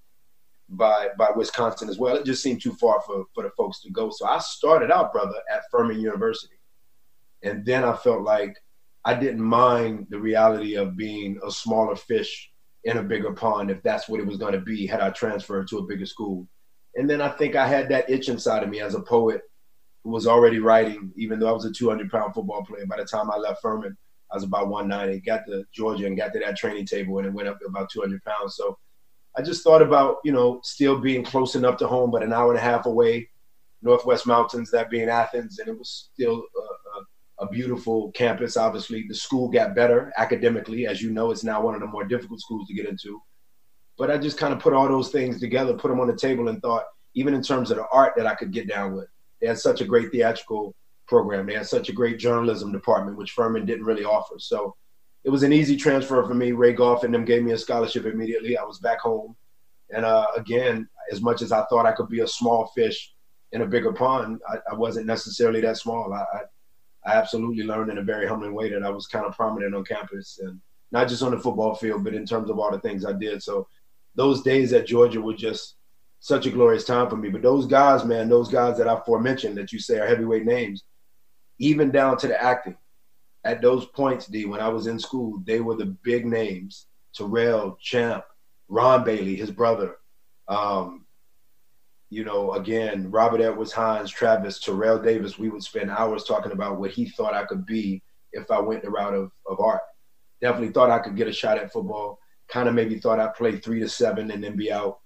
by 0.69 1.09
by 1.17 1.29
Wisconsin 1.35 1.89
as 1.89 1.97
well. 1.97 2.15
It 2.15 2.25
just 2.25 2.43
seemed 2.43 2.61
too 2.61 2.73
far 2.73 3.01
for 3.01 3.25
for 3.33 3.43
the 3.43 3.51
folks 3.51 3.81
to 3.81 3.91
go. 3.91 4.09
So 4.09 4.25
I 4.25 4.39
started 4.39 4.91
out, 4.91 5.13
brother, 5.13 5.35
at 5.53 5.63
Furman 5.71 5.99
University, 5.99 6.55
and 7.43 7.65
then 7.65 7.83
I 7.83 7.95
felt 7.95 8.21
like 8.21 8.57
I 9.05 9.13
didn't 9.13 9.41
mind 9.41 10.07
the 10.09 10.19
reality 10.19 10.75
of 10.75 10.97
being 10.97 11.39
a 11.45 11.51
smaller 11.51 11.95
fish 11.95 12.51
in 12.85 12.97
a 12.97 13.03
bigger 13.03 13.33
pond 13.33 13.69
if 13.69 13.81
that's 13.83 14.09
what 14.09 14.19
it 14.19 14.25
was 14.25 14.37
going 14.37 14.53
to 14.53 14.59
be 14.59 14.85
had 14.85 15.01
I 15.01 15.09
transferred 15.11 15.67
to 15.69 15.79
a 15.79 15.85
bigger 15.85 16.05
school. 16.05 16.47
And 16.95 17.09
then 17.09 17.21
I 17.21 17.29
think 17.29 17.55
I 17.55 17.67
had 17.67 17.89
that 17.89 18.09
itch 18.09 18.29
inside 18.29 18.63
of 18.63 18.69
me 18.69 18.79
as 18.79 18.95
a 18.95 19.01
poet 19.01 19.41
who 20.03 20.11
was 20.11 20.27
already 20.27 20.59
writing, 20.59 21.11
even 21.15 21.39
though 21.39 21.49
I 21.49 21.51
was 21.51 21.65
a 21.65 21.71
200 21.71 22.09
pound 22.09 22.33
football 22.33 22.63
player. 22.63 22.85
By 22.85 22.97
the 22.97 23.05
time 23.05 23.29
I 23.29 23.37
left 23.37 23.61
Furman, 23.61 23.97
I 24.31 24.35
was 24.35 24.43
about 24.43 24.69
190, 24.69 25.21
got 25.21 25.45
to 25.47 25.65
Georgia 25.73 26.07
and 26.07 26.17
got 26.17 26.33
to 26.33 26.39
that 26.39 26.57
training 26.57 26.85
table 26.85 27.17
and 27.19 27.27
it 27.27 27.33
went 27.33 27.47
up 27.47 27.59
about 27.65 27.89
200 27.89 28.23
pounds. 28.23 28.55
So 28.55 28.77
I 29.37 29.41
just 29.41 29.63
thought 29.63 29.81
about, 29.81 30.17
you 30.23 30.31
know, 30.31 30.61
still 30.63 30.99
being 30.99 31.23
close 31.23 31.55
enough 31.55 31.77
to 31.77 31.87
home, 31.87 32.09
but 32.09 32.23
an 32.23 32.33
hour 32.33 32.51
and 32.51 32.59
a 32.59 32.63
half 32.63 32.85
away, 32.85 33.29
Northwest 33.81 34.25
Mountains, 34.25 34.71
that 34.71 34.89
being 34.89 35.09
Athens. 35.09 35.59
And 35.59 35.67
it 35.67 35.77
was 35.77 36.09
still 36.13 36.43
a, 36.57 37.43
a, 37.43 37.45
a 37.45 37.49
beautiful 37.49 38.11
campus, 38.11 38.57
obviously. 38.57 39.05
The 39.07 39.13
school 39.13 39.49
got 39.49 39.75
better 39.75 40.13
academically. 40.17 40.87
As 40.87 41.01
you 41.01 41.11
know, 41.11 41.31
it's 41.31 41.43
now 41.43 41.61
one 41.61 41.75
of 41.75 41.81
the 41.81 41.87
more 41.87 42.05
difficult 42.05 42.39
schools 42.39 42.67
to 42.67 42.73
get 42.73 42.87
into. 42.87 43.21
But 43.97 44.09
I 44.09 44.17
just 44.17 44.37
kind 44.37 44.53
of 44.53 44.59
put 44.59 44.73
all 44.73 44.87
those 44.87 45.11
things 45.11 45.39
together, 45.39 45.73
put 45.73 45.89
them 45.89 45.99
on 45.99 46.07
the 46.07 46.15
table, 46.15 46.47
and 46.47 46.61
thought, 46.61 46.85
even 47.13 47.33
in 47.33 47.41
terms 47.41 47.71
of 47.71 47.77
the 47.77 47.87
art 47.91 48.13
that 48.17 48.27
I 48.27 48.35
could 48.35 48.51
get 48.51 48.67
down 48.67 48.95
with, 48.95 49.07
they 49.39 49.47
had 49.47 49.59
such 49.59 49.81
a 49.81 49.85
great 49.85 50.11
theatrical 50.11 50.75
program. 51.07 51.45
They 51.45 51.53
had 51.53 51.67
such 51.67 51.89
a 51.89 51.93
great 51.93 52.19
journalism 52.19 52.71
department, 52.71 53.17
which 53.17 53.31
Furman 53.31 53.65
didn't 53.65 53.85
really 53.85 54.05
offer. 54.05 54.35
So 54.39 54.75
it 55.23 55.29
was 55.29 55.43
an 55.43 55.53
easy 55.53 55.75
transfer 55.75 56.23
for 56.23 56.33
me. 56.33 56.51
Ray 56.51 56.73
Goff 56.73 57.03
and 57.03 57.13
them 57.13 57.25
gave 57.25 57.43
me 57.43 57.51
a 57.51 57.57
scholarship 57.57 58.05
immediately. 58.05 58.57
I 58.57 58.63
was 58.63 58.79
back 58.79 58.99
home. 58.99 59.35
And 59.89 60.05
uh, 60.05 60.27
again, 60.35 60.87
as 61.11 61.21
much 61.21 61.41
as 61.41 61.51
I 61.51 61.65
thought 61.65 61.85
I 61.85 61.91
could 61.91 62.09
be 62.09 62.21
a 62.21 62.27
small 62.27 62.67
fish 62.75 63.13
in 63.51 63.61
a 63.61 63.67
bigger 63.67 63.93
pond, 63.93 64.39
I, 64.47 64.57
I 64.71 64.75
wasn't 64.75 65.05
necessarily 65.05 65.61
that 65.61 65.77
small. 65.77 66.13
I, 66.13 66.25
I, 66.37 66.41
I 67.05 67.15
absolutely 67.15 67.63
learned 67.63 67.91
in 67.91 67.99
a 67.99 68.03
very 68.03 68.27
humbling 68.27 68.53
way 68.53 68.69
that 68.69 68.83
I 68.83 68.89
was 68.89 69.07
kind 69.07 69.25
of 69.25 69.35
prominent 69.35 69.75
on 69.75 69.83
campus 69.83 70.39
and 70.41 70.59
not 70.91 71.07
just 71.07 71.21
on 71.21 71.31
the 71.31 71.39
football 71.39 71.75
field, 71.75 72.03
but 72.03 72.13
in 72.13 72.25
terms 72.25 72.49
of 72.49 72.59
all 72.59 72.71
the 72.71 72.79
things 72.79 73.05
I 73.05 73.13
did. 73.13 73.43
So 73.43 73.67
those 74.15 74.41
days 74.41 74.73
at 74.73 74.87
Georgia 74.87 75.21
were 75.21 75.35
just 75.35 75.75
such 76.19 76.45
a 76.45 76.51
glorious 76.51 76.85
time 76.85 77.09
for 77.09 77.17
me. 77.17 77.29
But 77.29 77.43
those 77.43 77.67
guys, 77.67 78.03
man, 78.05 78.29
those 78.29 78.49
guys 78.49 78.77
that 78.77 78.87
I 78.87 78.99
forementioned 79.05 79.57
that 79.57 79.71
you 79.71 79.79
say 79.79 79.99
are 79.99 80.07
heavyweight 80.07 80.45
names, 80.45 80.83
even 81.59 81.91
down 81.91 82.17
to 82.17 82.27
the 82.27 82.41
acting, 82.41 82.77
at 83.43 83.61
those 83.61 83.85
points, 83.85 84.25
D, 84.25 84.45
when 84.45 84.59
I 84.59 84.69
was 84.69 84.87
in 84.87 84.99
school, 84.99 85.41
they 85.45 85.59
were 85.59 85.75
the 85.75 85.95
big 86.03 86.25
names. 86.25 86.87
Terrell, 87.15 87.77
Champ, 87.79 88.25
Ron 88.67 89.03
Bailey, 89.03 89.35
his 89.35 89.51
brother. 89.51 89.97
Um, 90.47 91.05
you 92.09 92.23
know, 92.23 92.53
again, 92.53 93.09
Robert 93.11 93.41
Edwards 93.41 93.71
Hines, 93.71 94.11
Travis, 94.11 94.59
Terrell 94.59 94.99
Davis, 94.99 95.37
we 95.37 95.49
would 95.49 95.63
spend 95.63 95.89
hours 95.91 96.23
talking 96.23 96.51
about 96.51 96.79
what 96.79 96.91
he 96.91 97.07
thought 97.09 97.33
I 97.33 97.45
could 97.45 97.65
be 97.65 98.01
if 98.31 98.49
I 98.51 98.59
went 98.59 98.83
the 98.83 98.89
route 98.89 99.13
of, 99.13 99.31
of 99.47 99.59
art. 99.59 99.81
Definitely 100.41 100.73
thought 100.73 100.91
I 100.91 100.99
could 100.99 101.15
get 101.15 101.27
a 101.27 101.33
shot 101.33 101.57
at 101.57 101.71
football. 101.71 102.19
Kind 102.47 102.67
of 102.67 102.75
maybe 102.75 102.99
thought 102.99 103.19
I'd 103.19 103.35
play 103.35 103.57
three 103.57 103.79
to 103.79 103.89
seven 103.89 104.31
and 104.31 104.43
then 104.43 104.55
be 104.55 104.71
out. 104.71 104.99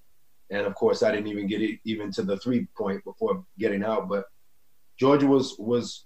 And 0.50 0.66
of 0.66 0.76
course, 0.76 1.04
I 1.04 1.12
didn't 1.12 1.28
even 1.28 1.48
get 1.48 1.62
it 1.62 1.80
even 1.84 2.12
to 2.14 2.24
the 2.24 2.38
three 2.38 2.68
point 2.78 3.04
before 3.04 3.46
getting 3.58 3.84
out. 3.84 4.10
But 4.10 4.26
Georgia 4.98 5.28
was 5.28 5.56
was 5.60 6.06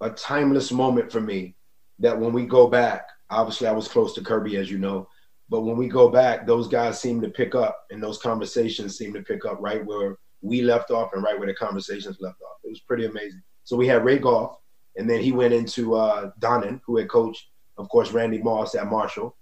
a 0.00 0.10
timeless 0.10 0.70
moment 0.72 1.10
for 1.10 1.20
me. 1.20 1.54
That 2.00 2.18
when 2.18 2.32
we 2.32 2.46
go 2.46 2.68
back, 2.68 3.08
obviously 3.28 3.66
I 3.66 3.72
was 3.72 3.88
close 3.88 4.14
to 4.14 4.22
Kirby, 4.22 4.56
as 4.56 4.70
you 4.70 4.78
know, 4.78 5.08
but 5.48 5.62
when 5.62 5.76
we 5.76 5.88
go 5.88 6.08
back, 6.08 6.46
those 6.46 6.68
guys 6.68 7.00
seem 7.00 7.20
to 7.22 7.28
pick 7.28 7.54
up, 7.54 7.86
and 7.90 8.02
those 8.02 8.18
conversations 8.18 8.96
seem 8.96 9.12
to 9.14 9.22
pick 9.22 9.44
up 9.44 9.58
right 9.60 9.84
where 9.84 10.18
we 10.42 10.62
left 10.62 10.90
off 10.90 11.12
and 11.14 11.22
right 11.22 11.36
where 11.38 11.48
the 11.48 11.54
conversations 11.54 12.18
left 12.20 12.40
off. 12.42 12.58
It 12.64 12.68
was 12.68 12.80
pretty 12.80 13.06
amazing. 13.06 13.42
So 13.64 13.76
we 13.76 13.88
had 13.88 14.04
Ray 14.04 14.18
Goff, 14.18 14.58
and 14.96 15.08
then 15.08 15.20
he 15.20 15.32
went 15.32 15.54
into 15.54 15.96
uh, 15.96 16.30
Donnan, 16.38 16.80
who 16.84 16.96
had 16.98 17.08
coached, 17.08 17.46
of 17.76 17.88
course, 17.88 18.12
Randy 18.12 18.40
Moss 18.42 18.74
at 18.74 18.86
Marshall, 18.86 19.36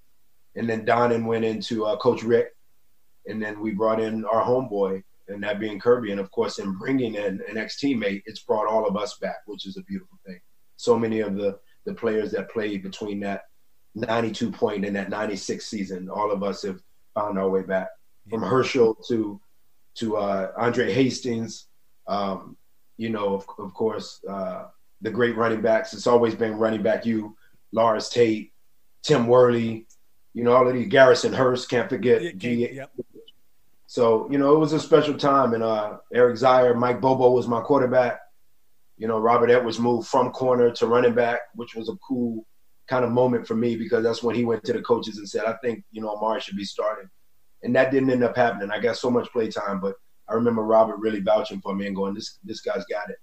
and 0.54 0.68
then 0.68 0.86
Donnan 0.86 1.26
went 1.26 1.44
into 1.44 1.84
uh, 1.84 1.96
Coach 1.96 2.22
Richt. 2.22 2.54
and 3.26 3.42
then 3.42 3.60
we 3.60 3.72
brought 3.72 4.00
in 4.00 4.24
our 4.24 4.42
homeboy, 4.42 5.02
and 5.28 5.42
that 5.42 5.58
being 5.58 5.80
Kirby, 5.80 6.12
and 6.12 6.20
of 6.20 6.30
course, 6.30 6.58
in 6.58 6.78
bringing 6.78 7.14
in 7.16 7.42
an 7.48 7.58
ex-teammate, 7.58 8.22
it's 8.26 8.40
brought 8.40 8.68
all 8.68 8.86
of 8.86 8.96
us 8.96 9.18
back, 9.18 9.38
which 9.46 9.66
is 9.66 9.76
a 9.76 9.82
beautiful 9.82 10.18
thing. 10.24 10.40
So 10.76 10.98
many 10.98 11.20
of 11.20 11.36
the 11.36 11.58
the 11.84 11.94
players 11.94 12.32
that 12.32 12.50
played 12.50 12.82
between 12.82 13.20
that 13.20 13.44
92 13.94 14.50
point 14.50 14.84
and 14.84 14.96
that 14.96 15.08
96 15.08 15.64
season, 15.64 16.10
all 16.10 16.32
of 16.32 16.42
us 16.42 16.62
have 16.62 16.82
found 17.14 17.38
our 17.38 17.48
way 17.48 17.62
back. 17.62 17.88
From 18.28 18.42
Herschel 18.42 18.94
to 19.08 19.40
to 19.96 20.16
uh, 20.16 20.52
Andre 20.58 20.92
Hastings, 20.92 21.66
um, 22.08 22.56
you 22.96 23.08
know, 23.08 23.34
of, 23.34 23.46
of 23.58 23.72
course, 23.72 24.20
uh, 24.28 24.64
the 25.00 25.10
great 25.10 25.36
running 25.36 25.62
backs. 25.62 25.94
It's 25.94 26.06
always 26.06 26.34
been 26.34 26.58
running 26.58 26.82
back 26.82 27.06
you, 27.06 27.36
Lars 27.72 28.08
Tate, 28.08 28.52
Tim 29.02 29.26
Worley, 29.26 29.86
you 30.34 30.44
know, 30.44 30.54
all 30.54 30.68
of 30.68 30.74
these 30.74 30.88
Garrison 30.88 31.32
Hearst, 31.32 31.70
can't 31.70 31.88
forget. 31.88 32.22
Yeah, 32.22 32.32
G- 32.32 32.72
yep. 32.74 32.90
So, 33.86 34.28
you 34.30 34.38
know, 34.38 34.54
it 34.54 34.58
was 34.58 34.72
a 34.72 34.80
special 34.80 35.16
time. 35.16 35.54
And 35.54 35.62
uh, 35.62 35.98
Eric 36.12 36.36
Zeier, 36.36 36.76
Mike 36.76 37.00
Bobo 37.00 37.30
was 37.30 37.48
my 37.48 37.60
quarterback. 37.60 38.20
You 38.98 39.08
know, 39.08 39.18
Robert 39.18 39.50
Edwards 39.50 39.78
moved 39.78 40.08
from 40.08 40.30
corner 40.30 40.70
to 40.72 40.86
running 40.86 41.14
back, 41.14 41.40
which 41.54 41.74
was 41.74 41.88
a 41.88 41.96
cool 41.96 42.46
kind 42.88 43.04
of 43.04 43.10
moment 43.10 43.46
for 43.46 43.54
me 43.54 43.76
because 43.76 44.02
that's 44.02 44.22
when 44.22 44.34
he 44.34 44.44
went 44.44 44.64
to 44.64 44.72
the 44.72 44.82
coaches 44.82 45.18
and 45.18 45.28
said, 45.28 45.44
I 45.44 45.54
think, 45.62 45.84
you 45.90 46.00
know, 46.00 46.10
Omari 46.10 46.40
should 46.40 46.56
be 46.56 46.64
starting. 46.64 47.08
And 47.62 47.74
that 47.74 47.90
didn't 47.90 48.10
end 48.10 48.22
up 48.22 48.36
happening. 48.36 48.70
I 48.70 48.78
got 48.78 48.96
so 48.96 49.10
much 49.10 49.30
play 49.32 49.48
time, 49.48 49.80
but 49.80 49.94
I 50.28 50.34
remember 50.34 50.62
Robert 50.62 50.98
really 50.98 51.20
vouching 51.20 51.60
for 51.60 51.74
me 51.74 51.86
and 51.86 51.96
going, 51.96 52.14
this, 52.14 52.38
this 52.44 52.60
guy's 52.60 52.84
got 52.86 53.10
it. 53.10 53.18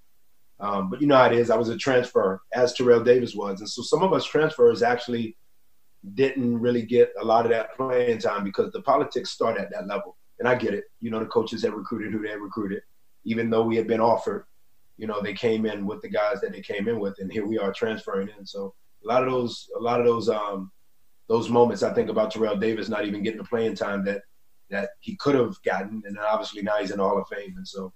Um, 0.60 0.90
but 0.90 1.02
you 1.02 1.08
know 1.08 1.18
how 1.18 1.26
it 1.26 1.34
is. 1.34 1.50
I 1.50 1.58
was 1.58 1.70
a 1.70 1.78
transfer, 1.78 2.42
as 2.54 2.74
Terrell 2.74 3.04
Davis 3.04 3.36
was. 3.36 3.60
And 3.60 3.70
so 3.70 3.82
some 3.82 4.04
of 4.04 4.14
us 4.14 4.26
transfers 4.26 4.84
actually 4.84 5.36
didn't 6.14 6.60
really 6.60 6.84
get 6.84 7.12
a 7.20 7.26
lot 7.26 7.46
of 7.46 7.52
that 7.52 7.76
playing 7.76 8.20
time 8.20 8.44
because 8.44 8.72
the 8.72 8.82
politics 8.82 9.32
start 9.32 9.58
at 9.58 9.72
that 9.72 9.88
level. 9.88 10.18
And 10.40 10.48
I 10.48 10.56
get 10.56 10.74
it. 10.74 10.86
You 11.00 11.12
know, 11.12 11.20
the 11.20 11.26
coaches 11.26 11.64
had 11.64 11.74
recruited 11.74 12.12
who 12.12 12.22
they 12.22 12.30
had 12.30 12.40
recruited, 12.40 12.82
even 13.24 13.50
though 13.50 13.64
we 13.64 13.76
had 13.76 13.88
been 13.88 14.02
offered. 14.02 14.46
You 14.98 15.08
know, 15.08 15.22
they 15.22 15.34
came 15.34 15.66
in 15.66 15.86
with 15.86 16.02
the 16.02 16.10
guys 16.10 16.41
that 16.41 16.52
they 16.52 16.62
came 16.62 16.88
in 16.88 17.00
with, 17.00 17.16
and 17.20 17.32
here 17.32 17.46
we 17.46 17.58
are 17.58 17.74
transferring 17.74 18.30
in. 18.38 18.46
So 18.46 18.74
a 19.04 19.08
lot 19.08 19.24
of 19.24 19.32
those, 19.32 19.68
a 19.76 19.80
lot 19.80 20.00
of 20.00 20.06
those, 20.06 20.30
um, 20.30 20.72
those 21.28 21.50
moments 21.50 21.84
I 21.84 21.94
think 21.94 22.10
about 22.10 22.32
Terrell 22.32 22.58
Davis 22.58 22.89
not 22.89 23.06
even 23.06 23.24
getting 23.24 23.39
the 23.39 23.44
playing 23.46 23.76
time 23.76 24.06
that 24.06 24.22
that 24.70 24.91
he 25.02 25.16
could 25.16 25.36
have 25.36 25.56
gotten, 25.64 26.02
and 26.06 26.16
then 26.16 26.24
obviously 26.24 26.62
now 26.62 26.78
he's 26.78 26.91
in 26.91 26.98
the 26.98 27.04
Hall 27.04 27.20
of 27.20 27.28
Fame, 27.28 27.56
and 27.58 27.68
so 27.68 27.94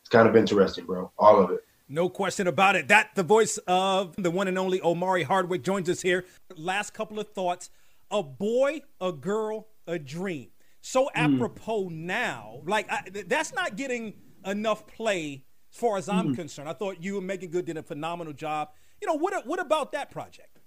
it's 0.00 0.08
kind 0.08 0.28
of 0.28 0.36
interesting, 0.36 0.86
bro. 0.86 1.12
All 1.18 1.42
of 1.42 1.50
it. 1.50 1.60
No 1.88 2.08
question 2.08 2.46
about 2.46 2.76
it. 2.76 2.88
That 2.88 3.10
the 3.14 3.22
voice 3.22 3.58
of 3.66 4.14
the 4.16 4.30
one 4.30 4.48
and 4.48 4.58
only 4.58 4.80
Omari 4.82 5.22
Hardwick 5.22 5.62
joins 5.62 5.88
us 5.88 6.02
here. 6.02 6.24
Last 6.56 6.92
couple 6.92 7.18
of 7.18 7.28
thoughts: 7.28 7.70
a 8.10 8.22
boy, 8.22 8.82
a 9.00 9.12
girl, 9.12 9.68
a 9.86 9.98
dream. 9.98 10.48
So 10.80 11.10
apropos 11.14 11.88
now, 11.88 12.60
like 12.66 12.90
I, 12.90 13.02
that's 13.26 13.52
not 13.52 13.76
getting 13.76 14.14
enough 14.44 14.86
play 14.86 15.44
as 15.70 15.78
far 15.78 15.96
as 15.96 16.08
I'm 16.08 16.30
Mhm. 16.30 16.36
concerned. 16.36 16.68
I 16.68 16.72
thought 16.72 17.02
you 17.02 17.18
and 17.18 17.26
Meagan 17.26 17.50
Good 17.50 17.64
did 17.64 17.76
a 17.76 17.82
phenomenal 17.82 18.32
job. 18.32 18.70
You 19.00 19.06
know 19.06 19.14
what? 19.14 19.46
What 19.46 19.60
about 19.60 19.92
that 19.92 20.10
project? 20.10 20.58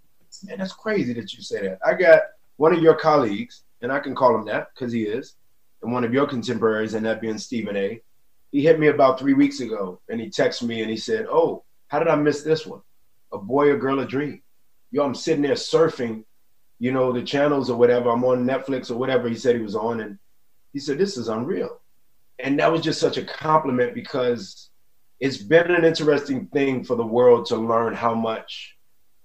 Man, 0.44 0.60
that's 0.60 0.74
crazy 0.74 1.14
that 1.14 1.34
you 1.34 1.42
say 1.44 1.62
that. 1.68 1.80
I 1.86 1.94
got 1.94 2.22
one 2.58 2.74
of 2.74 2.82
your 2.82 2.96
colleagues, 2.96 3.64
and 3.82 3.92
I 3.92 4.00
can 4.00 4.16
call 4.16 4.36
him 4.36 4.46
that 4.46 4.70
because 4.74 4.94
he 4.94 5.04
is, 5.04 5.36
and 5.82 5.92
one 5.92 6.04
of 6.04 6.14
your 6.14 6.28
contemporaries, 6.28 6.94
and 6.94 7.06
that 7.06 7.20
being 7.20 7.38
Stephen 7.38 7.76
A. 7.76 8.02
He 8.52 8.62
hit 8.62 8.80
me 8.80 8.88
about 8.88 9.18
three 9.20 9.34
weeks 9.34 9.62
ago, 9.62 10.02
and 10.10 10.20
he 10.20 10.28
texted 10.28 10.64
me 10.68 10.82
and 10.82 10.90
he 10.90 10.98
said, 10.98 11.26
"Oh, 11.30 11.64
how 11.88 12.00
did 12.00 12.08
I 12.08 12.16
miss 12.16 12.44
this 12.44 12.66
one? 12.66 12.82
A 13.32 13.38
boy, 13.38 13.70
or 13.70 13.78
girl, 13.78 14.00
a 14.00 14.06
dream." 14.06 14.44
Yo, 14.92 15.04
I'm 15.04 15.16
sitting 15.16 15.42
there 15.42 15.56
surfing, 15.56 16.26
you 16.80 16.92
know, 16.92 17.14
the 17.14 17.24
channels 17.24 17.70
or 17.70 17.78
whatever. 17.78 18.10
I'm 18.10 18.26
on 18.26 18.46
Netflix 18.46 18.92
or 18.92 18.96
whatever 18.96 19.30
he 19.30 19.36
said 19.36 19.56
he 19.56 19.62
was 19.62 19.76
on, 19.76 20.02
and 20.02 20.20
he 20.74 20.80
said, 20.80 20.98
"This 20.98 21.18
is 21.18 21.30
unreal," 21.30 21.80
and 22.40 22.60
that 22.60 22.72
was 22.72 22.82
just 22.82 23.00
such 23.00 23.18
a 23.18 23.24
compliment 23.26 23.94
because 23.94 24.70
it's 25.22 25.38
been 25.38 25.70
an 25.70 25.86
interesting 25.86 26.48
thing 26.48 26.84
for 26.84 26.96
the 26.96 27.06
world 27.06 27.46
to 27.46 27.56
learn 27.56 27.94
how 27.94 28.16
much 28.16 28.76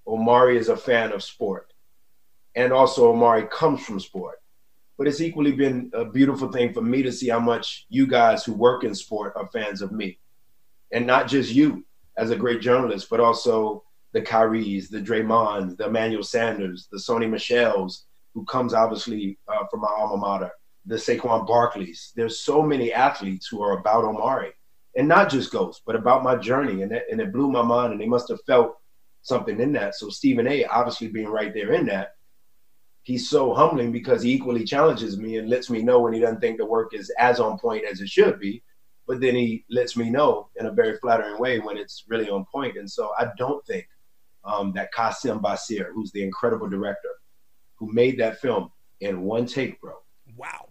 Omari 0.06 0.58
is 0.58 0.68
a 0.68 0.76
fan 0.76 1.10
of 1.10 1.22
sport. 1.22 1.72
And 2.54 2.70
also, 2.70 3.10
Omari 3.10 3.46
comes 3.50 3.82
from 3.82 3.98
sport. 3.98 4.42
But 4.98 5.08
it's 5.08 5.22
equally 5.22 5.52
been 5.52 5.90
a 5.94 6.04
beautiful 6.04 6.52
thing 6.52 6.74
for 6.74 6.82
me 6.82 7.02
to 7.02 7.10
see 7.10 7.30
how 7.30 7.40
much 7.40 7.86
you 7.88 8.06
guys 8.06 8.44
who 8.44 8.52
work 8.52 8.84
in 8.84 8.94
sport 8.94 9.32
are 9.36 9.48
fans 9.48 9.80
of 9.80 9.90
me. 9.90 10.18
And 10.92 11.06
not 11.06 11.28
just 11.28 11.50
you 11.52 11.86
as 12.18 12.30
a 12.30 12.36
great 12.36 12.60
journalist, 12.60 13.08
but 13.08 13.20
also 13.20 13.82
the 14.12 14.20
Kyries, 14.20 14.90
the 14.90 15.00
Draymonds, 15.00 15.78
the 15.78 15.86
Emmanuel 15.86 16.22
Sanders, 16.22 16.88
the 16.92 16.98
Sony 16.98 17.28
Michels, 17.28 18.04
who 18.34 18.44
comes 18.44 18.74
obviously 18.74 19.38
uh, 19.48 19.64
from 19.70 19.80
my 19.80 19.90
alma 19.96 20.18
mater, 20.18 20.50
the 20.84 20.96
Saquon 20.96 21.48
Barkleys. 21.48 22.12
There's 22.14 22.40
so 22.40 22.62
many 22.62 22.92
athletes 22.92 23.48
who 23.48 23.62
are 23.62 23.78
about 23.78 24.04
Omari. 24.04 24.52
And 24.96 25.08
not 25.08 25.30
just 25.30 25.52
ghosts, 25.52 25.82
but 25.86 25.94
about 25.94 26.24
my 26.24 26.36
journey. 26.36 26.82
And 26.82 26.90
it, 26.92 27.04
and 27.10 27.20
it 27.20 27.32
blew 27.32 27.50
my 27.50 27.62
mind, 27.62 27.92
and 27.92 28.00
they 28.00 28.06
must 28.06 28.28
have 28.28 28.42
felt 28.46 28.76
something 29.22 29.60
in 29.60 29.72
that. 29.72 29.94
So 29.94 30.08
Stephen 30.08 30.46
A. 30.46 30.64
obviously 30.64 31.08
being 31.08 31.28
right 31.28 31.52
there 31.52 31.72
in 31.72 31.86
that, 31.86 32.14
he's 33.02 33.28
so 33.28 33.54
humbling 33.54 33.92
because 33.92 34.22
he 34.22 34.32
equally 34.32 34.64
challenges 34.64 35.18
me 35.18 35.36
and 35.38 35.50
lets 35.50 35.68
me 35.68 35.82
know 35.82 36.00
when 36.00 36.12
he 36.12 36.20
doesn't 36.20 36.40
think 36.40 36.58
the 36.58 36.64
work 36.64 36.94
is 36.94 37.10
as 37.18 37.40
on 37.40 37.58
point 37.58 37.84
as 37.84 38.00
it 38.00 38.08
should 38.08 38.40
be. 38.40 38.62
But 39.06 39.20
then 39.20 39.34
he 39.34 39.64
lets 39.70 39.96
me 39.96 40.10
know 40.10 40.48
in 40.56 40.66
a 40.66 40.72
very 40.72 40.96
flattering 40.98 41.38
way 41.38 41.60
when 41.60 41.76
it's 41.76 42.04
really 42.08 42.28
on 42.28 42.44
point. 42.52 42.76
And 42.76 42.90
so 42.90 43.12
I 43.18 43.28
don't 43.38 43.64
think 43.66 43.86
um, 44.44 44.72
that 44.74 44.92
Qasim 44.92 45.40
Basir, 45.40 45.92
who's 45.94 46.10
the 46.12 46.22
incredible 46.22 46.68
director, 46.68 47.10
who 47.76 47.92
made 47.92 48.18
that 48.18 48.40
film 48.40 48.72
in 49.00 49.22
one 49.22 49.46
take, 49.46 49.80
bro. 49.80 49.94
Wow. 50.36 50.68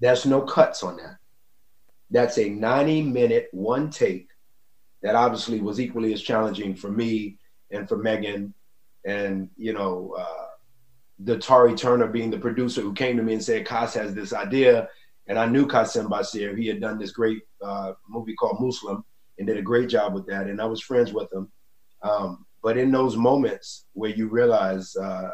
There's 0.00 0.26
no 0.26 0.42
cuts 0.42 0.82
on 0.82 0.96
that. 0.98 1.16
That's 2.10 2.38
a 2.38 2.48
90 2.48 3.02
minute 3.02 3.48
one 3.52 3.90
take 3.90 4.28
that 5.02 5.14
obviously 5.14 5.60
was 5.60 5.80
equally 5.80 6.12
as 6.12 6.22
challenging 6.22 6.74
for 6.74 6.90
me 6.90 7.38
and 7.70 7.88
for 7.88 7.96
Meagan 7.96 8.54
and, 9.04 9.50
you 9.56 9.72
know, 9.72 10.14
uh, 10.18 10.46
the 11.20 11.38
Tari 11.38 11.74
Turner 11.74 12.08
being 12.08 12.30
the 12.30 12.38
producer 12.38 12.80
who 12.80 12.92
came 12.92 13.16
to 13.16 13.22
me 13.22 13.34
and 13.34 13.42
said, 13.42 13.66
Kas 13.66 13.94
has 13.94 14.14
this 14.14 14.32
idea. 14.32 14.88
And 15.28 15.38
I 15.38 15.46
knew 15.46 15.66
Qasim 15.66 16.08
Basir. 16.08 16.56
He 16.56 16.66
had 16.66 16.80
done 16.80 16.98
this 16.98 17.12
great 17.12 17.42
uh, 17.62 17.92
movie 18.08 18.34
called 18.34 18.58
Mooz-lum 18.58 19.04
and 19.38 19.46
did 19.46 19.56
a 19.56 19.62
great 19.62 19.88
job 19.88 20.14
with 20.14 20.26
that. 20.26 20.46
And 20.46 20.60
I 20.60 20.66
was 20.66 20.80
friends 20.80 21.12
with 21.12 21.32
him. 21.32 21.50
Um, 22.02 22.46
but 22.62 22.76
in 22.76 22.90
those 22.90 23.16
moments 23.16 23.86
where 23.92 24.10
you 24.10 24.28
realize, 24.28 24.94
uh, 24.96 25.30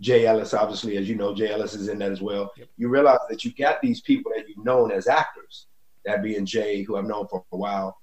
Jay 0.00 0.26
Ellis, 0.26 0.54
obviously, 0.54 0.96
as 0.96 1.08
you 1.08 1.14
know, 1.14 1.34
Jay 1.34 1.52
Ellis 1.52 1.74
is 1.74 1.88
in 1.88 1.98
that 1.98 2.10
as 2.10 2.20
well. 2.20 2.52
You 2.76 2.88
realize 2.88 3.20
that 3.28 3.44
you 3.44 3.52
got 3.52 3.80
these 3.80 4.00
people 4.00 4.32
that 4.34 4.48
you've 4.48 4.64
known 4.64 4.90
as 4.90 5.06
actors, 5.06 5.66
that 6.04 6.22
being 6.22 6.46
Jay, 6.46 6.82
who 6.82 6.96
I've 6.96 7.04
known 7.04 7.26
for 7.28 7.44
a 7.52 7.56
while. 7.56 7.98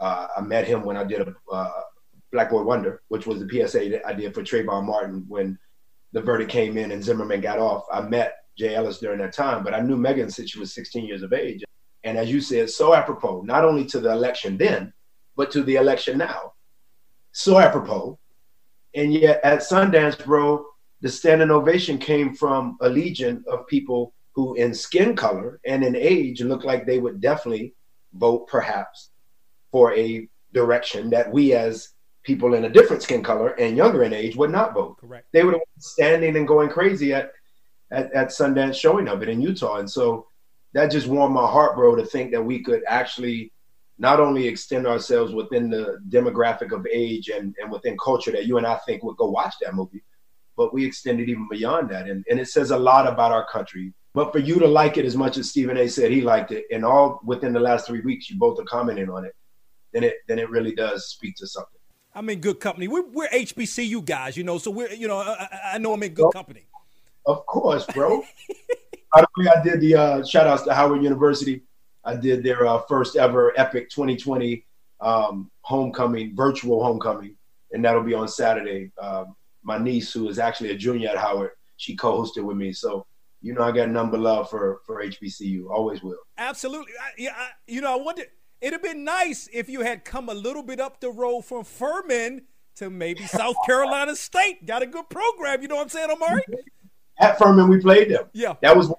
Uh, 0.00 0.28
I 0.36 0.40
met 0.40 0.66
him 0.66 0.82
when 0.82 0.96
I 0.96 1.04
did 1.04 1.20
a 1.20 1.34
uh, 1.52 1.70
Black 2.32 2.50
Boy 2.50 2.62
Wonder, 2.62 3.02
which 3.08 3.26
was 3.26 3.40
the 3.40 3.48
PSA 3.48 3.88
that 3.90 4.06
I 4.06 4.12
did 4.12 4.34
for 4.34 4.42
Trayvon 4.42 4.84
Martin 4.84 5.24
when 5.28 5.58
the 6.12 6.20
verdict 6.20 6.50
came 6.50 6.76
in 6.76 6.92
and 6.92 7.02
Zimmerman 7.02 7.40
got 7.40 7.58
off. 7.58 7.84
I 7.92 8.00
met 8.02 8.36
Jay 8.56 8.74
Ellis 8.74 8.98
during 8.98 9.18
that 9.20 9.32
time, 9.32 9.64
but 9.64 9.74
I 9.74 9.80
knew 9.80 9.96
Meagan 9.96 10.30
since 10.30 10.50
she 10.50 10.58
was 10.58 10.74
16 10.74 11.04
years 11.04 11.22
of 11.22 11.32
age. 11.32 11.64
And 12.04 12.16
as 12.16 12.30
you 12.30 12.40
said, 12.40 12.70
so 12.70 12.94
apropos, 12.94 13.42
not 13.42 13.64
only 13.64 13.84
to 13.86 14.00
the 14.00 14.10
election 14.10 14.56
then, 14.56 14.92
but 15.36 15.50
to 15.52 15.62
the 15.62 15.76
election 15.76 16.18
now. 16.18 16.54
So 17.32 17.58
apropos. 17.58 18.18
And 18.94 19.12
yet 19.12 19.40
at 19.44 19.60
Sundance, 19.60 20.24
bro, 20.24 20.64
the 21.00 21.08
standing 21.08 21.50
ovation 21.50 21.98
came 21.98 22.34
from 22.34 22.76
a 22.80 22.88
legion 22.88 23.44
of 23.46 23.66
people 23.66 24.14
who, 24.38 24.54
in 24.54 24.72
skin 24.72 25.16
color 25.16 25.58
and 25.66 25.82
in 25.82 25.96
age, 25.96 26.42
looked 26.42 26.64
like 26.64 26.86
they 26.86 27.00
would 27.00 27.20
definitely 27.20 27.74
vote, 28.12 28.46
perhaps, 28.46 29.10
for 29.72 29.92
a 29.94 30.28
direction 30.54 31.10
that 31.10 31.28
we 31.32 31.54
as 31.54 31.94
people 32.22 32.54
in 32.54 32.64
a 32.64 32.68
different 32.68 33.02
skin 33.02 33.20
color 33.20 33.48
and 33.58 33.76
younger 33.76 34.04
in 34.04 34.12
age 34.12 34.36
would 34.36 34.52
not 34.52 34.74
vote. 34.74 34.96
Correct. 35.00 35.26
They 35.32 35.42
would 35.42 35.54
have 35.54 35.62
been 35.74 35.80
standing 35.80 36.36
and 36.36 36.46
going 36.46 36.68
crazy 36.68 37.12
at, 37.12 37.32
at, 37.90 38.12
at 38.12 38.28
Sundance 38.28 38.76
showing 38.76 39.08
of 39.08 39.24
it 39.24 39.28
in 39.28 39.40
Utah. 39.40 39.78
And 39.78 39.90
so 39.90 40.28
that 40.72 40.92
just 40.92 41.08
warmed 41.08 41.34
my 41.34 41.48
heart, 41.48 41.74
bro, 41.74 41.96
to 41.96 42.06
think 42.06 42.30
that 42.30 42.40
we 42.40 42.62
could 42.62 42.84
actually 42.86 43.50
not 43.98 44.20
only 44.20 44.46
extend 44.46 44.86
ourselves 44.86 45.34
within 45.34 45.68
the 45.68 45.98
demographic 46.10 46.70
of 46.70 46.86
age 46.92 47.28
and, 47.28 47.56
and 47.60 47.72
within 47.72 47.96
culture 47.98 48.30
that 48.30 48.46
you 48.46 48.56
and 48.56 48.68
I 48.68 48.76
think 48.86 49.02
would 49.02 49.16
go 49.16 49.28
watch 49.28 49.54
that 49.62 49.74
movie, 49.74 50.04
but 50.56 50.72
we 50.72 50.84
extended 50.84 51.28
even 51.28 51.48
beyond 51.50 51.90
that. 51.90 52.08
And, 52.08 52.24
and 52.30 52.38
it 52.38 52.46
says 52.46 52.70
a 52.70 52.78
lot 52.78 53.08
about 53.08 53.32
our 53.32 53.44
country. 53.44 53.92
But 54.14 54.32
for 54.32 54.38
you 54.38 54.58
to 54.58 54.66
like 54.66 54.96
it 54.96 55.04
as 55.04 55.16
much 55.16 55.36
as 55.36 55.50
Stephen 55.50 55.76
A 55.76 55.88
said 55.88 56.10
he 56.10 56.22
liked 56.22 56.50
it, 56.50 56.64
and 56.70 56.84
all 56.84 57.20
within 57.24 57.52
the 57.52 57.60
last 57.60 57.86
three 57.86 58.00
weeks, 58.00 58.30
you 58.30 58.38
both 58.38 58.58
are 58.58 58.64
commenting 58.64 59.10
on 59.10 59.24
it, 59.24 59.34
then 59.92 60.02
it 60.04 60.16
then 60.26 60.38
it 60.38 60.50
really 60.50 60.74
does 60.74 61.08
speak 61.08 61.36
to 61.36 61.46
something. 61.46 61.78
I'm 62.14 62.28
in 62.30 62.40
good 62.40 62.58
company. 62.58 62.88
We're, 62.88 63.06
we're 63.06 63.28
HBCU 63.28 64.04
guys, 64.04 64.36
you 64.36 64.42
know, 64.42 64.58
so 64.58 64.72
we're, 64.72 64.90
you 64.90 65.06
know, 65.06 65.18
I, 65.18 65.74
I 65.74 65.78
know 65.78 65.92
I'm 65.92 66.02
in 66.02 66.14
good 66.14 66.32
company. 66.32 66.66
Of 67.26 67.46
course, 67.46 67.86
bro. 67.86 68.24
Way, 69.36 69.46
I 69.48 69.62
did 69.62 69.80
the 69.80 69.94
uh, 69.94 70.24
shout 70.24 70.46
outs 70.46 70.62
to 70.64 70.74
Howard 70.74 71.02
University. 71.02 71.62
I 72.04 72.16
did 72.16 72.42
their 72.42 72.66
uh, 72.66 72.82
first 72.88 73.16
ever 73.16 73.52
Epic 73.58 73.88
2020 73.90 74.64
um, 75.00 75.50
homecoming, 75.60 76.34
virtual 76.34 76.82
homecoming, 76.82 77.36
and 77.72 77.84
that'll 77.84 78.02
be 78.02 78.14
on 78.14 78.28
Saturday. 78.28 78.90
Um, 79.00 79.36
my 79.62 79.78
niece, 79.78 80.12
who 80.12 80.28
is 80.28 80.38
actually 80.38 80.70
a 80.70 80.76
junior 80.76 81.10
at 81.10 81.18
Howard, 81.18 81.52
she 81.76 81.94
co-hosted 81.94 82.42
with 82.42 82.56
me. 82.56 82.72
So 82.72 83.06
you 83.40 83.54
know, 83.54 83.62
I 83.62 83.72
got 83.72 83.88
number 83.88 84.18
love 84.18 84.50
for 84.50 84.80
for 84.84 85.02
HBCU. 85.02 85.70
Always 85.70 86.02
will. 86.02 86.18
Absolutely. 86.36 86.92
I, 87.00 87.10
yeah, 87.16 87.34
I, 87.36 87.48
you 87.66 87.80
know, 87.80 87.92
I 87.98 88.02
wonder. 88.02 88.22
It'd 88.60 88.72
have 88.72 88.82
been 88.82 89.04
nice 89.04 89.48
if 89.52 89.68
you 89.68 89.82
had 89.82 90.04
come 90.04 90.28
a 90.28 90.34
little 90.34 90.64
bit 90.64 90.80
up 90.80 91.00
the 91.00 91.10
road 91.10 91.42
from 91.42 91.62
Furman 91.62 92.42
to 92.76 92.90
maybe 92.90 93.24
South 93.24 93.54
Carolina 93.66 94.16
State. 94.16 94.66
Got 94.66 94.82
a 94.82 94.86
good 94.86 95.08
program. 95.08 95.62
You 95.62 95.68
know 95.68 95.76
what 95.76 95.82
I'm 95.82 95.88
saying, 95.88 96.10
Omari? 96.10 96.42
At 97.20 97.38
Furman, 97.38 97.68
we 97.68 97.80
played 97.80 98.10
them. 98.10 98.24
Yeah. 98.32 98.54
That 98.62 98.76
was 98.76 98.92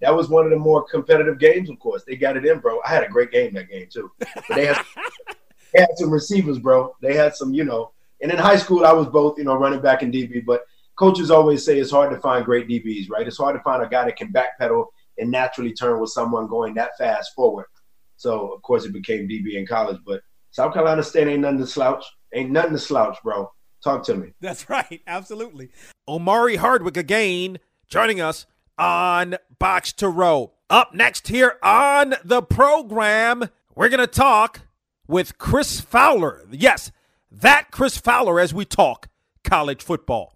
that 0.00 0.14
was 0.14 0.28
one 0.28 0.44
of 0.44 0.50
the 0.50 0.58
more 0.58 0.82
competitive 0.84 1.38
games. 1.38 1.70
Of 1.70 1.78
course, 1.78 2.02
they 2.04 2.16
got 2.16 2.36
it 2.36 2.44
in, 2.44 2.58
bro. 2.58 2.80
I 2.84 2.88
had 2.88 3.04
a 3.04 3.08
great 3.08 3.30
game 3.30 3.54
that 3.54 3.70
game 3.70 3.86
too. 3.90 4.10
But 4.18 4.44
they 4.54 4.66
had 4.66 4.84
they 5.72 5.80
had 5.80 5.90
some 5.96 6.10
receivers, 6.10 6.58
bro. 6.58 6.94
They 7.00 7.14
had 7.14 7.34
some, 7.34 7.54
you 7.54 7.64
know. 7.64 7.92
And 8.22 8.32
in 8.32 8.38
high 8.38 8.56
school, 8.56 8.86
I 8.86 8.92
was 8.92 9.06
both, 9.06 9.38
you 9.38 9.44
know, 9.44 9.56
running 9.56 9.80
back 9.80 10.02
and 10.02 10.12
DB. 10.12 10.44
But 10.44 10.62
coaches 10.96 11.30
always 11.30 11.64
say 11.64 11.78
it's 11.78 11.90
hard 11.90 12.10
to 12.10 12.20
find 12.20 12.44
great 12.44 12.68
DBs, 12.68 13.08
right? 13.10 13.26
It's 13.26 13.38
hard 13.38 13.56
to 13.56 13.62
find 13.62 13.82
a 13.82 13.88
guy 13.88 14.04
that 14.06 14.16
can 14.16 14.32
backpedal 14.32 14.86
and 15.18 15.30
naturally 15.30 15.72
turn 15.72 16.00
with 16.00 16.10
someone 16.10 16.46
going 16.48 16.74
that 16.74 16.96
fast 16.98 17.32
forward. 17.34 17.66
So 18.16 18.52
of 18.52 18.62
course 18.62 18.84
it 18.84 18.92
became 18.92 19.28
DB 19.28 19.54
in 19.54 19.66
college, 19.66 19.98
but 20.06 20.22
South 20.50 20.72
Carolina 20.72 21.02
State 21.02 21.28
ain't 21.28 21.42
nothing 21.42 21.58
to 21.58 21.66
slouch. 21.66 22.04
Ain't 22.34 22.50
nothing 22.50 22.72
to 22.72 22.78
slouch, 22.78 23.18
bro. 23.22 23.50
Talk 23.84 24.04
to 24.04 24.14
me. 24.14 24.32
That's 24.40 24.68
right. 24.70 25.02
Absolutely. 25.06 25.70
Omari 26.08 26.56
Hardwick 26.56 26.96
again 26.96 27.58
joining 27.88 28.20
us 28.20 28.46
on 28.78 29.36
Box 29.58 29.92
to 29.94 30.08
Row. 30.08 30.52
Up 30.68 30.94
next 30.94 31.28
here 31.28 31.58
on 31.62 32.14
the 32.24 32.42
program, 32.42 33.50
we're 33.74 33.88
going 33.88 34.00
to 34.00 34.06
talk 34.06 34.62
with 35.06 35.38
Chris 35.38 35.80
Fowler. 35.80 36.42
Yes, 36.50 36.90
that 37.30 37.70
Chris 37.70 37.98
Fowler 37.98 38.40
as 38.40 38.52
we 38.52 38.64
talk 38.64 39.08
college 39.44 39.82
football. 39.82 40.35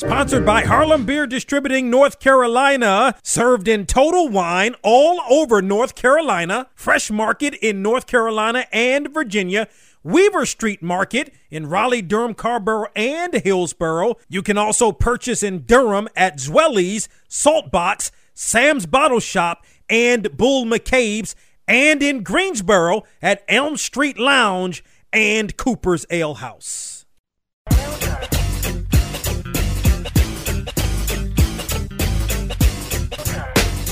Sponsored 0.00 0.46
by 0.46 0.62
Harlem 0.62 1.04
Beer 1.04 1.26
Distributing 1.26 1.90
North 1.90 2.20
Carolina, 2.20 3.14
served 3.22 3.68
in 3.68 3.84
Total 3.84 4.30
Wine 4.30 4.74
all 4.82 5.20
over 5.28 5.60
North 5.60 5.94
Carolina, 5.94 6.70
Fresh 6.74 7.10
Market 7.10 7.52
in 7.56 7.82
North 7.82 8.06
Carolina 8.06 8.64
and 8.72 9.12
Virginia, 9.12 9.68
Weaver 10.02 10.46
Street 10.46 10.82
Market 10.82 11.34
in 11.50 11.66
Raleigh, 11.66 12.00
Durham, 12.00 12.32
Carrboro, 12.32 12.86
and 12.96 13.34
Hillsborough. 13.34 14.14
You 14.26 14.40
can 14.40 14.56
also 14.56 14.90
purchase 14.90 15.42
in 15.42 15.64
Durham 15.66 16.08
at 16.16 16.38
Zweli's, 16.38 17.10
Saltbox, 17.28 18.10
Sam's 18.32 18.86
Bottle 18.86 19.20
Shop, 19.20 19.66
and 19.90 20.34
Bull 20.34 20.64
McCabe's, 20.64 21.36
and 21.68 22.02
in 22.02 22.22
Greensboro 22.22 23.02
at 23.20 23.44
Elm 23.48 23.76
Street 23.76 24.18
Lounge 24.18 24.82
and 25.12 25.54
Cooper's 25.58 26.06
Ale 26.08 26.36
House. 26.36 26.89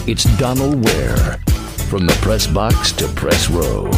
It's 0.09 0.24
Donald 0.38 0.82
Ware 0.86 1.36
from 1.90 2.06
the 2.06 2.18
press 2.22 2.46
box 2.46 2.92
to 2.92 3.06
press 3.09 3.50
row. 3.50 3.90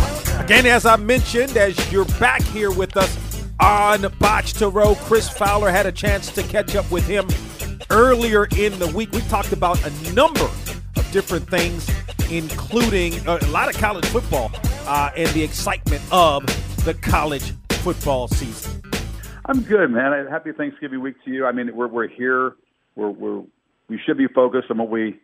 Again, 0.44 0.66
as 0.66 0.84
I 0.84 0.96
mentioned, 0.96 1.56
as 1.56 1.92
you're 1.92 2.04
back 2.18 2.42
here 2.42 2.72
with 2.72 2.96
us 2.96 3.46
on 3.61 4.12
Box 4.18 4.52
to 4.54 4.68
Row, 4.70 4.96
Chris 4.96 5.28
Fowler 5.28 5.70
had 5.70 5.86
a 5.86 5.92
chance 5.92 6.32
to 6.32 6.42
catch 6.42 6.74
up 6.74 6.90
with 6.90 7.06
him 7.06 7.28
earlier 7.90 8.48
in 8.58 8.76
the 8.80 8.88
week. 8.88 9.12
We 9.12 9.20
talked 9.20 9.52
about 9.52 9.80
a 9.86 10.12
number 10.12 10.46
of 10.96 11.08
different 11.12 11.48
things, 11.48 11.88
including 12.28 13.14
a 13.28 13.36
lot 13.46 13.72
of 13.72 13.80
college 13.80 14.06
football 14.06 14.50
uh, 14.88 15.12
and 15.16 15.28
the 15.28 15.44
excitement 15.44 16.02
of 16.11 16.44
the 16.84 16.94
college 16.94 17.52
football 17.84 18.26
season. 18.26 18.82
I'm 19.44 19.61
good, 19.61 19.92
man. 19.92 20.26
Happy 20.28 20.50
Thanksgiving 20.50 21.02
week 21.02 21.22
to 21.24 21.30
you. 21.30 21.46
I 21.46 21.52
mean, 21.52 21.72
we're 21.72 21.86
we're 21.86 22.08
here. 22.08 22.56
We're 22.96 23.11
we're 23.11 23.44
we 23.88 24.00
should 24.04 24.18
be 24.18 24.26
focused 24.26 24.72
on 24.72 24.78
what 24.78 24.90
we 24.90 25.20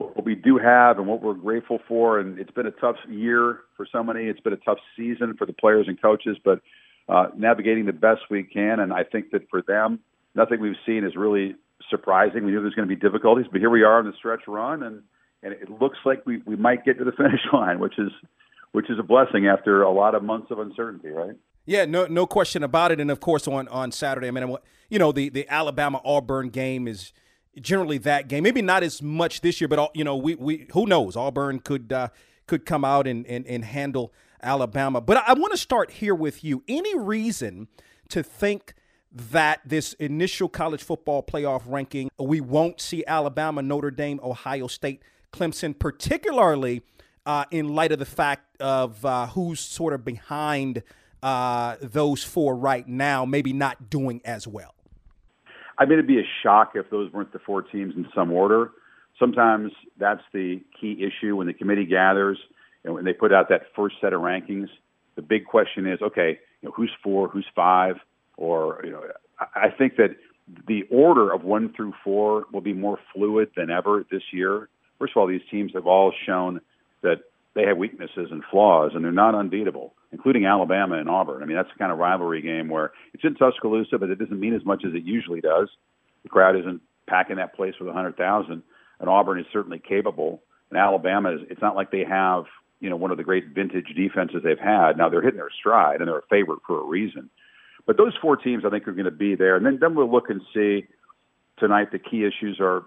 what 0.00 0.24
we 0.24 0.34
do 0.34 0.58
have 0.58 0.98
and 0.98 1.06
what 1.06 1.22
we're 1.22 1.34
grateful 1.34 1.78
for. 1.86 2.18
And 2.18 2.38
it's 2.38 2.50
been 2.50 2.66
a 2.66 2.72
tough 2.72 2.96
year 3.08 3.60
for 3.76 3.86
so 3.90 4.02
many. 4.02 4.24
It's 4.24 4.40
been 4.40 4.52
a 4.52 4.58
tough 4.58 4.78
season 4.96 5.34
for 5.36 5.46
the 5.46 5.52
players 5.52 5.86
and 5.88 6.00
coaches, 6.00 6.36
but 6.44 6.60
uh, 7.08 7.26
navigating 7.36 7.86
the 7.86 7.92
best 7.92 8.22
we 8.30 8.42
can. 8.42 8.80
And 8.80 8.92
I 8.92 9.04
think 9.04 9.30
that 9.32 9.48
for 9.50 9.62
them, 9.62 10.00
nothing 10.34 10.60
we've 10.60 10.74
seen 10.86 11.04
is 11.04 11.16
really 11.16 11.54
surprising. 11.90 12.44
We 12.44 12.52
knew 12.52 12.60
there's 12.60 12.74
going 12.74 12.88
to 12.88 12.94
be 12.94 13.00
difficulties, 13.00 13.46
but 13.50 13.60
here 13.60 13.70
we 13.70 13.82
are 13.82 14.00
in 14.00 14.06
the 14.06 14.12
stretch 14.18 14.42
run, 14.46 14.82
and 14.82 15.02
and 15.42 15.54
it 15.54 15.70
looks 15.80 15.98
like 16.04 16.24
we 16.26 16.42
we 16.44 16.56
might 16.56 16.84
get 16.84 16.98
to 16.98 17.04
the 17.04 17.12
finish 17.16 17.40
line, 17.52 17.80
which 17.80 17.98
is 17.98 18.10
which 18.72 18.88
is 18.90 18.98
a 18.98 19.02
blessing 19.02 19.46
after 19.46 19.82
a 19.82 19.90
lot 19.90 20.14
of 20.14 20.22
months 20.22 20.50
of 20.50 20.58
uncertainty, 20.58 21.08
right? 21.08 21.36
Yeah, 21.66 21.84
no, 21.84 22.06
no 22.06 22.26
question 22.26 22.62
about 22.62 22.92
it. 22.92 23.00
And 23.00 23.10
of 23.10 23.20
course, 23.20 23.46
on 23.48 23.68
on 23.68 23.92
Saturday, 23.92 24.28
I 24.28 24.30
mean, 24.30 24.56
you 24.88 24.98
know, 24.98 25.12
the 25.12 25.28
the 25.28 25.48
Alabama 25.48 26.00
Auburn 26.04 26.48
game 26.48 26.86
is 26.86 27.12
generally 27.60 27.98
that 27.98 28.28
game. 28.28 28.42
Maybe 28.42 28.62
not 28.62 28.82
as 28.82 29.02
much 29.02 29.40
this 29.40 29.60
year, 29.60 29.68
but 29.68 29.94
you 29.94 30.04
know, 30.04 30.16
we 30.16 30.34
we 30.34 30.66
who 30.72 30.86
knows? 30.86 31.16
Auburn 31.16 31.60
could 31.60 31.92
uh, 31.92 32.08
could 32.46 32.66
come 32.66 32.84
out 32.84 33.06
and, 33.06 33.26
and 33.26 33.46
and 33.46 33.64
handle 33.64 34.12
Alabama. 34.42 35.00
But 35.00 35.18
I 35.26 35.32
want 35.34 35.52
to 35.52 35.58
start 35.58 35.90
here 35.92 36.14
with 36.14 36.44
you. 36.44 36.62
Any 36.68 36.96
reason 36.96 37.68
to 38.08 38.22
think 38.22 38.74
that 39.12 39.60
this 39.64 39.92
initial 39.94 40.48
college 40.48 40.82
football 40.82 41.22
playoff 41.22 41.62
ranking, 41.66 42.10
we 42.18 42.40
won't 42.40 42.80
see 42.80 43.04
Alabama, 43.06 43.60
Notre 43.60 43.90
Dame, 43.90 44.20
Ohio 44.22 44.68
State, 44.68 45.02
Clemson, 45.32 45.76
particularly 45.76 46.82
uh, 47.26 47.44
in 47.50 47.74
light 47.74 47.92
of 47.92 47.98
the 47.98 48.06
fact 48.06 48.60
of 48.60 49.04
uh, 49.04 49.26
who's 49.28 49.60
sort 49.60 49.92
of 49.92 50.04
behind 50.04 50.82
uh, 51.22 51.76
those 51.82 52.22
four 52.22 52.56
right 52.56 52.86
now, 52.86 53.24
maybe 53.24 53.52
not 53.52 53.90
doing 53.90 54.20
as 54.24 54.46
well. 54.46 54.74
I 55.80 55.86
mean, 55.86 55.94
it'd 55.94 56.06
be 56.06 56.20
a 56.20 56.28
shock 56.42 56.72
if 56.74 56.90
those 56.90 57.10
weren't 57.10 57.32
the 57.32 57.38
four 57.38 57.62
teams 57.62 57.94
in 57.96 58.06
some 58.14 58.30
order. 58.30 58.70
Sometimes 59.18 59.72
that's 59.98 60.22
the 60.32 60.60
key 60.78 61.02
issue 61.02 61.36
when 61.36 61.46
the 61.46 61.54
committee 61.54 61.86
gathers 61.86 62.38
and 62.84 62.94
when 62.94 63.06
they 63.06 63.14
put 63.14 63.32
out 63.32 63.48
that 63.48 63.62
first 63.74 63.96
set 64.00 64.12
of 64.12 64.20
rankings. 64.20 64.68
The 65.16 65.22
big 65.22 65.46
question 65.46 65.86
is, 65.86 66.00
okay, 66.02 66.38
you 66.60 66.68
know, 66.68 66.72
who's 66.76 66.92
four, 67.02 67.28
who's 67.28 67.46
five, 67.56 67.96
or 68.36 68.82
you 68.84 68.90
know, 68.90 69.04
I, 69.54 69.70
think 69.70 69.96
that 69.96 70.16
the 70.68 70.84
order 70.90 71.32
of 71.32 71.44
one 71.44 71.72
through 71.74 71.94
four 72.04 72.44
will 72.52 72.60
be 72.60 72.74
more 72.74 72.98
fluid 73.14 73.50
than 73.56 73.70
ever 73.70 74.04
this 74.10 74.22
year. 74.32 74.68
First 74.98 75.12
of 75.16 75.20
all, 75.20 75.26
these 75.26 75.40
teams 75.50 75.72
have 75.74 75.86
all 75.86 76.12
shown 76.26 76.60
that 77.02 77.22
they 77.54 77.64
have 77.66 77.76
weaknesses 77.76 78.28
and 78.30 78.42
flaws, 78.50 78.92
and 78.94 79.04
they're 79.04 79.12
not 79.12 79.34
unbeatable, 79.34 79.94
including 80.12 80.46
Alabama 80.46 80.96
and 80.96 81.08
Auburn. 81.08 81.42
I 81.42 81.46
mean, 81.46 81.56
that's 81.56 81.70
the 81.72 81.78
kind 81.78 81.90
of 81.90 81.98
rivalry 81.98 82.42
game 82.42 82.68
where 82.68 82.92
it's 83.12 83.24
in 83.24 83.34
Tuscaloosa, 83.34 83.98
but 83.98 84.10
it 84.10 84.18
doesn't 84.18 84.38
mean 84.38 84.54
as 84.54 84.64
much 84.64 84.84
as 84.86 84.94
it 84.94 85.02
usually 85.02 85.40
does. 85.40 85.68
The 86.22 86.28
crowd 86.28 86.56
isn't 86.56 86.80
packing 87.08 87.36
that 87.36 87.54
place 87.54 87.74
with 87.80 87.88
a 87.88 87.92
100,000, 87.92 88.62
and 89.00 89.08
Auburn 89.08 89.40
is 89.40 89.46
certainly 89.52 89.80
capable. 89.80 90.42
And 90.70 90.78
Alabama 90.78 91.32
is, 91.32 91.40
it's 91.50 91.60
not 91.60 91.74
like 91.74 91.90
they 91.90 92.04
have, 92.04 92.44
you 92.78 92.88
know, 92.88 92.96
one 92.96 93.10
of 93.10 93.16
the 93.16 93.24
great 93.24 93.48
vintage 93.48 93.92
defenses 93.96 94.42
they've 94.44 94.58
had. 94.58 94.96
Now 94.96 95.08
they're 95.08 95.22
hitting 95.22 95.38
their 95.38 95.50
stride, 95.50 96.00
and 96.00 96.08
they're 96.08 96.18
a 96.18 96.26
favorite 96.30 96.60
for 96.66 96.80
a 96.80 96.84
reason. 96.84 97.28
But 97.86 97.96
those 97.96 98.12
four 98.22 98.36
teams, 98.36 98.64
I 98.64 98.70
think, 98.70 98.86
are 98.86 98.92
going 98.92 99.06
to 99.06 99.10
be 99.10 99.34
there. 99.34 99.56
And 99.56 99.66
then, 99.66 99.78
then 99.80 99.96
we'll 99.96 100.10
look 100.10 100.30
and 100.30 100.42
see 100.54 100.86
tonight. 101.58 101.90
The 101.90 101.98
key 101.98 102.24
issues 102.24 102.58
are 102.60 102.84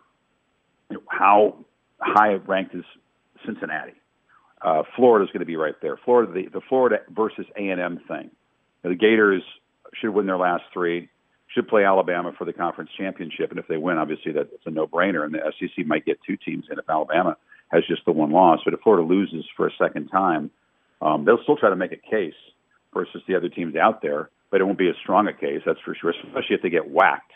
you 0.90 0.98
know, 0.98 1.04
how 1.10 1.58
high 2.00 2.36
ranked 2.36 2.76
is 2.76 2.86
Cincinnati. 3.46 3.94
Uh, 4.64 4.84
Florida's 4.96 5.30
going 5.32 5.42
to 5.42 5.46
be 5.46 5.56
right 5.56 5.76
there. 5.82 5.98
Florida, 6.04 6.32
the, 6.32 6.48
the 6.50 6.62
Florida 6.70 7.00
versus 7.10 7.46
A 7.58 7.70
and 7.70 7.82
M 7.82 8.00
thing. 8.08 8.32
The 8.84 8.96
Gators 8.96 9.44
should 10.00 10.12
win 10.12 10.26
their 10.26 10.38
last 10.38 10.64
three. 10.74 11.10
Should 11.54 11.68
play 11.68 11.86
Alabama 11.86 12.32
for 12.38 12.46
the 12.46 12.54
conference 12.54 12.90
championship, 12.98 13.52
and 13.52 13.60
if 13.60 13.68
they 13.68 13.78
win, 13.78 13.98
obviously 13.98 14.32
that's 14.32 14.50
a 14.66 14.72
no-brainer. 14.72 15.24
And 15.24 15.34
the 15.34 15.40
SEC 15.60 15.86
might 15.86 16.06
get 16.06 16.18
two 16.26 16.36
teams 16.38 16.66
in 16.72 16.80
if 16.80 16.90
Alabama 16.90 17.38
has 17.72 17.84
just 17.88 18.04
the 18.06 18.12
one 18.12 18.32
loss. 18.32 18.60
But 18.66 18.74
if 18.74 18.80
Florida 18.80 19.08
loses 19.08 19.46
for 19.56 19.68
a 19.68 19.72
second 19.78 20.08
time, 20.08 20.50
um, 21.02 21.26
they'll 21.26 21.42
still 21.44 21.58
try 21.58 21.70
to 21.70 21.76
make 21.76 21.92
a 21.92 22.10
case 22.10 22.34
versus 22.94 23.22
the 23.28 23.36
other 23.36 23.50
teams 23.50 23.76
out 23.76 24.02
there 24.02 24.30
but 24.54 24.62
it 24.62 24.66
won't 24.66 24.78
be 24.78 24.88
as 24.88 24.96
strong 25.02 25.28
a 25.28 25.34
case, 25.34 25.62
that's 25.66 25.80
for 25.84 25.96
sure, 25.96 26.12
especially 26.12 26.56
if 26.56 26.62
they 26.62 26.70
get 26.70 26.88
whacked. 26.88 27.32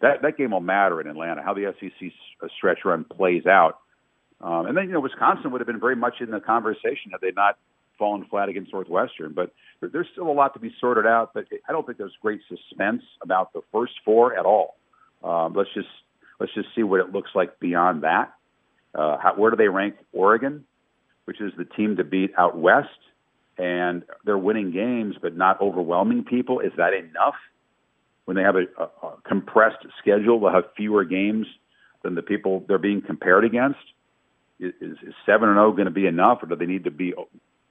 That 0.00 0.22
that 0.22 0.38
game 0.38 0.52
will 0.52 0.60
matter 0.60 1.02
in 1.02 1.06
Atlanta, 1.06 1.42
how 1.42 1.52
the 1.52 1.70
SEC 1.78 2.10
uh, 2.42 2.48
stretch 2.56 2.78
run 2.86 3.04
plays 3.04 3.44
out. 3.44 3.80
Um, 4.42 4.66
and 4.66 4.76
then, 4.76 4.86
you 4.86 4.92
know, 4.92 5.00
Wisconsin 5.00 5.52
would 5.52 5.60
have 5.60 5.66
been 5.66 5.80
very 5.80 5.96
much 5.96 6.14
in 6.20 6.30
the 6.30 6.40
conversation 6.40 7.12
had 7.12 7.20
they 7.20 7.30
not 7.32 7.58
fallen 7.98 8.24
flat 8.28 8.48
against 8.48 8.72
Northwestern. 8.72 9.32
But 9.32 9.52
there's 9.80 10.08
still 10.12 10.28
a 10.28 10.32
lot 10.32 10.54
to 10.54 10.60
be 10.60 10.74
sorted 10.80 11.06
out. 11.06 11.32
But 11.34 11.46
I 11.68 11.72
don't 11.72 11.86
think 11.86 11.98
there's 11.98 12.16
great 12.20 12.40
suspense 12.48 13.02
about 13.22 13.52
the 13.52 13.62
first 13.72 13.92
four 14.04 14.36
at 14.36 14.44
all. 14.44 14.76
Um, 15.22 15.54
let's 15.54 15.70
just 15.74 15.88
let's 16.40 16.52
just 16.54 16.68
see 16.74 16.82
what 16.82 17.00
it 17.00 17.12
looks 17.12 17.30
like 17.34 17.60
beyond 17.60 18.02
that. 18.02 18.34
Uh, 18.94 19.16
how, 19.18 19.34
where 19.36 19.50
do 19.50 19.56
they 19.56 19.68
rank 19.68 19.94
Oregon, 20.12 20.64
which 21.24 21.40
is 21.40 21.52
the 21.56 21.64
team 21.64 21.96
to 21.96 22.04
beat 22.04 22.32
out 22.36 22.58
west? 22.58 22.88
and 23.58 24.02
they're 24.24 24.38
winning 24.38 24.72
games 24.72 25.16
but 25.20 25.36
not 25.36 25.60
overwhelming 25.60 26.24
people. 26.24 26.60
Is 26.60 26.72
that 26.76 26.92
enough? 26.94 27.34
When 28.24 28.36
they 28.36 28.42
have 28.42 28.56
a, 28.56 28.66
a, 28.78 29.06
a 29.06 29.16
compressed 29.26 29.84
schedule, 29.98 30.40
they'll 30.40 30.52
have 30.52 30.64
fewer 30.76 31.04
games 31.04 31.46
than 32.02 32.14
the 32.14 32.22
people 32.22 32.64
they're 32.68 32.78
being 32.78 33.02
compared 33.02 33.44
against. 33.44 33.80
Is, 34.62 34.72
is 34.80 35.14
seven 35.26 35.48
and 35.48 35.56
zero 35.56 35.68
oh 35.68 35.72
going 35.72 35.86
to 35.86 35.90
be 35.90 36.06
enough, 36.06 36.42
or 36.42 36.46
do 36.46 36.56
they 36.56 36.66
need 36.66 36.84
to 36.84 36.90
be, 36.90 37.12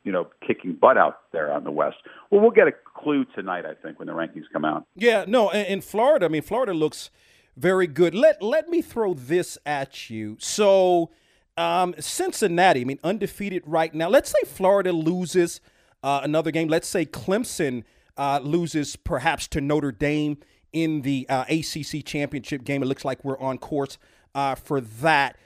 you 0.03 0.11
know, 0.11 0.27
kicking 0.45 0.73
butt 0.73 0.97
out 0.97 1.31
there 1.31 1.51
on 1.51 1.63
the 1.63 1.71
West? 1.71 1.97
Well, 2.29 2.41
we'll 2.41 2.51
get 2.51 2.67
a 2.67 2.73
clue 2.95 3.25
tonight, 3.33 3.65
I 3.65 3.73
think, 3.75 3.97
when 3.97 4.07
the 4.07 4.13
rankings 4.13 4.43
come 4.51 4.65
out. 4.65 4.85
Yeah, 4.95 5.25
no, 5.27 5.51
in 5.51 5.81
Florida, 5.81 6.25
I 6.25 6.29
mean, 6.29 6.41
Florida 6.41 6.73
looks 6.73 7.09
very 7.55 7.87
good. 7.87 8.13
Let 8.13 8.41
let 8.41 8.69
me 8.69 8.81
throw 8.81 9.13
this 9.13 9.57
at 9.65 10.09
you. 10.09 10.37
So 10.39 11.11
um, 11.57 11.93
Cincinnati, 11.99 12.81
I 12.81 12.83
mean, 12.83 12.99
undefeated 13.03 13.63
right 13.65 13.93
now. 13.93 14.09
Let's 14.09 14.29
say 14.29 14.47
Florida 14.47 14.91
loses 14.91 15.61
uh, 16.03 16.21
another 16.23 16.51
game. 16.51 16.67
Let's 16.67 16.87
say 16.87 17.05
Clemson 17.05 17.83
uh, 18.17 18.39
loses 18.41 18.95
perhaps 18.95 19.47
to 19.49 19.61
Notre 19.61 19.91
Dame 19.91 20.37
in 20.73 21.01
the 21.01 21.27
uh, 21.29 21.45
ACC 21.49 22.05
championship 22.05 22.63
game. 22.63 22.81
It 22.81 22.85
looks 22.85 23.05
like 23.05 23.23
we're 23.23 23.39
on 23.39 23.57
course 23.57 23.97
uh, 24.35 24.55
for 24.55 24.81
that. 24.81 25.37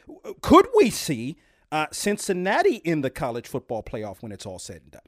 Could 0.41 0.67
we 0.75 0.89
see 0.89 1.37
uh, 1.71 1.87
Cincinnati 1.91 2.77
in 2.77 3.01
the 3.01 3.09
college 3.09 3.47
football 3.47 3.83
playoff 3.83 4.21
when 4.21 4.31
it's 4.31 4.45
all 4.45 4.59
said 4.59 4.81
and 4.83 4.91
done? 4.91 5.01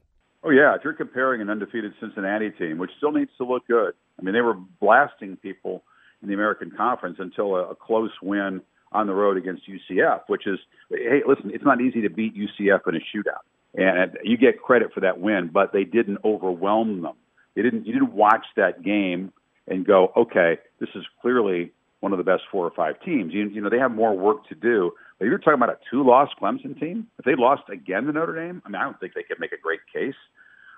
Oh, 0.43 0.49
yeah. 0.49 0.75
If 0.75 0.83
you're 0.83 0.93
comparing 0.93 1.41
an 1.41 1.49
undefeated 1.49 1.93
Cincinnati 1.99 2.51
team, 2.51 2.77
which 2.77 2.91
still 2.97 3.11
needs 3.11 3.31
to 3.37 3.45
look 3.45 3.67
good, 3.67 3.93
I 4.19 4.23
mean, 4.23 4.33
they 4.33 4.41
were 4.41 4.55
blasting 4.79 5.37
people 5.37 5.83
in 6.21 6.29
the 6.29 6.33
American 6.33 6.71
Conference 6.71 7.17
until 7.19 7.55
a, 7.55 7.71
a 7.71 7.75
close 7.75 8.11
win 8.21 8.61
on 8.91 9.07
the 9.07 9.13
road 9.13 9.37
against 9.37 9.63
UCF, 9.67 10.21
which 10.27 10.47
is, 10.47 10.59
hey, 10.89 11.21
listen, 11.27 11.51
it's 11.53 11.63
not 11.63 11.81
easy 11.81 12.01
to 12.01 12.09
beat 12.09 12.33
UCF 12.35 12.87
in 12.87 12.95
a 12.95 12.99
shootout, 12.99 13.43
and 13.75 14.17
you 14.23 14.37
get 14.37 14.61
credit 14.61 14.93
for 14.93 15.01
that 15.01 15.19
win, 15.19 15.49
but 15.51 15.73
they 15.73 15.83
didn't 15.83 16.19
overwhelm 16.23 17.01
them. 17.01 17.15
They 17.55 17.63
didn't. 17.63 17.85
You 17.85 17.93
didn't 17.93 18.13
watch 18.13 18.45
that 18.55 18.83
game 18.83 19.33
and 19.67 19.85
go, 19.85 20.13
okay, 20.15 20.57
this 20.79 20.89
is 20.95 21.03
clearly 21.21 21.71
one 22.07 22.17
of 22.17 22.25
the 22.25 22.31
best 22.31 22.43
four 22.49 22.65
or 22.65 22.71
five 22.71 22.95
teams. 23.03 23.33
You, 23.33 23.49
you 23.49 23.59
know, 23.59 23.69
they 23.69 23.79
have 23.79 23.91
more 23.91 24.17
work 24.17 24.47
to 24.47 24.55
do. 24.55 24.93
But 25.19 25.25
you're 25.25 25.39
talking 25.39 25.55
about 25.55 25.69
a 25.69 25.77
two-loss 25.91 26.29
Clemson 26.41 26.79
team. 26.79 27.07
If 27.19 27.25
they 27.25 27.35
lost 27.35 27.63
again 27.69 28.05
to 28.05 28.13
Notre 28.13 28.33
Dame, 28.33 28.61
I 28.65 28.69
mean, 28.69 28.75
I 28.75 28.83
don't 28.83 28.97
think 28.99 29.13
they 29.13 29.23
could 29.23 29.39
make 29.39 29.51
a 29.51 29.59
great 29.61 29.81
case. 29.93 30.15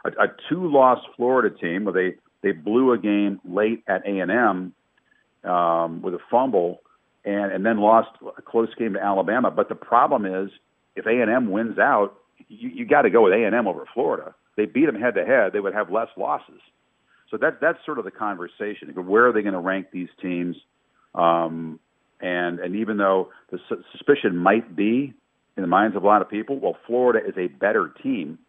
A, 0.05 0.09
a 0.23 0.27
two-loss 0.49 0.99
Florida 1.15 1.55
team 1.55 1.85
where 1.85 1.93
they 1.93 2.15
they 2.41 2.53
blew 2.53 2.93
a 2.93 2.97
game 2.97 3.39
late 3.43 3.83
at 3.87 4.05
A 4.07 4.19
and 4.19 4.31
M 4.31 4.73
um, 5.51 6.01
with 6.01 6.15
a 6.15 6.19
fumble 6.31 6.81
and 7.25 7.51
and 7.51 7.65
then 7.65 7.77
lost 7.79 8.09
a 8.37 8.41
close 8.41 8.73
game 8.75 8.93
to 8.93 8.99
Alabama. 8.99 9.51
But 9.51 9.69
the 9.69 9.75
problem 9.75 10.25
is, 10.25 10.49
if 10.95 11.05
A 11.05 11.21
and 11.21 11.29
M 11.29 11.51
wins 11.51 11.77
out, 11.77 12.15
you, 12.47 12.69
you 12.69 12.85
got 12.85 13.03
to 13.03 13.09
go 13.09 13.23
with 13.23 13.33
A 13.33 13.45
and 13.45 13.53
M 13.53 13.67
over 13.67 13.85
Florida. 13.93 14.33
They 14.55 14.65
beat 14.65 14.87
them 14.87 14.99
head 14.99 15.15
to 15.15 15.25
head, 15.25 15.53
they 15.53 15.59
would 15.59 15.75
have 15.75 15.91
less 15.91 16.09
losses. 16.17 16.61
So 17.29 17.37
that 17.37 17.59
that's 17.61 17.77
sort 17.85 17.99
of 17.99 18.05
the 18.05 18.11
conversation. 18.11 18.89
Where 18.95 19.27
are 19.27 19.33
they 19.33 19.43
going 19.43 19.53
to 19.53 19.59
rank 19.59 19.87
these 19.91 20.09
teams? 20.21 20.55
Um, 21.15 21.79
and 22.21 22.59
and 22.59 22.75
even 22.75 22.97
though 22.97 23.29
the 23.51 23.59
su- 23.69 23.83
suspicion 23.91 24.37
might 24.37 24.75
be 24.75 25.13
in 25.57 25.61
the 25.61 25.67
minds 25.67 25.95
of 25.95 26.03
a 26.03 26.07
lot 26.07 26.21
of 26.21 26.29
people, 26.29 26.59
well, 26.59 26.77
Florida 26.85 27.19
is 27.27 27.35
a 27.37 27.47
better 27.47 27.91
team. 28.01 28.39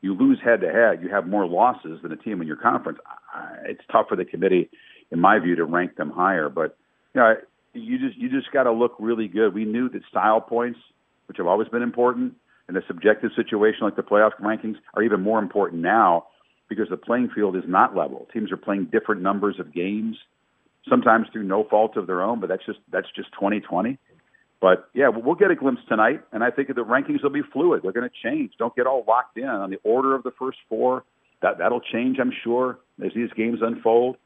You 0.00 0.14
lose 0.14 0.38
head 0.44 0.60
to 0.60 0.70
head, 0.70 1.02
you 1.02 1.08
have 1.08 1.26
more 1.26 1.46
losses 1.46 2.00
than 2.02 2.12
a 2.12 2.16
team 2.16 2.40
in 2.42 2.46
your 2.46 2.56
conference. 2.56 2.98
It's 3.64 3.80
tough 3.90 4.06
for 4.08 4.16
the 4.16 4.24
committee, 4.24 4.68
in 5.10 5.18
my 5.18 5.38
view, 5.38 5.56
to 5.56 5.64
rank 5.64 5.96
them 5.96 6.10
higher. 6.10 6.50
But 6.50 6.76
you 7.14 7.20
know, 7.20 7.34
you 7.72 7.98
just 7.98 8.18
you 8.18 8.28
just 8.28 8.52
got 8.52 8.64
to 8.64 8.72
look 8.72 8.94
really 8.98 9.28
good. 9.28 9.54
We 9.54 9.64
knew 9.64 9.88
that 9.88 10.02
style 10.10 10.40
points, 10.40 10.78
which 11.26 11.38
have 11.38 11.46
always 11.46 11.68
been 11.68 11.82
important, 11.82 12.34
in 12.68 12.76
a 12.76 12.82
subjective 12.86 13.30
situation 13.34 13.80
like 13.82 13.96
the 13.96 14.02
playoff 14.02 14.32
rankings, 14.40 14.76
are 14.94 15.02
even 15.02 15.20
more 15.22 15.38
important 15.38 15.82
now 15.82 16.26
because 16.68 16.88
the 16.88 16.96
playing 16.96 17.30
field 17.34 17.56
is 17.56 17.64
not 17.66 17.96
level. 17.96 18.26
Teams 18.32 18.50
are 18.52 18.56
playing 18.56 18.86
different 18.86 19.22
numbers 19.22 19.56
of 19.58 19.72
games, 19.72 20.16
sometimes 20.88 21.26
through 21.32 21.44
no 21.44 21.64
fault 21.64 21.96
of 21.96 22.06
their 22.06 22.22
own, 22.22 22.40
but 22.40 22.48
that's 22.48 22.64
just 22.64 22.78
that's 22.90 23.08
just 23.14 23.32
2020. 23.32 23.98
But 24.60 24.88
yeah, 24.94 25.08
we'll 25.08 25.34
get 25.34 25.50
a 25.50 25.54
glimpse 25.54 25.82
tonight, 25.88 26.22
and 26.32 26.42
I 26.42 26.50
think 26.50 26.68
the 26.68 26.84
rankings 26.84 27.22
will 27.22 27.30
be 27.30 27.42
fluid. 27.42 27.82
They're 27.82 27.92
going 27.92 28.08
to 28.08 28.28
change. 28.28 28.52
Don't 28.58 28.74
get 28.74 28.86
all 28.86 29.04
locked 29.06 29.36
in 29.36 29.44
on 29.44 29.70
the 29.70 29.78
order 29.84 30.14
of 30.14 30.22
the 30.22 30.30
first 30.38 30.58
four. 30.68 31.04
That 31.42 31.58
that'll 31.58 31.80
change, 31.80 32.18
I'm 32.18 32.32
sure, 32.42 32.78
as 33.04 33.12
these 33.14 33.30
games 33.36 33.58
unfold 33.60 34.16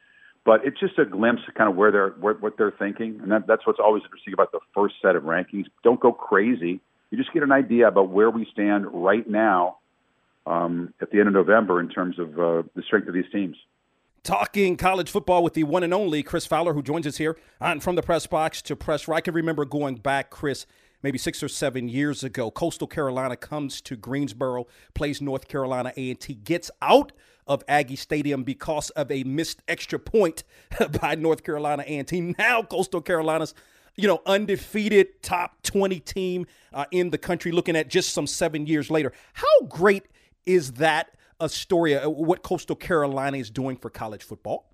but 0.48 0.64
it's 0.64 0.80
just 0.80 0.98
a 0.98 1.04
glimpse 1.04 1.42
of 1.46 1.52
kind 1.52 1.68
of 1.68 1.76
where 1.76 1.92
they're 1.92 2.10
where, 2.12 2.32
what 2.32 2.56
they're 2.56 2.70
thinking, 2.70 3.20
and 3.22 3.30
that, 3.30 3.46
that's 3.46 3.66
what's 3.66 3.78
always 3.78 4.02
interesting 4.04 4.32
about 4.32 4.50
the 4.50 4.60
first 4.74 4.94
set 5.02 5.14
of 5.14 5.24
rankings. 5.24 5.66
Don't 5.84 6.00
go 6.00 6.10
crazy. 6.10 6.80
You 7.10 7.18
just 7.18 7.34
get 7.34 7.42
an 7.42 7.52
idea 7.52 7.86
about 7.86 8.08
where 8.08 8.30
we 8.30 8.46
stand 8.50 8.86
right 8.90 9.28
now 9.28 9.76
um, 10.46 10.94
at 11.02 11.10
the 11.10 11.18
end 11.18 11.28
of 11.28 11.34
November 11.34 11.80
in 11.80 11.90
terms 11.90 12.18
of 12.18 12.38
uh, 12.38 12.62
the 12.74 12.82
strength 12.82 13.08
of 13.08 13.12
these 13.14 13.30
teams. 13.30 13.56
Talking 14.28 14.76
college 14.76 15.10
football 15.10 15.42
with 15.42 15.54
the 15.54 15.64
one 15.64 15.82
and 15.82 15.94
only 15.94 16.22
Chris 16.22 16.44
Fowler, 16.44 16.74
who 16.74 16.82
joins 16.82 17.06
us 17.06 17.16
here 17.16 17.38
on 17.62 17.80
From 17.80 17.94
the 17.94 18.02
Press 18.02 18.26
Box 18.26 18.60
to 18.60 18.76
Press. 18.76 19.08
Row. 19.08 19.16
I 19.16 19.22
can 19.22 19.32
remember 19.32 19.64
going 19.64 19.94
back, 19.94 20.28
Chris, 20.28 20.66
maybe 21.02 21.16
six 21.16 21.42
or 21.42 21.48
seven 21.48 21.88
years 21.88 22.22
ago. 22.22 22.50
Coastal 22.50 22.86
Carolina 22.86 23.38
comes 23.38 23.80
to 23.80 23.96
Greensboro, 23.96 24.66
plays 24.92 25.22
North 25.22 25.48
Carolina 25.48 25.94
A&T, 25.96 26.34
gets 26.34 26.70
out 26.82 27.12
of 27.46 27.64
Aggie 27.68 27.96
Stadium 27.96 28.42
because 28.42 28.90
of 28.90 29.10
a 29.10 29.24
missed 29.24 29.62
extra 29.66 29.98
point 29.98 30.44
by 31.00 31.14
North 31.14 31.42
Carolina 31.42 31.82
A&T. 31.86 32.34
Now 32.38 32.62
Coastal 32.62 33.00
Carolina's 33.00 33.54
you 33.96 34.06
know, 34.06 34.20
undefeated 34.26 35.22
top 35.22 35.62
20 35.62 36.00
team 36.00 36.46
uh, 36.74 36.84
in 36.90 37.08
the 37.08 37.18
country, 37.18 37.50
looking 37.50 37.76
at 37.76 37.88
just 37.88 38.12
some 38.12 38.26
seven 38.26 38.66
years 38.66 38.90
later. 38.90 39.10
How 39.32 39.62
great 39.70 40.04
is 40.44 40.72
that 40.72 41.14
a 41.40 41.48
story, 41.48 41.96
uh, 41.96 42.08
what 42.08 42.42
Coastal 42.42 42.76
Carolina 42.76 43.36
is 43.36 43.50
doing 43.50 43.76
for 43.76 43.90
college 43.90 44.22
football? 44.22 44.66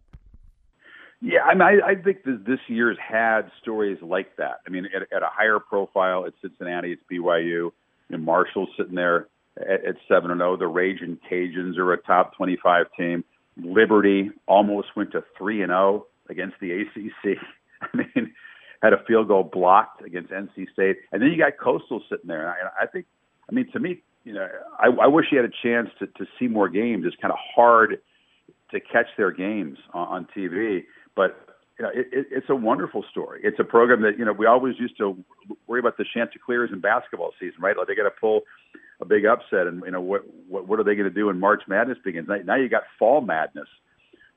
Yeah, 1.20 1.40
I 1.42 1.54
mean, 1.54 1.62
I, 1.62 1.92
I 1.92 1.94
think 1.94 2.24
that 2.24 2.44
this 2.46 2.58
year's 2.68 2.98
had 2.98 3.50
stories 3.62 3.98
like 4.02 4.36
that. 4.36 4.60
I 4.66 4.70
mean, 4.70 4.86
at, 4.94 5.02
at 5.14 5.22
a 5.22 5.28
higher 5.30 5.58
profile, 5.58 6.24
it's 6.24 6.36
Cincinnati, 6.42 6.92
it's 6.92 7.02
BYU, 7.10 7.70
and 8.10 8.22
Marshall's 8.22 8.68
sitting 8.76 8.94
there 8.94 9.28
at, 9.56 9.96
seven 10.08 10.30
and 10.30 10.40
zero. 10.40 10.56
The 10.56 10.66
Raging 10.66 11.18
Cajuns 11.30 11.78
are 11.78 11.92
a 11.92 11.98
top 11.98 12.36
twenty-five 12.36 12.86
team. 12.98 13.24
Liberty 13.56 14.30
almost 14.46 14.88
went 14.96 15.12
to 15.12 15.24
three 15.38 15.62
and 15.62 15.70
zero 15.70 16.06
against 16.28 16.56
the 16.60 16.72
ACC. 16.72 17.38
I 17.80 17.96
mean, 17.96 18.34
had 18.82 18.92
a 18.92 19.02
field 19.06 19.28
goal 19.28 19.44
blocked 19.44 20.04
against 20.04 20.30
NC 20.30 20.70
State, 20.72 20.98
and 21.10 21.22
then 21.22 21.30
you 21.30 21.38
got 21.38 21.56
Coastal 21.58 22.02
sitting 22.10 22.26
there. 22.26 22.42
And 22.42 22.68
I, 22.78 22.84
I 22.84 22.86
think, 22.86 23.06
I 23.48 23.54
mean, 23.54 23.70
to 23.72 23.80
me, 23.80 24.02
you 24.24 24.32
know, 24.32 24.48
I, 24.78 24.88
I 24.88 25.06
wish 25.06 25.26
he 25.30 25.36
had 25.36 25.44
a 25.44 25.52
chance 25.62 25.90
to 25.98 26.06
to 26.06 26.26
see 26.38 26.48
more 26.48 26.68
games. 26.68 27.04
It's 27.06 27.16
kind 27.20 27.32
of 27.32 27.38
hard 27.54 28.00
to 28.70 28.80
catch 28.80 29.06
their 29.16 29.30
games 29.30 29.78
on, 29.92 30.08
on 30.08 30.28
TV. 30.36 30.84
But 31.14 31.54
you 31.78 31.84
know, 31.84 31.90
it, 31.92 32.08
it, 32.12 32.26
it's 32.30 32.48
a 32.48 32.54
wonderful 32.54 33.04
story. 33.10 33.40
It's 33.42 33.58
a 33.58 33.64
program 33.64 34.02
that 34.02 34.18
you 34.18 34.24
know 34.24 34.32
we 34.32 34.46
always 34.46 34.74
used 34.78 34.96
to 34.98 35.16
worry 35.66 35.80
about 35.80 35.98
the 35.98 36.04
Chanticleers 36.12 36.70
in 36.72 36.80
basketball 36.80 37.32
season, 37.38 37.60
right? 37.60 37.76
Like 37.76 37.86
they 37.86 37.94
got 37.94 38.04
to 38.04 38.14
pull 38.20 38.42
a 39.00 39.04
big 39.04 39.26
upset, 39.26 39.66
and 39.66 39.82
you 39.84 39.90
know 39.90 40.00
what 40.00 40.22
what, 40.48 40.66
what 40.66 40.80
are 40.80 40.84
they 40.84 40.94
going 40.94 41.08
to 41.08 41.14
do 41.14 41.26
when 41.26 41.38
March 41.38 41.62
Madness 41.68 41.98
begins? 42.04 42.28
Now, 42.28 42.36
now 42.44 42.56
you 42.56 42.68
got 42.68 42.82
Fall 42.98 43.20
Madness 43.20 43.68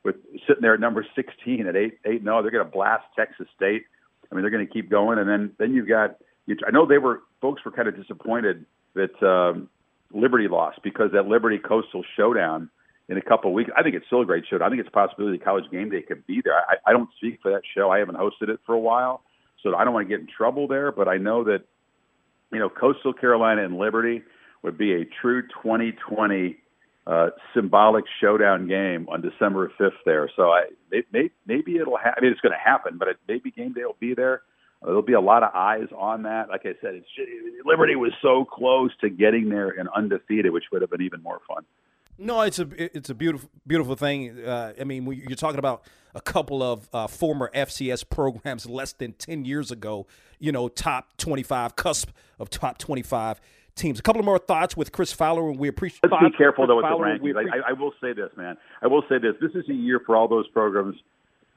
with 0.04 0.16
sitting 0.48 0.62
there 0.62 0.74
at 0.74 0.80
number 0.80 1.06
16 1.16 1.68
at 1.68 1.76
eight 1.76 2.00
eight. 2.06 2.24
No, 2.24 2.42
they're 2.42 2.52
going 2.52 2.66
to 2.66 2.72
blast 2.72 3.06
Texas 3.16 3.48
State. 3.56 3.84
I 4.32 4.36
mean, 4.36 4.42
they're 4.42 4.52
going 4.52 4.68
to 4.68 4.74
keep 4.74 4.90
going, 4.90 5.20
and 5.20 5.30
then 5.30 5.52
then 5.58 5.74
you've 5.74 5.88
got. 5.88 6.18
You, 6.46 6.56
I 6.66 6.72
know 6.72 6.86
they 6.86 6.98
were 6.98 7.22
folks 7.42 7.64
were 7.64 7.72
kind 7.72 7.88
of 7.88 7.96
disappointed 7.96 8.66
that 8.96 9.22
um, 9.22 9.70
Liberty 10.14 10.48
lost 10.48 10.80
because 10.84 11.12
that 11.14 11.28
Liberty 11.28 11.58
Coastal 11.58 12.04
showdown 12.16 12.70
in 13.10 13.18
a 13.18 13.22
couple 13.22 13.50
of 13.50 13.54
weeks. 13.54 13.70
I 13.76 13.84
think 13.84 13.96
it's 13.96 14.06
still 14.08 14.22
a 14.22 14.26
great 14.26 14.46
show. 14.50 14.58
I 14.62 14.70
think 14.70 14.80
it's 14.80 14.90
a 14.90 14.92
possibility 14.92 15.38
College 15.38 15.66
Game 15.72 15.90
Day 15.90 16.02
could 16.02 16.26
be 16.28 16.42
there. 16.44 16.56
I, 16.56 16.76
I 16.86 16.92
don't 16.92 17.10
speak 17.18 17.40
for 17.42 17.52
that 17.52 17.62
show. 17.76 17.90
I 17.90 18.00
haven't 18.00 18.18
hosted 18.18 18.50
it 18.50 18.60
for 18.66 18.74
a 18.74 18.80
while, 18.80 19.22
so 19.64 19.76
I 19.76 19.84
don't 19.84 19.94
want 19.94 20.08
to 20.08 20.10
get 20.10 20.22
in 20.22 20.28
trouble 20.28 20.68
there. 20.68 20.92
But 20.92 21.08
I 21.08 21.18
know 21.18 21.44
that 21.46 21.64
you 22.52 22.60
know 22.60 22.70
Coastal 22.70 23.14
Carolina 23.14 23.64
and 23.64 23.78
Liberty 23.78 24.24
would 24.64 24.78
be 24.78 24.94
a 24.94 25.06
true 25.22 25.44
2020 25.64 26.58
uh, 27.06 27.30
symbolic 27.54 28.04
showdown 28.20 28.68
game 28.68 29.08
on 29.10 29.22
December 29.22 29.72
5th 29.80 29.92
there. 30.06 30.30
So 30.36 30.50
I 30.50 30.66
may, 31.12 31.30
maybe 31.46 31.78
it'll 31.78 31.98
happen. 31.98 32.16
I 32.18 32.22
mean, 32.22 32.32
it's 32.32 32.42
going 32.42 32.52
to 32.52 32.60
happen, 32.60 32.98
but 32.98 33.08
it, 33.08 33.18
maybe 33.28 33.52
game 33.52 33.74
day 33.74 33.86
will 33.86 33.96
be 34.00 34.14
there. 34.14 34.42
There'll 34.84 35.02
be 35.02 35.14
a 35.14 35.22
lot 35.22 35.44
of 35.44 35.50
eyes 35.56 35.88
on 35.98 36.24
that. 36.24 36.50
Like 36.50 36.62
I 36.66 36.74
said, 36.82 36.96
it's 36.96 37.08
just, 37.16 37.28
Liberty 37.66 37.96
was 37.96 38.12
so 38.22 38.46
close 38.46 38.92
to 39.02 39.10
getting 39.10 39.50
there 39.50 39.70
and 39.70 39.90
undefeated, 39.96 40.52
which 40.52 40.66
would 40.72 40.82
have 40.82 40.92
been 40.92 41.02
even 41.02 41.22
more 41.24 41.42
fun. 41.48 41.66
No, 42.20 42.42
it's 42.42 42.58
a 42.58 42.68
it's 42.98 43.10
a 43.10 43.16
beautiful 43.16 43.50
beautiful 43.66 43.96
thing. 43.96 44.44
Uh, 44.44 44.74
I 44.80 44.84
mean, 44.84 45.06
you're 45.06 45.36
talking 45.36 45.60
about 45.60 45.84
a 46.16 46.22
couple 46.22 46.64
of 46.64 46.90
uh, 46.92 47.06
former 47.06 47.52
FCS 47.54 48.10
programs 48.10 48.66
less 48.68 48.94
than 48.94 49.14
ten 49.14 49.46
years 49.46 49.70
ago. 49.70 50.08
You 50.40 50.52
know, 50.52 50.68
top 50.68 51.18
25, 51.18 51.76
cusp 51.76 52.10
of 52.40 52.50
top 52.50 52.78
25 52.78 53.40
teams. 53.76 54.00
A 54.00 54.02
couple 54.02 54.20
of 54.20 54.26
more 54.26 54.40
thoughts 54.40 54.76
with 54.76 54.92
Chris 54.92 55.14
Fowler, 55.14 55.50
and 55.50 55.60
we 55.60 55.68
appreciate. 55.68 56.02
Let's 56.04 56.24
be 56.24 56.38
careful 56.38 56.66
though 56.66 56.78
with 56.78 56.86
Fowler, 56.86 57.18
the 57.18 57.24
rankings. 57.24 57.36
I, 57.38 57.70
I, 57.70 57.74
will 57.74 57.94
say 58.02 58.14
this, 58.14 58.30
man. 58.36 58.58
I 58.82 58.88
will 58.88 59.04
say 59.08 59.20
this. 59.20 59.34
This 59.40 59.52
is 59.54 59.70
a 59.70 59.74
year 59.74 60.02
for 60.06 60.16
all 60.16 60.28
those 60.28 60.48
programs 60.48 60.96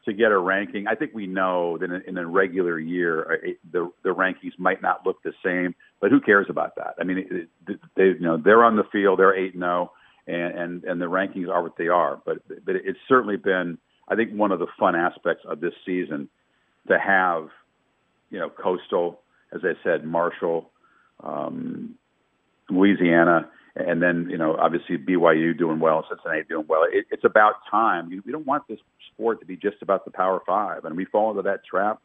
to 0.05 0.12
get 0.12 0.32
a 0.32 0.38
ranking. 0.38 0.86
I 0.86 0.94
think 0.94 1.12
we 1.14 1.26
know 1.26 1.78
that 1.78 1.90
in, 1.90 2.03
in 2.07 2.18
a 2.18 2.26
regular 2.26 2.78
year, 2.78 3.32
uh, 3.32 3.51
the 3.72 3.90
the 4.03 4.11
rankings 4.11 4.59
might 4.59 4.82
not 4.82 5.05
look 5.07 5.22
the 5.22 5.32
same, 5.44 5.74
but 6.01 6.11
who 6.11 6.20
cares 6.20 6.46
about 6.48 6.76
that? 6.76 6.94
I 7.01 7.05
mean, 7.05 7.48
they 7.96 8.05
you 8.05 8.20
know 8.20 8.36
they're 8.36 8.64
on 8.64 8.76
the 8.76 8.84
field, 8.92 9.18
they're 9.18 9.36
eight 9.36 9.55
and 9.55 9.62
zero, 9.62 9.92
oh, 9.92 10.32
and 10.32 10.84
and 10.84 11.01
the 11.01 11.07
rankings 11.07 11.48
are 11.48 11.62
what 11.62 11.76
they 11.76 11.88
are. 11.88 12.20
But 12.24 12.38
but 12.64 12.76
it's 12.76 12.98
certainly 13.09 13.36
been, 13.36 13.78
I 14.09 14.16
think, 14.16 14.32
one 14.32 14.53
of 14.53 14.59
the 14.59 14.68
fun 14.78 14.96
aspects 14.96 15.44
of 15.46 15.61
this 15.61 15.74
season 15.84 16.28
to 16.88 16.98
have, 16.98 17.48
you 18.30 18.38
know, 18.38 18.48
Coastal, 18.48 19.20
as 19.53 19.61
I 19.64 19.72
said, 19.84 20.05
Marshall. 20.05 20.70
Um, 21.22 21.96
Louisiana, 22.70 23.48
and 23.77 24.03
then 24.03 24.29
you 24.31 24.39
know 24.39 24.57
obviously 24.57 24.99
BYU 24.99 25.57
doing 25.57 25.81
well, 25.81 26.05
Cincinnati 26.09 26.43
doing 26.49 26.66
well. 26.68 26.83
It, 26.91 27.07
it's 27.11 27.25
about 27.25 27.55
time. 27.71 28.11
We 28.25 28.33
don't 28.33 28.47
want 28.47 28.66
this 28.68 28.79
sport 29.12 29.41
to 29.41 29.47
be 29.47 29.57
just 29.57 29.77
about 29.83 30.05
the 30.05 30.11
Power 30.11 30.41
Five, 30.47 30.85
and 30.85 30.97
we 30.97 31.05
fall 31.05 31.31
into 31.31 31.43
that 31.43 31.64
trap 31.64 32.01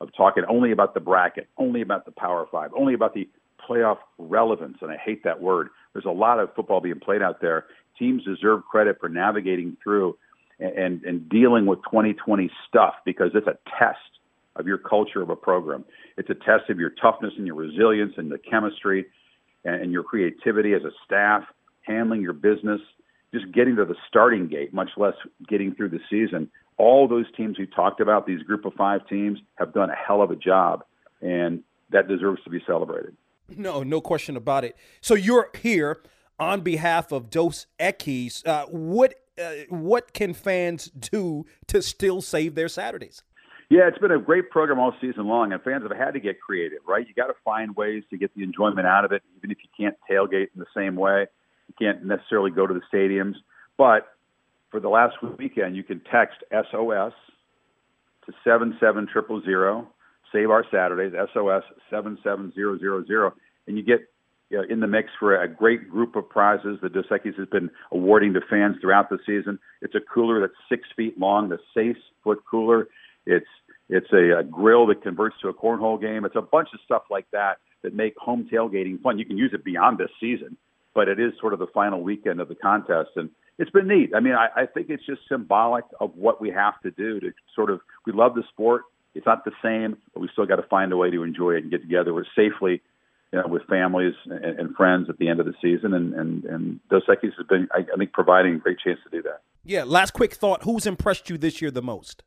of 0.00 0.08
talking 0.16 0.44
only 0.48 0.72
about 0.72 0.94
the 0.94 1.00
bracket, 1.00 1.48
only 1.56 1.80
about 1.80 2.04
the 2.04 2.12
Power 2.12 2.46
Five, 2.50 2.70
only 2.76 2.94
about 2.94 3.14
the 3.14 3.28
playoff 3.68 3.98
relevance. 4.18 4.78
And 4.82 4.90
I 4.90 4.96
hate 4.96 5.24
that 5.24 5.40
word. 5.40 5.68
There's 5.92 6.04
a 6.04 6.10
lot 6.10 6.40
of 6.40 6.54
football 6.54 6.80
being 6.80 7.00
played 7.00 7.22
out 7.22 7.40
there. 7.40 7.66
Teams 7.98 8.24
deserve 8.24 8.62
credit 8.70 8.98
for 9.00 9.08
navigating 9.08 9.76
through 9.82 10.16
and, 10.58 10.72
and, 10.76 11.04
and 11.04 11.28
dealing 11.28 11.66
with 11.66 11.78
2020 11.84 12.50
stuff 12.68 12.94
because 13.04 13.30
it's 13.34 13.46
a 13.46 13.56
test 13.78 13.98
of 14.56 14.66
your 14.66 14.78
culture 14.78 15.22
of 15.22 15.30
a 15.30 15.36
program. 15.36 15.84
It's 16.16 16.30
a 16.30 16.34
test 16.34 16.70
of 16.70 16.78
your 16.78 16.90
toughness 16.90 17.32
and 17.36 17.46
your 17.46 17.56
resilience 17.56 18.14
and 18.16 18.30
the 18.30 18.38
chemistry 18.38 19.06
and, 19.64 19.82
and 19.82 19.92
your 19.92 20.02
creativity 20.02 20.72
as 20.74 20.82
a 20.82 20.90
staff, 21.04 21.44
handling 21.82 22.22
your 22.22 22.32
business, 22.32 22.80
just 23.32 23.50
getting 23.52 23.76
to 23.76 23.84
the 23.84 23.96
starting 24.08 24.48
gate, 24.48 24.72
much 24.72 24.90
less 24.96 25.14
getting 25.48 25.74
through 25.74 25.88
the 25.88 26.00
season. 26.08 26.50
All 26.76 27.08
those 27.08 27.26
teams 27.36 27.58
we 27.58 27.66
talked 27.66 28.00
about, 28.00 28.26
these 28.26 28.42
group 28.42 28.64
of 28.64 28.74
five 28.74 29.06
teams, 29.08 29.38
have 29.56 29.72
done 29.72 29.90
a 29.90 29.94
hell 29.94 30.22
of 30.22 30.30
a 30.30 30.36
job, 30.36 30.84
and 31.20 31.62
that 31.90 32.08
deserves 32.08 32.42
to 32.44 32.50
be 32.50 32.60
celebrated. 32.66 33.16
No, 33.48 33.82
no 33.82 34.00
question 34.00 34.36
about 34.36 34.64
it. 34.64 34.76
So 35.00 35.14
you're 35.14 35.50
here 35.60 36.02
on 36.38 36.62
behalf 36.62 37.12
of 37.12 37.30
Dos 37.30 37.66
Equis. 37.78 38.46
Uh, 38.46 38.66
what 38.66 39.14
uh, 39.42 39.52
what 39.68 40.14
can 40.14 40.32
fans 40.32 40.86
do 40.86 41.44
to 41.66 41.82
still 41.82 42.22
save 42.22 42.54
their 42.54 42.68
Saturdays? 42.68 43.22
Yeah, 43.74 43.88
it's 43.88 43.98
been 43.98 44.12
a 44.12 44.20
great 44.20 44.50
program 44.50 44.78
all 44.78 44.94
season 45.00 45.26
long, 45.26 45.52
and 45.52 45.60
fans 45.60 45.82
have 45.82 45.98
had 45.98 46.12
to 46.12 46.20
get 46.20 46.40
creative, 46.40 46.78
right? 46.86 47.04
You 47.08 47.12
got 47.12 47.26
to 47.26 47.34
find 47.44 47.74
ways 47.74 48.04
to 48.10 48.16
get 48.16 48.32
the 48.36 48.44
enjoyment 48.44 48.86
out 48.86 49.04
of 49.04 49.10
it, 49.10 49.24
even 49.36 49.50
if 49.50 49.58
you 49.64 49.68
can't 49.76 49.96
tailgate 50.08 50.50
in 50.54 50.60
the 50.60 50.66
same 50.76 50.94
way. 50.94 51.26
You 51.66 51.74
can't 51.76 52.04
necessarily 52.04 52.52
go 52.52 52.68
to 52.68 52.74
the 52.74 52.82
stadiums, 52.96 53.34
but 53.76 54.14
for 54.70 54.78
the 54.78 54.88
last 54.88 55.16
weekend, 55.40 55.74
you 55.74 55.82
can 55.82 56.00
text 56.08 56.36
SOS 56.52 57.14
to 58.26 58.32
seven 58.44 58.76
seven 58.78 59.08
triple 59.12 59.42
zero. 59.42 59.88
Save 60.32 60.50
our 60.50 60.64
Saturdays, 60.70 61.12
SOS 61.32 61.64
seven 61.90 62.16
seven 62.22 62.52
zero 62.54 62.78
zero 62.78 63.04
zero, 63.04 63.34
and 63.66 63.76
you 63.76 63.82
get 63.82 64.08
you 64.50 64.58
know, 64.58 64.64
in 64.70 64.78
the 64.78 64.86
mix 64.86 65.08
for 65.18 65.42
a 65.42 65.48
great 65.48 65.90
group 65.90 66.14
of 66.14 66.28
prizes 66.28 66.78
that 66.82 66.92
Dos 66.92 67.06
Equis 67.10 67.36
has 67.36 67.48
been 67.48 67.68
awarding 67.90 68.34
to 68.34 68.40
fans 68.48 68.76
throughout 68.80 69.10
the 69.10 69.18
season. 69.26 69.58
It's 69.82 69.96
a 69.96 70.00
cooler 70.00 70.40
that's 70.40 70.52
six 70.68 70.86
feet 70.94 71.18
long, 71.18 71.48
the 71.48 71.58
Safe 71.74 71.96
Foot 72.22 72.38
cooler. 72.48 72.86
It's 73.26 73.46
it's 73.88 74.12
a, 74.12 74.38
a 74.38 74.44
grill 74.44 74.86
that 74.86 75.02
converts 75.02 75.36
to 75.42 75.48
a 75.48 75.54
cornhole 75.54 76.00
game. 76.00 76.24
It's 76.24 76.36
a 76.36 76.42
bunch 76.42 76.68
of 76.72 76.80
stuff 76.84 77.02
like 77.10 77.26
that 77.32 77.58
that 77.82 77.94
make 77.94 78.16
home 78.16 78.48
tailgating 78.50 79.00
fun. 79.02 79.18
You 79.18 79.26
can 79.26 79.36
use 79.36 79.52
it 79.52 79.64
beyond 79.64 79.98
this 79.98 80.10
season, 80.18 80.56
but 80.94 81.08
it 81.08 81.20
is 81.20 81.32
sort 81.40 81.52
of 81.52 81.58
the 81.58 81.66
final 81.72 82.02
weekend 82.02 82.40
of 82.40 82.48
the 82.48 82.54
contest, 82.54 83.10
and 83.16 83.30
it's 83.58 83.70
been 83.70 83.86
neat. 83.86 84.10
I 84.16 84.20
mean, 84.20 84.34
I, 84.34 84.62
I 84.62 84.66
think 84.66 84.88
it's 84.90 85.04
just 85.06 85.20
symbolic 85.28 85.84
of 86.00 86.12
what 86.16 86.40
we 86.40 86.50
have 86.50 86.80
to 86.82 86.90
do 86.90 87.20
to 87.20 87.32
sort 87.54 87.70
of. 87.70 87.80
We 88.06 88.12
love 88.12 88.34
the 88.34 88.42
sport. 88.50 88.82
It's 89.14 89.26
not 89.26 89.44
the 89.44 89.52
same, 89.62 89.96
but 90.12 90.20
we 90.20 90.28
still 90.32 90.46
got 90.46 90.56
to 90.56 90.64
find 90.64 90.92
a 90.92 90.96
way 90.96 91.10
to 91.10 91.22
enjoy 91.22 91.52
it 91.52 91.62
and 91.62 91.70
get 91.70 91.82
together 91.82 92.12
with 92.12 92.26
safely, 92.34 92.82
you 93.32 93.38
know, 93.38 93.46
with 93.46 93.62
families 93.64 94.14
and, 94.24 94.58
and 94.58 94.74
friends 94.74 95.08
at 95.08 95.18
the 95.18 95.28
end 95.28 95.38
of 95.38 95.46
the 95.46 95.54
season. 95.62 95.94
And 95.94 96.14
and 96.14 96.44
and 96.44 96.80
Dos 96.88 97.02
Equis 97.08 97.34
has 97.36 97.46
been, 97.48 97.68
I, 97.72 97.80
I 97.80 97.96
think, 97.96 98.12
providing 98.12 98.54
a 98.54 98.58
great 98.58 98.78
chance 98.84 98.98
to 99.04 99.10
do 99.10 99.22
that. 99.22 99.42
Yeah. 99.62 99.84
Last 99.84 100.12
quick 100.12 100.34
thought: 100.34 100.64
Who's 100.64 100.86
impressed 100.86 101.30
you 101.30 101.38
this 101.38 101.60
year 101.60 101.70
the 101.70 101.82
most? 101.82 102.24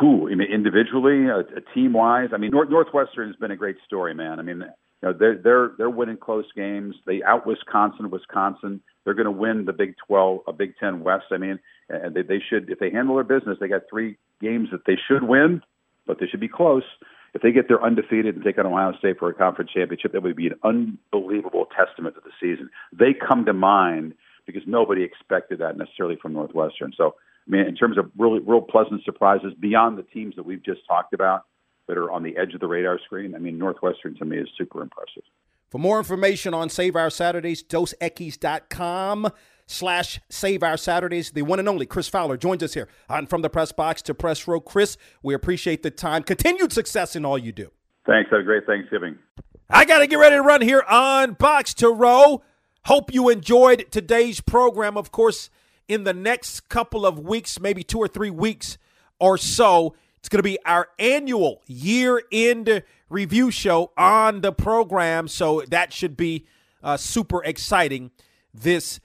Who, 0.00 0.30
I 0.30 0.34
mean, 0.34 0.50
individually, 0.50 1.30
uh, 1.30 1.38
uh, 1.38 1.58
a 1.58 1.74
team 1.74 1.92
wise. 1.92 2.30
I 2.32 2.38
mean, 2.38 2.50
North, 2.50 2.70
Northwestern 2.70 3.28
has 3.28 3.36
been 3.36 3.50
a 3.50 3.56
great 3.56 3.76
story, 3.84 4.14
man. 4.14 4.38
I 4.38 4.42
mean, 4.42 4.64
you 5.02 5.08
know, 5.08 5.12
they're 5.12 5.36
they're 5.36 5.72
they're 5.76 5.90
winning 5.90 6.16
close 6.16 6.46
games. 6.56 6.94
They 7.06 7.22
out 7.22 7.46
Wisconsin, 7.46 8.10
Wisconsin. 8.10 8.80
They're 9.04 9.14
going 9.14 9.26
to 9.26 9.30
win 9.30 9.66
the 9.66 9.74
Big 9.74 9.94
Twelve, 10.06 10.40
a 10.46 10.52
Big 10.52 10.74
Ten 10.78 11.00
West. 11.00 11.26
I 11.30 11.36
mean, 11.36 11.58
and 11.90 12.14
they 12.14 12.22
they 12.22 12.40
should 12.48 12.70
if 12.70 12.78
they 12.78 12.90
handle 12.90 13.16
their 13.16 13.24
business, 13.24 13.58
they 13.60 13.68
got 13.68 13.82
three 13.90 14.16
games 14.40 14.68
that 14.72 14.86
they 14.86 14.96
should 15.08 15.24
win, 15.24 15.62
but 16.06 16.18
they 16.20 16.26
should 16.26 16.40
be 16.40 16.48
close. 16.48 16.84
If 17.34 17.42
they 17.42 17.52
get 17.52 17.68
there 17.68 17.82
undefeated 17.82 18.34
and 18.34 18.42
take 18.42 18.56
on 18.56 18.64
Ohio 18.64 18.96
State 18.98 19.18
for 19.18 19.28
a 19.28 19.34
conference 19.34 19.70
championship, 19.74 20.12
that 20.12 20.22
would 20.22 20.36
be 20.36 20.46
an 20.46 20.58
unbelievable 20.64 21.66
testament 21.76 22.14
to 22.14 22.22
the 22.24 22.30
season. 22.40 22.70
They 22.98 23.12
come 23.12 23.44
to 23.44 23.52
mind 23.52 24.14
because 24.46 24.62
nobody 24.66 25.02
expected 25.02 25.58
that 25.58 25.76
necessarily 25.76 26.16
from 26.16 26.32
Northwestern. 26.32 26.92
So 26.96 27.16
I 27.46 27.50
mean, 27.50 27.66
in 27.66 27.76
terms 27.76 27.98
of 27.98 28.10
really 28.16 28.40
real 28.40 28.60
pleasant 28.60 29.04
surprises 29.04 29.52
beyond 29.58 29.98
the 29.98 30.02
teams 30.02 30.34
that 30.36 30.44
we've 30.44 30.64
just 30.64 30.80
talked 30.88 31.14
about 31.14 31.44
that 31.86 31.96
are 31.96 32.10
on 32.10 32.22
the 32.22 32.36
edge 32.36 32.54
of 32.54 32.60
the 32.60 32.66
radar 32.66 32.98
screen, 33.04 33.34
I 33.34 33.38
mean, 33.38 33.58
Northwestern 33.58 34.16
to 34.16 34.24
me 34.24 34.38
is 34.38 34.48
super 34.58 34.82
impressive. 34.82 35.22
For 35.70 35.78
more 35.78 35.98
information 35.98 36.54
on 36.54 36.68
Save 36.68 36.96
Our 36.96 37.10
Saturdays, 37.10 37.62
dosequis.com 37.62 39.30
slash 39.66 40.20
Save 40.28 40.62
Our 40.62 40.76
Saturdays. 40.76 41.32
The 41.32 41.42
one 41.42 41.58
and 41.58 41.68
only 41.68 41.86
Chris 41.86 42.08
Fowler 42.08 42.36
joins 42.36 42.62
us 42.62 42.74
here 42.74 42.88
on 43.08 43.26
From 43.26 43.42
the 43.42 43.50
Press 43.50 43.72
Box 43.72 44.02
to 44.02 44.14
Press 44.14 44.46
Row. 44.46 44.60
Chris, 44.60 44.96
we 45.22 45.34
appreciate 45.34 45.82
the 45.82 45.90
time. 45.90 46.22
Continued 46.22 46.72
success 46.72 47.16
in 47.16 47.24
all 47.24 47.38
you 47.38 47.52
do. 47.52 47.70
Thanks. 48.06 48.30
Have 48.30 48.40
a 48.40 48.44
great 48.44 48.66
Thanksgiving. 48.66 49.18
I 49.68 49.84
got 49.84 49.98
to 49.98 50.06
get 50.06 50.16
ready 50.16 50.36
to 50.36 50.42
run 50.42 50.62
here 50.62 50.84
on 50.88 51.32
Box 51.32 51.74
to 51.74 51.88
Row. 51.90 52.42
Hope 52.84 53.12
you 53.12 53.28
enjoyed 53.28 53.86
today's 53.90 54.40
program. 54.40 54.96
Of 54.96 55.10
course, 55.10 55.50
in 55.88 56.04
the 56.04 56.14
next 56.14 56.68
couple 56.68 57.06
of 57.06 57.18
weeks, 57.18 57.60
maybe 57.60 57.82
two 57.82 57.98
or 57.98 58.08
three 58.08 58.30
weeks 58.30 58.78
or 59.18 59.38
so. 59.38 59.94
It's 60.18 60.28
going 60.28 60.38
to 60.38 60.42
be 60.42 60.58
our 60.64 60.88
annual 60.98 61.62
year 61.66 62.22
end 62.32 62.82
review 63.08 63.50
show 63.50 63.92
on 63.96 64.40
the 64.40 64.52
program. 64.52 65.28
So 65.28 65.62
that 65.68 65.92
should 65.92 66.16
be 66.16 66.46
uh, 66.82 66.96
super 66.96 67.44
exciting 67.44 68.10
this 68.52 69.00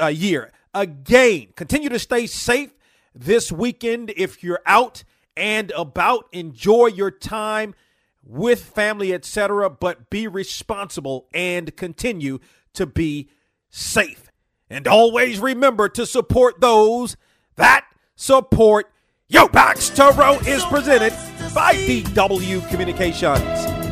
uh, 0.00 0.06
year. 0.06 0.52
Again, 0.72 1.48
continue 1.56 1.88
to 1.88 1.98
stay 1.98 2.26
safe 2.26 2.74
this 3.14 3.50
weekend 3.50 4.12
if 4.16 4.42
you're 4.42 4.62
out 4.66 5.04
and 5.36 5.70
about. 5.72 6.28
Enjoy 6.32 6.86
your 6.86 7.10
time 7.10 7.74
with 8.22 8.64
family, 8.64 9.14
etc., 9.14 9.70
but 9.70 10.10
be 10.10 10.26
responsible 10.26 11.28
and 11.32 11.76
continue 11.76 12.38
to 12.74 12.86
be 12.86 13.30
safe. 13.70 14.25
And 14.68 14.86
always 14.88 15.38
remember 15.38 15.88
to 15.90 16.06
support 16.06 16.60
those 16.60 17.16
that 17.56 17.86
support 18.16 18.90
you. 19.28 19.48
Box 19.48 19.90
to 19.90 20.10
Row 20.16 20.38
is 20.46 20.64
presented 20.64 21.12
by 21.54 21.74
DW 21.74 22.68
Communications. 22.68 23.85